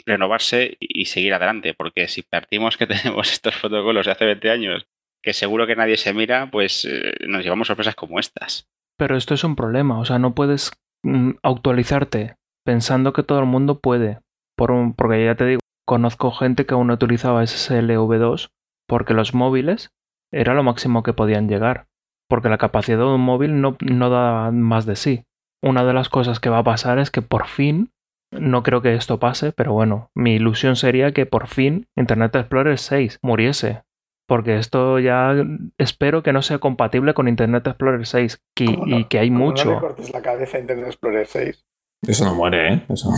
renovarse 0.06 0.78
y, 0.80 1.02
y 1.02 1.06
seguir 1.06 1.34
adelante, 1.34 1.74
porque 1.74 2.08
si 2.08 2.22
partimos 2.24 2.78
que 2.78 2.88
tenemos 2.88 3.32
estos 3.32 3.56
protocolos 3.58 4.06
de 4.06 4.12
hace 4.12 4.26
20 4.26 4.50
años, 4.50 4.88
que 5.22 5.34
seguro 5.34 5.68
que 5.68 5.76
nadie 5.76 5.98
se 5.98 6.14
mira, 6.14 6.50
pues 6.50 6.86
eh, 6.86 7.14
nos 7.28 7.44
llevamos 7.44 7.68
sorpresas 7.68 7.96
como 7.96 8.20
estas. 8.20 8.68
Pero 8.98 9.18
esto 9.18 9.34
es 9.34 9.44
un 9.44 9.56
problema, 9.56 10.00
o 10.00 10.06
sea, 10.06 10.18
no 10.20 10.34
puedes 10.34 10.72
mm, 11.04 11.32
actualizarte 11.44 12.36
pensando 12.66 13.14
que 13.14 13.24
todo 13.24 13.40
el 13.40 13.46
mundo 13.46 13.80
puede. 13.80 14.20
Por 14.56 14.72
un- 14.72 14.94
porque 14.94 15.24
ya 15.26 15.36
te 15.36 15.46
digo, 15.46 15.60
conozco 15.86 16.32
gente 16.32 16.66
que 16.66 16.74
aún 16.74 16.88
no 16.88 16.94
utilizaba 16.94 17.44
SSL 17.44 17.98
V2 17.98 18.50
porque 18.90 19.14
los 19.14 19.34
móviles 19.34 19.92
era 20.34 20.54
lo 20.54 20.64
máximo 20.64 21.02
que 21.04 21.14
podían 21.14 21.48
llegar. 21.48 21.86
Porque 22.28 22.50
la 22.50 22.58
capacidad 22.58 22.98
de 22.98 23.06
un 23.06 23.22
móvil 23.22 23.62
no, 23.62 23.78
no 23.80 24.10
da 24.10 24.52
más 24.52 24.86
de 24.86 24.96
sí. 24.98 25.24
Una 25.64 25.84
de 25.86 25.94
las 25.94 26.10
cosas 26.10 26.40
que 26.40 26.50
va 26.50 26.60
a 26.60 26.64
pasar 26.64 27.00
es 27.00 27.10
que 27.12 27.22
por 27.22 27.48
fin, 27.48 27.92
no 28.32 28.62
creo 28.64 28.82
que 28.82 28.94
esto 28.96 29.20
pase, 29.20 29.52
pero 29.52 29.74
bueno, 29.74 30.10
mi 30.16 30.36
ilusión 30.36 30.76
sería 30.76 31.12
que 31.12 31.26
por 31.26 31.48
fin 31.48 31.88
Internet 31.98 32.36
Explorer 32.36 32.78
6 32.78 33.20
muriese. 33.24 33.82
Porque 34.28 34.58
esto 34.58 35.00
ya 35.00 35.34
espero 35.80 36.22
que 36.22 36.34
no 36.34 36.44
sea 36.44 36.60
compatible 36.60 37.16
con 37.16 37.28
Internet 37.28 37.66
Explorer 37.66 38.06
6 38.06 38.40
que- 38.56 38.78
y 38.86 39.06
que 39.06 39.18
hay 39.20 39.30
Como 39.30 39.40
No 39.40 39.46
mucho. 39.46 39.72
le 39.74 39.80
cortes 39.80 40.14
la 40.14 40.22
cabeza 40.22 40.58
a 40.58 40.60
Internet 40.60 40.86
Explorer 40.88 41.26
6. 41.26 41.66
Eso 42.08 42.26
no 42.26 42.36
muere, 42.36 42.74
¿eh? 42.76 42.86
Eso. 42.90 43.10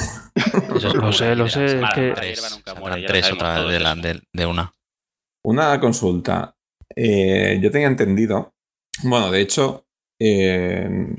Eso 0.75 0.87
es 0.87 0.93
Lo 0.95 1.11
sé, 1.11 1.35
lo 1.35 1.47
sé, 1.49 1.65
es 1.65 1.89
que- 1.93 2.13
tres, 2.15 2.55
nunca 2.55 2.79
muere, 2.79 3.05
otra 3.33 3.59
la- 3.79 3.95
de- 3.95 4.21
de 4.33 4.45
una. 4.45 4.71
Una 5.43 5.79
consulta. 5.79 6.55
Eh, 6.95 7.59
yo 7.61 7.71
tenía 7.71 7.87
entendido. 7.87 8.53
Bueno, 9.03 9.31
de 9.31 9.41
hecho, 9.41 9.85
eh, 10.19 11.15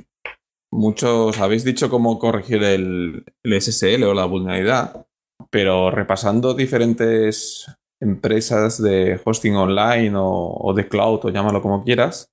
muchos 0.71 1.39
habéis 1.41 1.65
dicho 1.65 1.91
cómo 1.91 2.19
corregir 2.19 2.63
el, 2.63 3.25
SSL 3.43 4.05
o 4.05 4.15
la 4.15 4.27
vulnerabilidad, 4.27 5.07
pero 5.51 5.91
repasando 5.91 6.55
diferentes 6.55 7.67
empresas 8.01 8.83
de 8.83 9.21
hosting 9.25 9.57
online 9.57 10.17
o, 10.17 10.57
o 10.61 10.75
de 10.75 10.89
cloud 10.89 11.21
o 11.25 11.31
llámalo 11.31 11.63
como 11.63 11.83
quieras. 11.83 12.33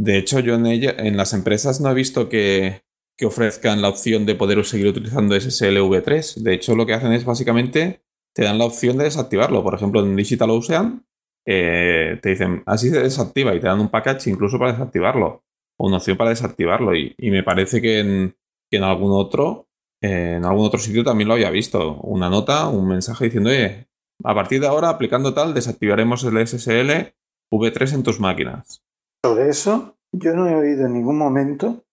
De 0.00 0.16
hecho, 0.16 0.40
yo 0.40 0.54
en, 0.54 0.66
ella, 0.66 0.94
en 0.96 1.16
las 1.16 1.32
empresas 1.34 1.80
no 1.80 1.90
he 1.90 1.94
visto 1.94 2.28
que, 2.28 2.82
que 3.16 3.26
ofrezcan 3.26 3.82
la 3.82 3.88
opción 3.88 4.26
de 4.26 4.36
poder 4.36 4.64
seguir 4.64 4.86
utilizando 4.86 5.38
SSL 5.38 5.78
V3. 5.78 6.36
De 6.36 6.54
hecho, 6.54 6.76
lo 6.76 6.86
que 6.86 6.94
hacen 6.94 7.12
es 7.12 7.24
básicamente 7.24 8.02
te 8.32 8.44
dan 8.44 8.58
la 8.58 8.66
opción 8.66 8.96
de 8.96 9.04
desactivarlo. 9.04 9.64
Por 9.64 9.74
ejemplo, 9.74 10.00
en 10.00 10.14
Digital 10.14 10.50
Ocean 10.50 11.04
eh, 11.50 12.18
te 12.20 12.28
dicen 12.28 12.62
así 12.66 12.90
se 12.90 13.00
desactiva 13.00 13.54
y 13.54 13.60
te 13.60 13.68
dan 13.68 13.80
un 13.80 13.88
package 13.88 14.28
incluso 14.28 14.58
para 14.58 14.72
desactivarlo 14.72 15.44
o 15.78 15.86
una 15.86 15.96
opción 15.96 16.18
para 16.18 16.28
desactivarlo 16.28 16.94
y, 16.94 17.14
me 17.18 17.42
parece 17.42 17.80
que 17.80 18.00
en, 18.00 18.36
que 18.70 18.76
en 18.76 18.84
algún 18.84 19.12
otro 19.12 19.66
eh, 20.02 20.34
en 20.36 20.44
algún 20.44 20.66
otro 20.66 20.78
sitio 20.78 21.02
también 21.02 21.26
lo 21.26 21.34
había 21.34 21.50
visto. 21.50 21.94
Una 22.02 22.28
nota 22.28 22.68
un 22.68 22.86
mensaje 22.86 23.24
diciendo 23.24 23.48
oye 23.48 23.88
a 24.22 24.34
partir 24.34 24.60
de 24.60 24.66
ahora 24.66 24.90
aplicando 24.90 25.32
tal 25.32 25.54
desactivaremos 25.54 26.22
el 26.24 26.46
SSL 26.46 27.14
V3 27.50 27.94
en 27.94 28.02
tus 28.02 28.20
máquinas 28.20 28.82
Sobre 29.24 29.48
eso, 29.48 29.96
yo 30.12 30.34
no 30.34 30.48
he 30.48 30.54
oído 30.54 30.84
en 30.84 30.92
ningún 30.92 31.16
momento 31.16 31.84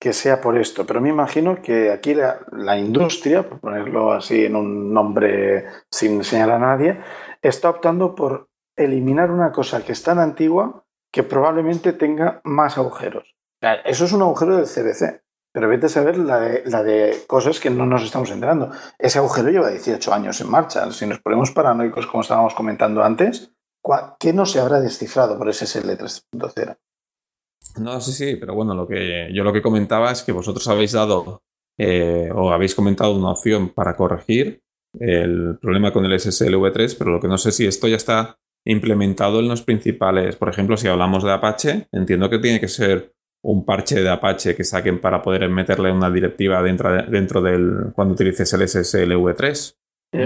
que 0.00 0.12
sea 0.12 0.40
por 0.40 0.56
esto, 0.56 0.86
pero 0.86 1.00
me 1.00 1.08
imagino 1.08 1.60
que 1.60 1.90
aquí 1.90 2.14
la, 2.14 2.38
la 2.52 2.78
industria, 2.78 3.48
por 3.48 3.58
ponerlo 3.58 4.12
así 4.12 4.44
en 4.44 4.54
un 4.54 4.92
nombre 4.92 5.64
sin 5.90 6.22
señalar 6.22 6.56
a 6.56 6.76
nadie, 6.76 7.00
está 7.40 7.70
optando 7.70 8.14
por 8.14 8.51
eliminar 8.84 9.30
una 9.30 9.52
cosa 9.52 9.84
que 9.84 9.92
es 9.92 10.02
tan 10.02 10.18
antigua 10.18 10.84
que 11.12 11.22
probablemente 11.22 11.92
tenga 11.92 12.40
más 12.44 12.78
agujeros. 12.78 13.34
Eso 13.84 14.04
es 14.06 14.12
un 14.12 14.22
agujero 14.22 14.56
del 14.56 14.66
CBC, 14.66 15.22
pero 15.52 15.68
vete 15.68 15.86
a 15.86 15.88
saber 15.90 16.16
la 16.18 16.40
de, 16.40 16.62
de 16.62 17.16
cosas 17.26 17.60
que 17.60 17.70
no 17.70 17.86
nos 17.86 18.02
estamos 18.02 18.30
enterando. 18.30 18.70
Ese 18.98 19.18
agujero 19.18 19.50
lleva 19.50 19.70
18 19.70 20.12
años 20.12 20.40
en 20.40 20.50
marcha. 20.50 20.90
Si 20.90 21.06
nos 21.06 21.20
ponemos 21.20 21.50
paranoicos, 21.52 22.06
como 22.06 22.22
estábamos 22.22 22.54
comentando 22.54 23.04
antes, 23.04 23.52
¿cuá- 23.82 24.16
¿qué 24.18 24.32
no 24.32 24.46
se 24.46 24.58
habrá 24.60 24.80
descifrado 24.80 25.38
por 25.38 25.48
SSL 25.52 25.90
3.0? 25.98 26.76
No, 27.80 28.00
sí, 28.00 28.12
sí, 28.12 28.36
pero 28.36 28.54
bueno, 28.54 28.74
lo 28.74 28.86
que 28.86 29.28
yo 29.32 29.44
lo 29.44 29.52
que 29.52 29.62
comentaba 29.62 30.10
es 30.10 30.22
que 30.22 30.32
vosotros 30.32 30.66
habéis 30.68 30.92
dado 30.92 31.42
eh, 31.78 32.30
o 32.34 32.52
habéis 32.52 32.74
comentado 32.74 33.14
una 33.16 33.30
opción 33.30 33.70
para 33.70 33.96
corregir 33.96 34.62
el 34.98 35.58
problema 35.60 35.92
con 35.92 36.04
el 36.04 36.18
SSL 36.18 36.54
V3, 36.56 36.96
pero 36.98 37.12
lo 37.12 37.20
que 37.20 37.28
no 37.28 37.38
sé 37.38 37.50
si 37.52 37.66
esto 37.66 37.88
ya 37.88 37.96
está 37.96 38.38
implementado 38.64 39.40
en 39.40 39.48
los 39.48 39.62
principales. 39.62 40.36
Por 40.36 40.48
ejemplo, 40.48 40.76
si 40.76 40.88
hablamos 40.88 41.24
de 41.24 41.32
Apache, 41.32 41.88
entiendo 41.92 42.30
que 42.30 42.38
tiene 42.38 42.60
que 42.60 42.68
ser 42.68 43.12
un 43.44 43.64
parche 43.64 44.00
de 44.00 44.08
Apache 44.08 44.54
que 44.54 44.62
saquen 44.64 45.00
para 45.00 45.20
poder 45.22 45.48
meterle 45.48 45.90
una 45.90 46.10
directiva 46.10 46.62
dentro, 46.62 46.92
de- 46.92 47.02
dentro 47.10 47.42
del 47.42 47.92
cuando 47.94 48.14
utilices 48.14 48.52
el 48.52 48.62
SSL 48.68 49.16
V3. 49.16 49.76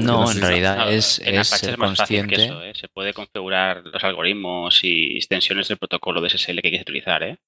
No, 0.03 0.31
en 0.31 0.41
realidad 0.41 0.79
No, 0.79 0.89
es, 0.89 1.21
en 1.21 1.37
es 1.37 1.49
Apache 1.53 1.65
ser 1.67 1.75
es 1.75 1.79
más 1.79 1.97
fácil 1.97 2.17
que 2.17 2.23
consciente. 2.27 2.45
eso, 2.45 2.63
¿eh? 2.65 2.73
Se 2.75 2.89
puede 2.89 3.15
configurar 3.15 3.85
los 3.87 4.03
algoritmos 4.05 4.81
y 4.83 5.17
extensiones 5.17 5.69
del 5.69 5.79
protocolo 5.79 6.21
de 6.21 6.29
SSL 6.29 6.57
que 6.57 6.69
quieres 6.71 6.83
utilizar, 6.83 7.23
¿eh? 7.23 7.39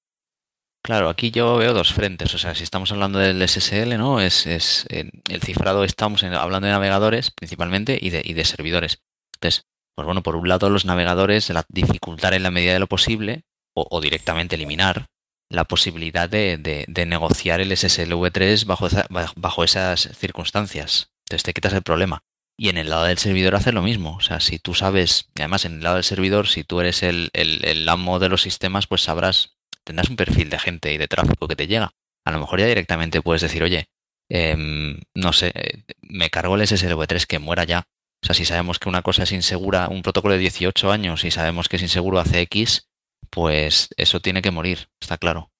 Claro, 0.82 1.08
aquí 1.08 1.30
yo 1.32 1.56
veo 1.56 1.74
dos 1.74 1.92
frentes. 1.92 2.32
O 2.34 2.38
sea, 2.38 2.54
si 2.54 2.62
estamos 2.62 2.90
hablando 2.92 3.18
del 3.18 3.42
SSL, 3.46 3.98
¿no? 3.98 4.20
Es, 4.20 4.46
es 4.46 4.86
el 4.88 5.10
cifrado, 5.42 5.84
estamos 5.84 6.22
hablando 6.22 6.66
de 6.66 6.72
navegadores 6.72 7.30
principalmente 7.32 7.98
y 8.00 8.10
de, 8.10 8.22
y 8.24 8.32
de 8.32 8.44
servidores. 8.44 9.02
Entonces, 9.34 9.66
pues 9.98 10.06
bueno, 10.06 10.22
por 10.22 10.36
un 10.36 10.48
lado 10.48 10.70
los 10.70 10.84
navegadores, 10.84 11.50
la, 11.50 11.64
dificultar 11.68 12.32
en 12.32 12.44
la 12.44 12.52
medida 12.52 12.72
de 12.72 12.78
lo 12.78 12.86
posible 12.86 13.42
o, 13.74 14.00
directamente 14.00 14.54
eliminar 14.54 15.06
la 15.50 15.64
posibilidad 15.64 16.30
de, 16.30 16.86
negociar 17.04 17.60
el 17.60 17.76
SSL 17.76 18.12
V3 18.14 18.64
bajo, 18.64 18.86
esa- 18.86 19.08
bajo 19.10 19.64
esas 19.64 20.08
circunstancias. 20.16 21.10
Entonces 21.26 21.42
te 21.42 21.52
quitas 21.52 21.72
el 21.72 21.82
problema. 21.82 22.22
Y 22.56 22.68
en 22.68 22.78
el 22.78 22.90
lado 22.90 23.06
del 23.06 23.18
servidor 23.18 23.56
hacer 23.56 23.74
lo 23.74 23.82
mismo. 23.82 24.14
O 24.14 24.20
sea, 24.20 24.38
si 24.38 24.60
tú 24.60 24.72
sabes, 24.72 25.30
y 25.34 25.40
además 25.42 25.64
en 25.64 25.78
el 25.78 25.82
lado 25.82 25.96
del 25.96 26.04
servidor, 26.04 26.46
si 26.46 26.62
tú 26.62 26.80
eres 26.80 27.02
el 27.02 27.88
amo 27.88 28.20
de 28.20 28.28
los 28.28 28.42
sistemas, 28.42 28.86
pues 28.86 29.02
sabrás, 29.02 29.56
tendrás 29.82 30.10
un 30.10 30.16
perfil 30.16 30.48
de 30.48 30.60
gente 30.60 30.92
y 30.92 30.98
de 30.98 31.08
tráfico 31.08 31.48
que 31.48 31.56
te 31.56 31.66
llega. 31.66 31.90
A 32.24 32.30
lo 32.30 32.38
mejor 32.38 32.60
ya 32.60 32.66
directamente 32.66 33.20
puedes 33.20 33.42
decir, 33.42 33.64
oye, 33.64 33.88
em, 34.28 35.00
no 35.14 35.32
sé, 35.32 35.50
eh, 35.56 35.82
me 36.02 36.30
cargo 36.30 36.54
el 36.54 36.62
SSLv3 36.62 37.26
que 37.26 37.40
muera 37.40 37.64
ya. 37.64 37.88
O 38.22 38.26
sea, 38.26 38.34
si 38.34 38.44
sabemos 38.44 38.78
que 38.78 38.88
una 38.88 39.02
cosa 39.02 39.22
es 39.22 39.32
insegura, 39.32 39.88
un 39.88 40.02
protocolo 40.02 40.34
de 40.34 40.40
18 40.40 40.90
años 40.90 41.24
y 41.24 41.30
sabemos 41.30 41.68
que 41.68 41.76
es 41.76 41.82
inseguro 41.82 42.18
hace 42.18 42.40
X, 42.42 42.88
pues 43.30 43.90
eso 43.96 44.20
tiene 44.20 44.42
que 44.42 44.50
morir, 44.50 44.88
está 45.00 45.18
claro. 45.18 45.50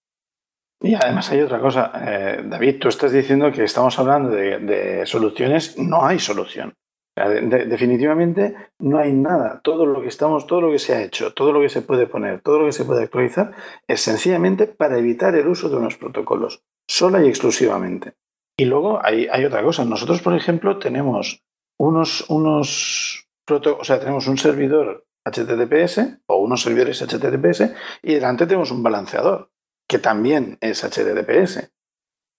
Y 0.81 0.95
además 0.95 1.31
hay 1.31 1.41
otra 1.41 1.61
cosa, 1.61 1.93
eh, 2.07 2.43
David, 2.45 2.79
tú 2.79 2.89
estás 2.89 3.13
diciendo 3.13 3.51
que 3.51 3.65
estamos 3.65 3.99
hablando 3.99 4.31
de, 4.31 5.05
soluciones, 5.07 5.77
no 5.79 6.05
hay 6.05 6.19
solución. 6.19 6.75
Definitivamente 7.17 8.55
no 8.79 8.99
hay 8.99 9.13
nada. 9.13 9.61
Todo 9.65 9.87
lo 9.87 10.01
que 10.01 10.07
estamos, 10.07 10.47
todo 10.47 10.61
lo 10.61 10.71
que 10.71 10.79
se 10.79 10.95
ha 10.95 11.03
hecho, 11.03 11.35
todo 11.35 11.51
lo 11.51 11.61
que 11.61 11.69
se 11.69 11.83
puede 11.83 12.07
poner, 12.07 12.41
todo 12.43 12.61
lo 12.61 12.67
que 12.67 12.73
se 12.73 12.85
puede 12.85 13.03
actualizar, 13.03 13.51
es 13.89 14.01
sencillamente 14.01 14.69
para 14.69 14.99
evitar 14.99 15.35
el 15.35 15.49
uso 15.49 15.69
de 15.69 15.77
unos 15.79 15.97
protocolos, 15.97 16.63
sola 16.89 17.25
y 17.25 17.29
exclusivamente. 17.29 18.15
Y 18.57 18.67
luego 18.67 19.01
hay 19.05 19.45
otra 19.45 19.65
cosa. 19.65 19.85
Nosotros, 19.85 20.23
por 20.23 20.37
ejemplo, 20.37 20.79
tenemos 20.79 21.43
unos, 21.79 22.29
unos 22.29 23.29
o 23.51 23.85
sea, 23.85 23.99
tenemos 23.99 24.27
un 24.27 24.37
servidor 24.39 25.07
HTTPS 25.25 26.21
o 26.27 26.37
unos 26.39 26.63
servidores 26.63 27.01
HTTPS 27.03 27.73
y 28.03 28.15
delante 28.15 28.47
tenemos 28.47 28.71
un 28.71 28.83
balanceador 28.83 29.51
que 29.89 29.99
también 29.99 30.59
es 30.61 30.85
HTTPS. 30.85 31.73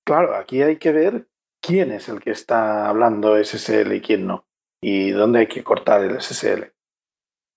Claro, 0.05 0.35
aquí 0.35 0.61
hay 0.61 0.77
que 0.77 0.91
ver 0.91 1.27
quién 1.61 1.91
es 1.91 2.09
el 2.09 2.19
que 2.19 2.31
está 2.31 2.87
hablando 2.87 3.35
SSL 3.43 3.93
y 3.93 4.01
quién 4.01 4.27
no, 4.27 4.45
y 4.81 5.11
dónde 5.11 5.39
hay 5.39 5.47
que 5.47 5.63
cortar 5.63 6.01
el 6.03 6.19
SSL. 6.21 6.73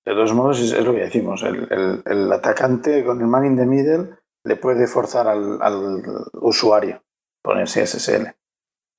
De 0.05 0.15
todos 0.15 0.33
modos, 0.35 0.61
es, 0.61 0.73
es 0.73 0.85
lo 0.85 0.93
que 0.95 1.03
decimos, 1.03 1.43
el, 1.43 1.69
el- 1.71 2.03
el 2.07 2.33
atacante 2.33 3.05
con 3.05 3.21
el 3.21 3.27
man 3.29 3.47
in 3.47 3.57
the 3.57 3.67
middle 3.67 4.17
le 4.45 4.57
puede 4.57 4.87
forzar 4.87 5.29
al, 5.29 5.63
al 5.63 6.03
usuario 6.35 7.05
ponerse 7.45 7.87
SSL. 7.87 8.35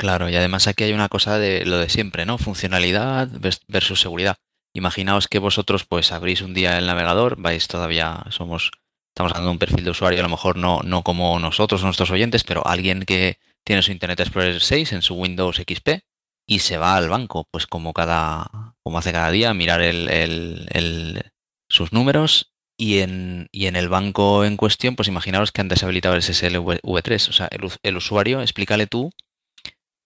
Claro, 0.03 0.27
y 0.27 0.35
además 0.35 0.67
aquí 0.67 0.83
hay 0.83 0.91
una 0.91 1.07
cosa 1.07 1.39
de 1.39 1.65
lo 1.65 1.77
de 1.77 1.87
siempre, 1.87 2.25
¿no? 2.25 2.37
Funcionalidad 2.37 3.29
vers- 3.29 3.61
versus 3.69 4.01
seguridad. 4.01 4.35
Imaginaos 4.75 5.29
que 5.29 5.39
vosotros 5.39 5.85
pues 5.85 6.11
abrís 6.11 6.41
un 6.41 6.53
día 6.53 6.77
el 6.77 6.87
navegador, 6.87 7.41
vais 7.41 7.69
todavía, 7.69 8.25
somos, 8.29 8.71
estamos 9.15 9.31
hablando 9.31 9.47
de 9.47 9.53
un 9.53 9.59
perfil 9.59 9.85
de 9.85 9.91
usuario, 9.91 10.19
a 10.19 10.23
lo 10.23 10.27
mejor 10.29 10.57
no, 10.57 10.81
no 10.83 11.03
como 11.03 11.39
nosotros, 11.39 11.83
nuestros 11.85 12.11
oyentes, 12.11 12.43
pero 12.43 12.67
alguien 12.67 13.03
que 13.03 13.37
tiene 13.65 13.81
su 13.81 13.93
Internet 13.93 14.19
Explorer 14.19 14.59
6 14.59 14.91
en 14.91 15.03
su 15.03 15.13
Windows 15.15 15.59
XP 15.59 16.01
y 16.45 16.59
se 16.59 16.77
va 16.77 16.97
al 16.97 17.07
banco, 17.07 17.47
pues 17.49 17.65
como 17.65 17.93
cada, 17.93 18.75
como 18.83 18.97
hace 18.97 19.13
cada 19.13 19.31
día, 19.31 19.53
mirar 19.53 19.81
el, 19.81 20.09
el- 20.09 20.67
el- 20.73 21.31
sus 21.69 21.93
números 21.93 22.51
y 22.77 22.99
en, 22.99 23.47
y 23.53 23.67
en 23.67 23.77
el 23.77 23.87
banco 23.87 24.43
en 24.43 24.57
cuestión, 24.57 24.97
pues 24.97 25.07
imaginaros 25.07 25.53
que 25.53 25.61
han 25.61 25.69
deshabilitado 25.69 26.15
el 26.15 26.19
SSL 26.23 26.59
V3. 26.59 27.29
O 27.29 27.31
sea, 27.31 27.47
el 27.83 27.95
usuario, 27.97 28.41
explícale 28.41 28.85
tú, 28.87 29.11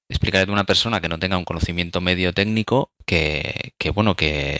explícale 0.09 0.45
tú 0.45 0.51
a 0.51 0.53
una 0.53 0.63
persona 0.65 1.01
que 1.01 1.09
no 1.09 1.19
tenga 1.19 1.37
un 1.37 1.45
conocimiento 1.45 2.01
medio 2.01 2.33
técnico 2.33 2.91
que, 3.05 3.73
que, 3.77 3.89
bueno, 3.91 4.15
que 4.15 4.57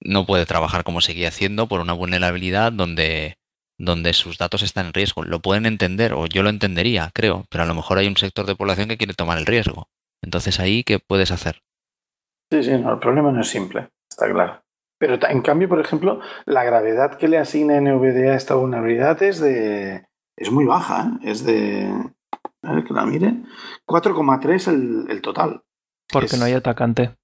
no 0.00 0.26
puede 0.26 0.46
trabajar 0.46 0.84
como 0.84 1.00
seguía 1.00 1.28
haciendo 1.28 1.66
por 1.66 1.80
una 1.80 1.92
vulnerabilidad 1.92 2.72
donde, 2.72 3.38
donde 3.78 4.12
sus 4.12 4.38
datos 4.38 4.62
están 4.62 4.86
en 4.86 4.92
riesgo. 4.92 5.24
Lo 5.24 5.40
pueden 5.40 5.66
entender, 5.66 6.12
o 6.12 6.26
yo 6.26 6.42
lo 6.42 6.50
entendería, 6.50 7.10
creo, 7.14 7.46
pero 7.50 7.64
a 7.64 7.66
lo 7.66 7.74
mejor 7.74 7.98
hay 7.98 8.06
un 8.06 8.16
sector 8.16 8.46
de 8.46 8.56
población 8.56 8.88
que 8.88 8.96
quiere 8.96 9.14
tomar 9.14 9.38
el 9.38 9.46
riesgo. 9.46 9.88
Entonces 10.22 10.60
ahí, 10.60 10.82
¿qué 10.84 10.98
puedes 10.98 11.30
hacer? 11.30 11.62
Sí, 12.50 12.62
sí, 12.62 12.72
no, 12.72 12.92
el 12.92 12.98
problema 12.98 13.32
no 13.32 13.40
es 13.40 13.48
simple, 13.48 13.88
está 14.10 14.30
claro. 14.30 14.62
Pero 14.98 15.18
en 15.28 15.42
cambio, 15.42 15.68
por 15.68 15.80
ejemplo, 15.80 16.20
la 16.46 16.64
gravedad 16.64 17.18
que 17.18 17.28
le 17.28 17.38
asigna 17.38 17.80
NVDA 17.80 18.32
a 18.32 18.36
esta 18.36 18.54
vulnerabilidad 18.54 19.22
es 19.22 19.40
de. 19.40 20.06
es 20.36 20.50
muy 20.50 20.64
baja, 20.64 21.18
es 21.22 21.44
de. 21.44 21.92
A 22.66 22.72
ver 22.74 22.84
que 22.84 22.92
la 22.94 23.06
mire. 23.06 23.34
4,3 23.86 24.68
el, 24.68 25.10
el 25.10 25.20
total. 25.22 25.62
Porque 26.10 26.26
Es- 26.26 26.38
no 26.38 26.44
hay 26.44 26.52
atacante. 26.52 27.14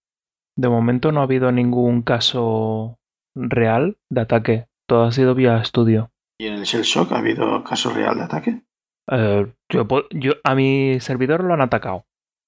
De 0.56 0.68
momento 0.68 1.12
no 1.12 1.20
ha 1.20 1.24
habido 1.24 1.50
ningún 1.50 2.02
caso 2.02 2.98
real 3.34 3.96
de 4.10 4.20
ataque. 4.20 4.66
Todo 4.88 5.04
ha 5.04 5.12
sido 5.12 5.34
vía 5.34 5.58
estudio. 5.58 6.10
¿Y 6.38 6.46
en 6.46 6.54
el 6.54 6.64
Shell 6.64 6.82
Shock 6.82 7.12
ha 7.12 7.18
habido 7.18 7.62
caso 7.64 7.90
real 7.92 8.16
de 8.16 8.22
ataque? 8.24 8.62
Eh, 9.10 9.52
yo- 9.70 10.34
a 10.44 10.54
mi 10.54 11.00
servidor 11.00 11.42
lo 11.44 11.54
han 11.54 11.60
atacado. 11.62 12.04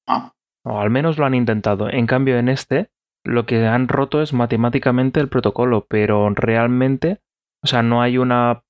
Ah, 0.07 0.33
O 0.67 0.79
al 0.81 0.91
menos 0.91 1.19
lo 1.19 1.27
han 1.27 1.35
intentado. 1.35 1.89
En 1.91 2.07
cambio, 2.07 2.39
en 2.39 2.49
este, 2.49 2.91
lo 3.25 3.45
que 3.47 3.67
han 3.67 3.89
roto 3.89 4.23
es 4.23 4.33
matemáticamente 4.33 5.21
el 5.21 5.29
protocolo, 5.29 5.87
pero 5.89 6.29
realmente, 6.31 7.21
o 7.63 7.67
sea, 7.67 7.83
no 7.83 8.03
hay 8.03 8.19
una... 8.19 8.63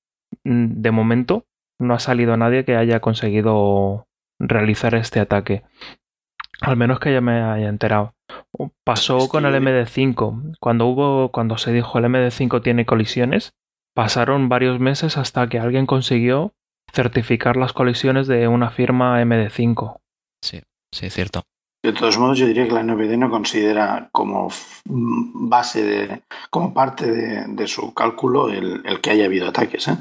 mm, 0.44 0.80
De 0.82 0.90
momento, 0.90 1.44
no 1.80 1.94
ha 1.94 1.98
salido 1.98 2.36
nadie 2.36 2.64
que 2.64 2.76
haya 2.76 3.00
conseguido 3.00 4.06
realizar 4.48 4.94
este 4.94 5.20
ataque. 5.20 5.62
Al 6.60 6.76
menos 6.76 7.00
que 7.00 7.12
ya 7.12 7.20
me 7.20 7.42
haya 7.42 7.68
enterado. 7.68 8.14
Pasó 8.84 9.18
Es 9.18 9.28
con 9.28 9.44
el 9.44 9.52
que- 9.52 9.58
MD5. 9.60 10.56
Cuando 10.60 10.86
hubo, 10.86 11.30
cuando 11.30 11.58
se 11.58 11.72
dijo 11.72 11.98
el 11.98 12.04
MD5 12.06 12.62
tiene 12.62 12.86
colisiones, 12.86 13.52
pasaron 13.94 14.48
varios 14.48 14.78
meses 14.80 15.16
hasta 15.16 15.48
que 15.48 15.58
alguien 15.58 15.86
consiguió 15.86 16.54
certificar 16.92 17.56
las 17.56 17.72
colisiones 17.72 18.26
de 18.28 18.46
una 18.48 18.70
firma 18.70 19.20
MD5. 19.20 20.00
Sí, 20.42 20.60
sí, 20.92 21.06
es 21.06 21.14
cierto. 21.14 21.42
de 21.82 21.92
todos 21.92 22.16
modos, 22.18 22.38
yo 22.38 22.46
diría 22.46 22.64
que 22.66 22.72
la 22.72 22.82
NVD 22.82 23.18
no 23.18 23.28
considera 23.30 24.08
como 24.12 24.48
mm, 24.86 25.48
base 25.50 25.82
de. 25.84 26.22
como 26.50 26.72
parte 26.72 27.10
de, 27.10 27.44
de 27.48 27.66
su 27.66 27.92
cálculo 27.92 28.48
el, 28.48 28.80
el 28.86 29.00
que 29.02 29.10
haya 29.10 29.26
habido 29.26 29.48
ataques, 29.48 29.88
¿eh? 29.88 29.96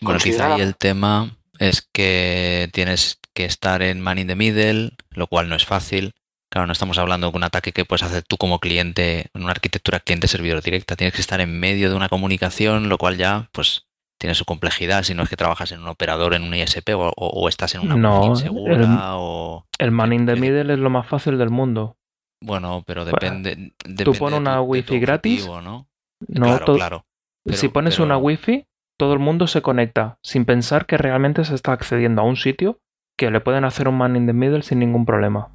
Bueno, 0.00 0.18
quizá 0.18 0.44
Considera- 0.48 0.54
ahí 0.56 0.60
el 0.62 0.76
tema 0.76 1.36
es 1.60 1.88
que 1.92 2.68
tienes 2.72 3.18
que 3.34 3.44
estar 3.44 3.82
en 3.82 4.00
man 4.00 4.18
in 4.18 4.26
the 4.26 4.36
middle, 4.36 4.90
lo 5.10 5.26
cual 5.26 5.48
no 5.48 5.56
es 5.56 5.64
fácil. 5.66 6.12
Claro, 6.50 6.66
no 6.66 6.72
estamos 6.74 6.98
hablando 6.98 7.30
de 7.30 7.36
un 7.36 7.44
ataque 7.44 7.72
que 7.72 7.84
puedes 7.86 8.02
hacer 8.02 8.22
tú 8.24 8.36
como 8.36 8.58
cliente 8.58 9.30
en 9.32 9.42
una 9.42 9.52
arquitectura 9.52 10.00
cliente-servidor 10.00 10.62
directa. 10.62 10.96
Tienes 10.96 11.14
que 11.14 11.22
estar 11.22 11.40
en 11.40 11.58
medio 11.58 11.88
de 11.88 11.96
una 11.96 12.10
comunicación, 12.10 12.88
lo 12.90 12.98
cual 12.98 13.16
ya, 13.16 13.48
pues, 13.52 13.86
tiene 14.20 14.34
su 14.34 14.44
complejidad. 14.44 15.02
Si 15.02 15.14
no 15.14 15.22
es 15.22 15.30
que 15.30 15.36
trabajas 15.36 15.72
en 15.72 15.80
un 15.80 15.88
operador, 15.88 16.34
en 16.34 16.42
un 16.42 16.54
ISP 16.54 16.90
o, 16.94 17.08
o- 17.08 17.12
o 17.16 17.48
estás 17.48 17.74
en 17.74 17.80
una 17.82 17.96
No, 17.96 18.26
insegura 18.26 19.16
o... 19.16 19.66
El 19.78 19.90
man 19.92 20.12
in 20.12 20.26
the 20.26 20.36
middle 20.36 20.72
es 20.72 20.78
lo 20.78 20.90
más 20.90 21.06
fácil 21.06 21.38
del 21.38 21.48
mundo. 21.50 21.96
Bueno, 22.42 22.84
pero 22.86 23.02
Bueno, 23.04 23.16
depende, 23.18 23.72
depende 23.84 24.18
pones 24.18 24.38
una 24.40 24.54
de 24.56 24.60
wifi 24.60 24.98
gratis, 24.98 25.40
objetivo, 25.42 25.60
¿no? 25.62 25.88
No, 26.28 26.46
claro, 26.46 26.64
to- 26.66 26.74
claro. 26.74 27.06
si 27.50 27.68
pones 27.68 27.94
pero- 27.94 28.04
una 28.04 28.18
wifi, 28.18 28.66
todo 28.98 29.14
el 29.14 29.20
mundo 29.20 29.46
se 29.46 29.62
conecta 29.62 30.18
sin 30.22 30.44
pensar 30.44 30.84
que 30.86 30.98
realmente 30.98 31.44
se 31.44 31.54
está 31.54 31.72
accediendo 31.72 32.20
a 32.20 32.24
un 32.24 32.36
sitio 32.36 32.78
que 33.26 33.30
le 33.30 33.40
pueden 33.40 33.64
hacer 33.64 33.88
un 33.88 33.96
man 33.96 34.16
in 34.16 34.26
the 34.26 34.32
middle 34.32 34.62
sin 34.62 34.80
ningún 34.80 35.06
problema. 35.06 35.48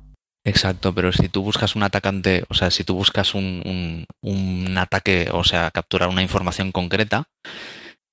Exacto, 0.45 0.93
pero 0.95 1.11
si 1.11 1.27
tú 1.27 1.41
buscas 1.43 1.75
un 1.75 1.83
atacante, 1.83 2.45
o 2.47 2.53
sea, 2.53 2.71
si 2.71 2.85
tú 2.85 2.95
buscas 2.95 3.35
un, 3.35 4.05
un- 4.21 4.77
ataque, 4.77 5.29
o 5.33 5.43
sea, 5.43 5.71
capturar 5.71 6.07
una 6.07 6.21
información 6.21 6.71
concreta, 6.71 7.27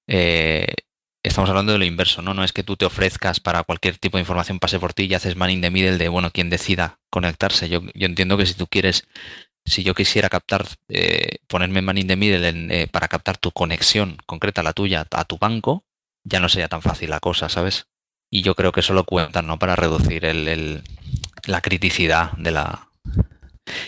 eh, 0.09 0.66
estamos 1.22 1.48
hablando 1.50 1.72
de 1.72 1.78
lo 1.78 1.84
inverso, 1.84 2.22
¿no? 2.22 2.34
No 2.34 2.42
es 2.42 2.52
que 2.52 2.64
tú 2.64 2.76
te 2.76 2.84
ofrezcas 2.86 3.38
para 3.38 3.62
cualquier 3.62 3.98
tipo 3.98 4.16
de 4.16 4.22
información 4.22 4.59
pase 4.59 4.80
por 4.80 4.92
ti 4.94 5.05
y 5.05 5.14
haces 5.14 5.36
man 5.36 5.50
in 5.50 5.61
the 5.61 5.70
middle 5.70 5.98
de, 5.98 6.09
bueno, 6.09 6.30
quien 6.32 6.50
decida 6.50 6.98
conectarse. 7.11 7.68
Yo, 7.68 7.82
yo 7.94 8.07
entiendo 8.07 8.36
que 8.36 8.46
si 8.46 8.55
tú 8.55 8.66
quieres, 8.66 9.07
si 9.64 9.84
yo 9.84 9.94
quisiera 9.94 10.28
captar, 10.28 10.66
eh, 10.88 11.36
ponerme 11.46 11.82
man 11.82 11.98
in 11.98 12.09
the 12.09 12.16
middle 12.16 12.48
eh, 12.74 12.88
para 12.88 13.07
captar 13.09 13.36
tu 13.38 13.52
conexión 13.52 14.16
concreta, 14.26 14.62
la 14.64 14.72
tuya, 14.72 15.07
a 15.11 15.24
tu 15.24 15.38
banco, 15.38 15.84
ya 16.24 16.40
no 16.40 16.48
sería 16.48 16.68
tan 16.68 16.82
fácil 16.82 17.11
la 17.11 17.20
cosa, 17.20 17.48
¿sabes? 17.48 17.86
Y 18.35 18.43
yo 18.43 18.57
creo 18.57 18.72
que 18.72 18.80
eso 18.80 18.95
lo 18.95 19.05
cuentan, 19.05 19.47
¿no? 19.47 19.61
Para 19.61 19.76
reducir 19.76 20.24
el, 20.24 20.49
el- 20.49 20.82
la 21.47 21.61
criticidad 21.61 22.32
de 22.32 22.51
la. 22.51 22.89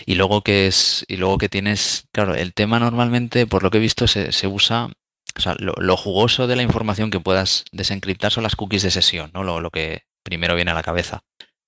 Y 0.05 0.15
luego 0.15 0.41
que 0.41 0.67
es. 0.67 1.03
Y 1.09 1.17
luego 1.17 1.37
que 1.37 1.49
tienes. 1.49 2.07
Claro, 2.13 2.33
el 2.33 2.53
tema 2.53 2.79
normalmente, 2.79 3.45
por 3.45 3.61
lo 3.61 3.69
que 3.71 3.77
he 3.77 3.81
visto, 3.81 4.07
se, 4.07 4.31
se 4.31 4.47
usa. 4.47 4.89
O 5.37 5.41
sea, 5.41 5.55
lo, 5.59 5.73
lo 5.77 5.97
jugoso 5.97 6.47
de 6.47 6.55
la 6.55 6.63
información 6.63 7.11
que 7.11 7.19
puedas 7.19 7.65
desencriptar 7.73 8.31
son 8.31 8.43
las 8.43 8.55
cookies 8.55 8.83
de 8.83 8.91
sesión, 8.91 9.31
¿no? 9.33 9.43
Lo, 9.43 9.59
lo 9.59 9.69
que 9.69 10.03
primero 10.23 10.55
viene 10.55 10.71
a 10.71 10.75
la 10.75 10.83
cabeza 10.83 11.23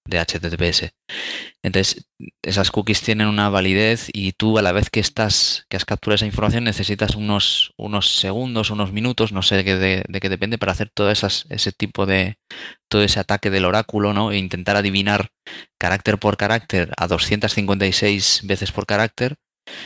de 0.09 0.19
HTTPS. 0.19 0.93
Entonces, 1.61 2.07
esas 2.41 2.71
cookies 2.71 3.01
tienen 3.01 3.27
una 3.27 3.49
validez 3.49 4.09
y 4.13 4.31
tú 4.33 4.57
a 4.57 4.61
la 4.61 4.71
vez 4.71 4.89
que 4.89 4.99
estás, 4.99 5.65
que 5.69 5.77
has 5.77 5.85
capturado 5.85 6.15
esa 6.15 6.25
información, 6.25 6.63
necesitas 6.63 7.15
unos, 7.15 7.73
unos 7.77 8.17
segundos, 8.17 8.69
unos 8.71 8.91
minutos, 8.91 9.31
no 9.31 9.41
sé 9.41 9.57
de 9.57 9.65
qué, 9.65 9.75
de, 9.75 10.19
qué 10.19 10.29
depende, 10.29 10.57
para 10.57 10.71
hacer 10.71 10.89
todo 10.89 11.11
ese 11.11 11.71
tipo 11.71 12.05
de, 12.05 12.37
todo 12.87 13.03
ese 13.03 13.19
ataque 13.19 13.49
del 13.49 13.65
oráculo, 13.65 14.13
¿no? 14.13 14.31
E 14.31 14.37
intentar 14.37 14.75
adivinar 14.75 15.31
carácter 15.77 16.17
por 16.17 16.37
carácter 16.37 16.91
a 16.97 17.07
256 17.07 18.41
veces 18.43 18.71
por 18.71 18.85
carácter. 18.85 19.37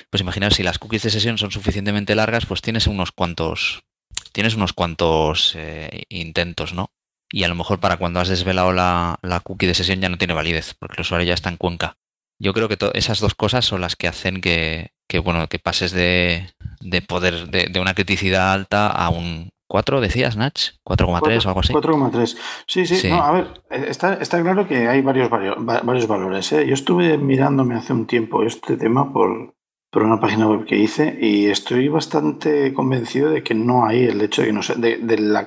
Pues 0.09 0.21
imaginaos 0.21 0.55
si 0.55 0.63
las 0.63 0.80
cookies 0.80 1.03
de 1.03 1.09
sesión 1.09 1.38
son 1.38 1.51
suficientemente 1.51 2.15
largas, 2.15 2.45
pues 2.45 2.61
tienes 2.61 2.88
unos 2.88 3.11
cuantos, 3.11 3.84
tienes 4.32 4.55
unos 4.55 4.74
cuantos 4.74 5.53
eh, 5.57 6.03
intentos, 6.09 6.74
¿no? 6.74 6.91
Y 7.34 7.43
a 7.43 7.47
lo 7.47 7.55
mejor 7.55 7.79
para 7.79 7.97
cuando 7.97 8.19
has 8.19 8.27
desvelado 8.29 8.71
la, 8.73 9.17
la 9.23 9.39
cookie 9.39 9.65
de 9.65 9.73
sesión 9.73 9.99
ya 9.99 10.07
no 10.09 10.17
tiene 10.19 10.36
validez, 10.36 10.75
porque 10.77 10.97
el 10.97 11.01
usuario 11.01 11.25
ya 11.27 11.34
está 11.34 11.49
en 11.49 11.57
Cuenca. 11.57 11.95
Yo 12.39 12.53
creo 12.53 12.67
que 12.69 12.77
esas 12.93 13.19
dos 13.19 13.34
cosas 13.34 13.65
son 13.65 13.81
las 13.81 13.95
que 13.95 14.07
hacen 14.07 14.39
que, 14.39 14.91
que, 15.09 15.17
bueno, 15.19 15.47
que 15.47 15.57
pases 15.57 15.91
de, 15.93 16.49
de 16.81 17.01
poder, 17.01 17.47
de, 17.49 17.67
de 17.71 17.79
una 17.79 17.95
criticidad 17.95 18.53
alta 18.53 18.88
a 18.88 19.09
un 19.09 19.49
4, 19.67 19.99
decías, 20.01 20.38
Nach, 20.38 20.53
4,3 20.86 21.45
o 21.45 21.47
algo 21.47 21.59
así. 21.61 21.73
4,3. 21.73 22.38
Sí, 22.67 22.86
sí, 22.86 22.97
Sí. 22.97 23.09
No, 23.09 23.23
a 23.23 23.31
ver, 23.31 23.47
eh, 23.71 23.86
está, 23.88 24.13
está 24.15 24.39
claro 24.41 24.67
que 24.67 24.88
hay 24.88 25.01
varios, 25.01 25.29
vario- 25.31 25.55
va- 25.65 25.81
varios 25.81 26.05
valores. 26.07 26.51
¿eh? 26.51 26.67
Yo 26.67 26.75
estuve 26.75 27.17
mirándome 27.17 27.73
hace 27.75 27.93
un 27.93 28.05
tiempo 28.05 28.43
este 28.43 28.77
tema 28.77 29.11
por, 29.11 29.55
por 29.91 30.03
una 30.03 30.19
página 30.19 30.47
web 30.47 30.65
que 30.65 30.75
hice 30.77 31.17
y 31.19 31.47
estoy 31.47 31.88
bastante 31.88 32.71
convencido 32.75 33.31
de 33.31 33.41
que 33.41 33.55
no 33.55 33.88
hay 33.88 34.03
el 34.03 34.21
hecho 34.21 34.41
de 34.43 34.47
que 34.49 34.53
no 34.53 34.61
se- 34.61 34.75
de, 34.75 34.97
de 34.97 35.17
la 35.17 35.45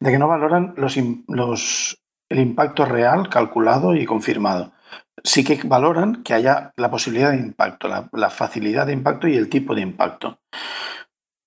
de 0.00 0.10
que 0.10 0.18
no 0.18 0.28
valoran 0.28 0.74
los, 0.76 0.96
los 1.28 1.98
el 2.30 2.38
impacto 2.38 2.84
real 2.84 3.28
calculado 3.28 3.94
y 3.94 4.06
confirmado. 4.06 4.72
Sí 5.22 5.44
que 5.44 5.60
valoran 5.66 6.22
que 6.22 6.32
haya 6.34 6.72
la 6.76 6.90
posibilidad 6.90 7.30
de 7.32 7.36
impacto, 7.38 7.88
la, 7.88 8.30
facilidad 8.30 8.86
de 8.86 8.94
impacto 8.94 9.28
y 9.28 9.36
el 9.36 9.48
tipo 9.50 9.74
de 9.74 9.82
impacto. 9.82 10.38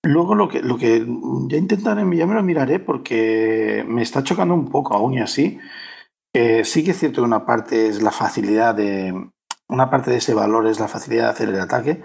Luego 0.05 0.35
lo 0.35 0.49
que, 0.49 0.61
lo 0.61 0.77
que 0.77 1.05
ya 1.47 1.57
intentaré, 1.57 2.01
ya 2.15 2.27
me 2.27 2.33
lo 2.35 2.43
miraré 2.43 2.79
porque 2.79 3.85
me 3.87 4.01
está 4.01 4.21
chocando 4.23 4.53
un 4.53 4.69
poco 4.69 4.93
aún 4.93 5.13
y 5.15 5.19
así. 5.21 5.59
que 6.33 6.65
sí 6.65 6.83
que 6.83 6.91
es 6.91 6.99
cierto 6.99 7.21
que 7.21 7.27
una 7.27 7.45
parte 7.45 7.87
es 7.87 8.01
la 8.01 8.11
facilidad 8.11 8.75
de. 8.75 9.29
Una 9.69 9.89
parte 9.89 10.11
de 10.11 10.17
ese 10.17 10.33
valor 10.33 10.67
es 10.67 10.79
la 10.79 10.89
facilidad 10.89 11.25
de 11.25 11.29
hacer 11.31 11.49
el 11.49 11.59
ataque. 11.59 12.03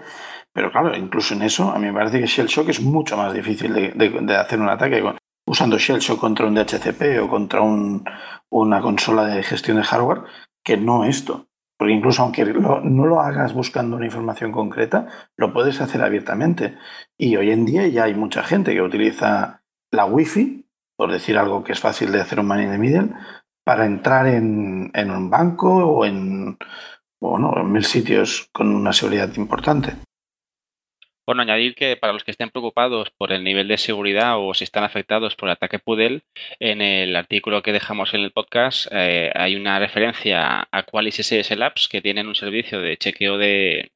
Pero 0.53 0.71
claro, 0.71 0.95
incluso 0.95 1.33
en 1.35 1.43
eso, 1.43 1.69
a 1.71 1.77
mí 1.77 1.87
me 1.87 1.93
parece 1.93 2.19
que 2.19 2.25
Shell 2.25 2.47
Shock 2.47 2.69
es 2.69 2.81
mucho 2.81 3.17
más 3.17 3.33
difícil 3.33 3.73
de, 3.73 3.91
de- 3.91 4.19
de 4.21 4.35
hacer 4.35 4.59
un 4.59 4.69
ataque 4.69 5.01
usando 5.49 5.77
Shell 5.79 5.99
Shock 5.99 6.19
contra 6.19 6.45
un 6.45 6.53
DHCP 6.55 7.19
o 7.19 7.27
contra 7.27 7.61
un- 7.61 8.03
una 8.49 8.81
consola 8.81 9.25
de 9.25 9.41
gestión 9.43 9.77
de 9.77 9.83
hardware 9.83 10.21
que 10.63 10.77
no 10.77 11.03
esto. 11.03 11.47
Porque 11.77 11.93
incluso 11.93 12.21
aunque 12.23 12.43
no 12.45 13.05
lo 13.05 13.21
hagas 13.21 13.53
buscando 13.53 13.95
una 13.95 14.05
información 14.05 14.51
concreta, 14.51 15.07
lo 15.37 15.53
puedes 15.53 15.79
hacer 15.81 16.01
abiertamente. 16.03 16.77
Y 17.17 17.35
hoy 17.37 17.51
en 17.51 17.65
día 17.65 17.87
ya 17.87 18.03
hay 18.03 18.13
mucha 18.13 18.43
gente 18.43 18.73
que 18.73 18.81
utiliza 18.81 19.63
la 19.91 20.05
Wi-Fi, 20.05 20.65
por 20.97 21.11
decir 21.11 21.37
algo 21.37 21.63
que 21.63 21.71
es 21.71 21.79
fácil 21.79 22.11
de 22.11 22.19
hacer 22.21 22.39
un 22.39 22.47
man 22.47 22.61
in 22.61 22.71
the 22.71 22.77
middle, 22.77 23.13
para 23.65 23.85
entrar 23.85 24.27
en, 24.27 24.91
en 24.93 25.09
un 25.11 25.29
banco 25.29 25.73
o 25.73 26.05
en, 26.05 26.57
bueno, 27.21 27.53
en 27.57 27.71
mil 27.71 27.85
sitios 27.85 28.49
con 28.51 28.75
una 28.75 28.91
seguridad 28.91 29.33
importante. 29.37 29.93
Bueno, 31.29 31.43
añadir 31.43 31.75
que 31.75 31.95
para 31.95 32.11
los 32.11 32.23
que 32.23 32.31
estén 32.31 32.49
preocupados 32.49 33.11
por 33.11 33.31
el 33.31 33.43
nivel 33.43 33.67
de 33.67 33.77
seguridad 33.77 34.39
o 34.39 34.55
si 34.55 34.63
están 34.63 34.83
afectados 34.83 35.35
por 35.35 35.47
el 35.47 35.53
ataque 35.53 35.77
Pudel, 35.77 36.23
en 36.59 36.81
el 36.81 37.15
artículo 37.15 37.61
que 37.61 37.71
dejamos 37.71 38.15
en 38.15 38.21
el 38.21 38.31
podcast 38.31 38.87
eh, 38.91 39.31
hay 39.35 39.55
una 39.55 39.77
referencia 39.77 40.67
a 40.71 40.83
Qualys 40.83 41.19
SS 41.19 41.55
Labs 41.55 41.87
que 41.87 42.01
tienen 42.01 42.25
un 42.25 42.33
servicio 42.33 42.81
de 42.81 42.97
chequeo 42.97 43.37
de, 43.37 43.91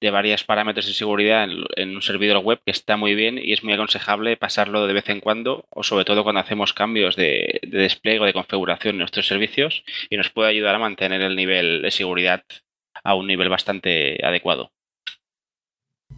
de 0.00 0.10
varios 0.10 0.44
parámetros 0.44 0.86
de 0.86 0.92
seguridad 0.92 1.48
en, 1.76 1.96
un 1.96 2.02
servidor 2.02 2.38
web 2.38 2.60
que 2.64 2.70
está 2.70 2.96
muy 2.96 3.16
bien 3.16 3.36
y 3.36 3.52
es 3.52 3.64
muy 3.64 3.72
aconsejable 3.72 4.36
pasarlo 4.36 4.86
de 4.86 4.92
vez 4.92 5.08
en 5.08 5.18
cuando 5.18 5.66
o 5.70 5.82
sobre 5.82 6.04
todo 6.04 6.22
cuando 6.22 6.40
hacemos 6.40 6.72
cambios 6.72 7.16
de, 7.16 7.58
despliegue 7.64 8.20
o 8.20 8.26
de 8.26 8.32
configuración 8.32 8.94
en 8.94 8.98
nuestros 8.98 9.26
servicios 9.26 9.82
y 10.08 10.16
nos 10.16 10.30
puede 10.30 10.50
ayudar 10.50 10.76
a 10.76 10.78
mantener 10.78 11.20
el 11.20 11.34
nivel 11.34 11.82
de 11.82 11.90
seguridad 11.90 12.44
a 13.02 13.16
un 13.16 13.26
nivel 13.26 13.48
bastante 13.48 14.24
adecuado. 14.24 14.70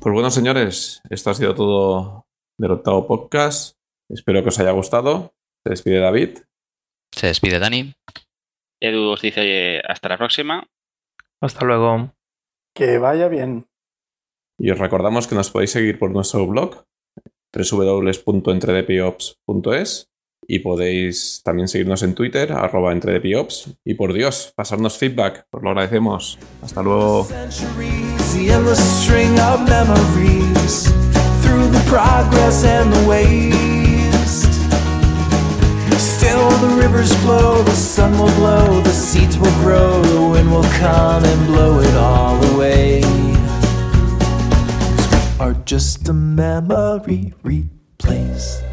Pues 0.01 0.13
bueno, 0.13 0.31
señores, 0.31 1.01
esto 1.11 1.31
ha 1.31 1.35
sido 1.35 1.55
todo 1.55 2.27
del 2.59 2.71
octavo 2.71 3.07
podcast. 3.07 3.77
Espero 4.09 4.43
que 4.43 4.49
os 4.51 4.59
haya 4.59 4.71
gustado. 4.71 5.35
Se 5.65 5.71
despide 5.71 5.99
David. 5.99 6.39
Se 7.13 7.27
despide 7.29 7.59
Dani. 7.59 7.95
Edu 8.81 9.11
os 9.11 9.23
dice 9.23 9.81
hasta 9.87 10.09
la 10.09 10.19
próxima. 10.19 10.67
Hasta 11.41 11.65
luego. 11.65 12.13
Que 12.75 12.99
vaya 12.99 13.29
bien. 13.29 13.67
Y 14.59 14.71
os 14.71 14.79
recordamos 14.79 15.27
que 15.27 15.35
nos 15.35 15.51
podéis 15.51 15.73
seguir 15.73 15.99
por 15.99 16.11
nuestro 16.11 16.47
blog 16.47 16.85
www.entredepiops.es 17.53 20.11
y 20.49 20.61
podéis 20.61 21.41
también 21.45 21.69
seguirnos 21.69 22.03
en 22.03 22.15
Twitter, 22.15 22.53
arroba 22.53 22.93
entredepiops. 22.93 23.71
Y 23.85 23.95
por 23.95 24.13
Dios, 24.13 24.53
pasarnos 24.55 24.97
feedback, 24.97 25.47
os 25.51 25.63
lo 25.63 25.71
agradecemos. 25.71 26.39
Hasta 26.63 26.83
luego. 26.83 27.27
Still 35.99 36.51
the 36.59 36.77
rivers 36.77 37.13
flow, 37.23 37.63
the 37.63 37.71
sun 37.71 38.19
will 38.19 38.35
blow, 38.35 38.81
the 38.81 38.91
seeds 38.91 39.39
will 39.39 39.53
grow, 39.63 40.03
the 40.03 40.21
wind 40.21 40.51
will 40.51 40.69
come 40.79 41.25
and 41.25 41.47
blow 41.47 41.79
it 41.81 41.95
all 41.95 42.43
away. 42.55 43.03
Are 45.39 45.55
just 45.65 46.09
a 46.09 46.13
memory 46.13 47.33
replaced. 47.43 48.65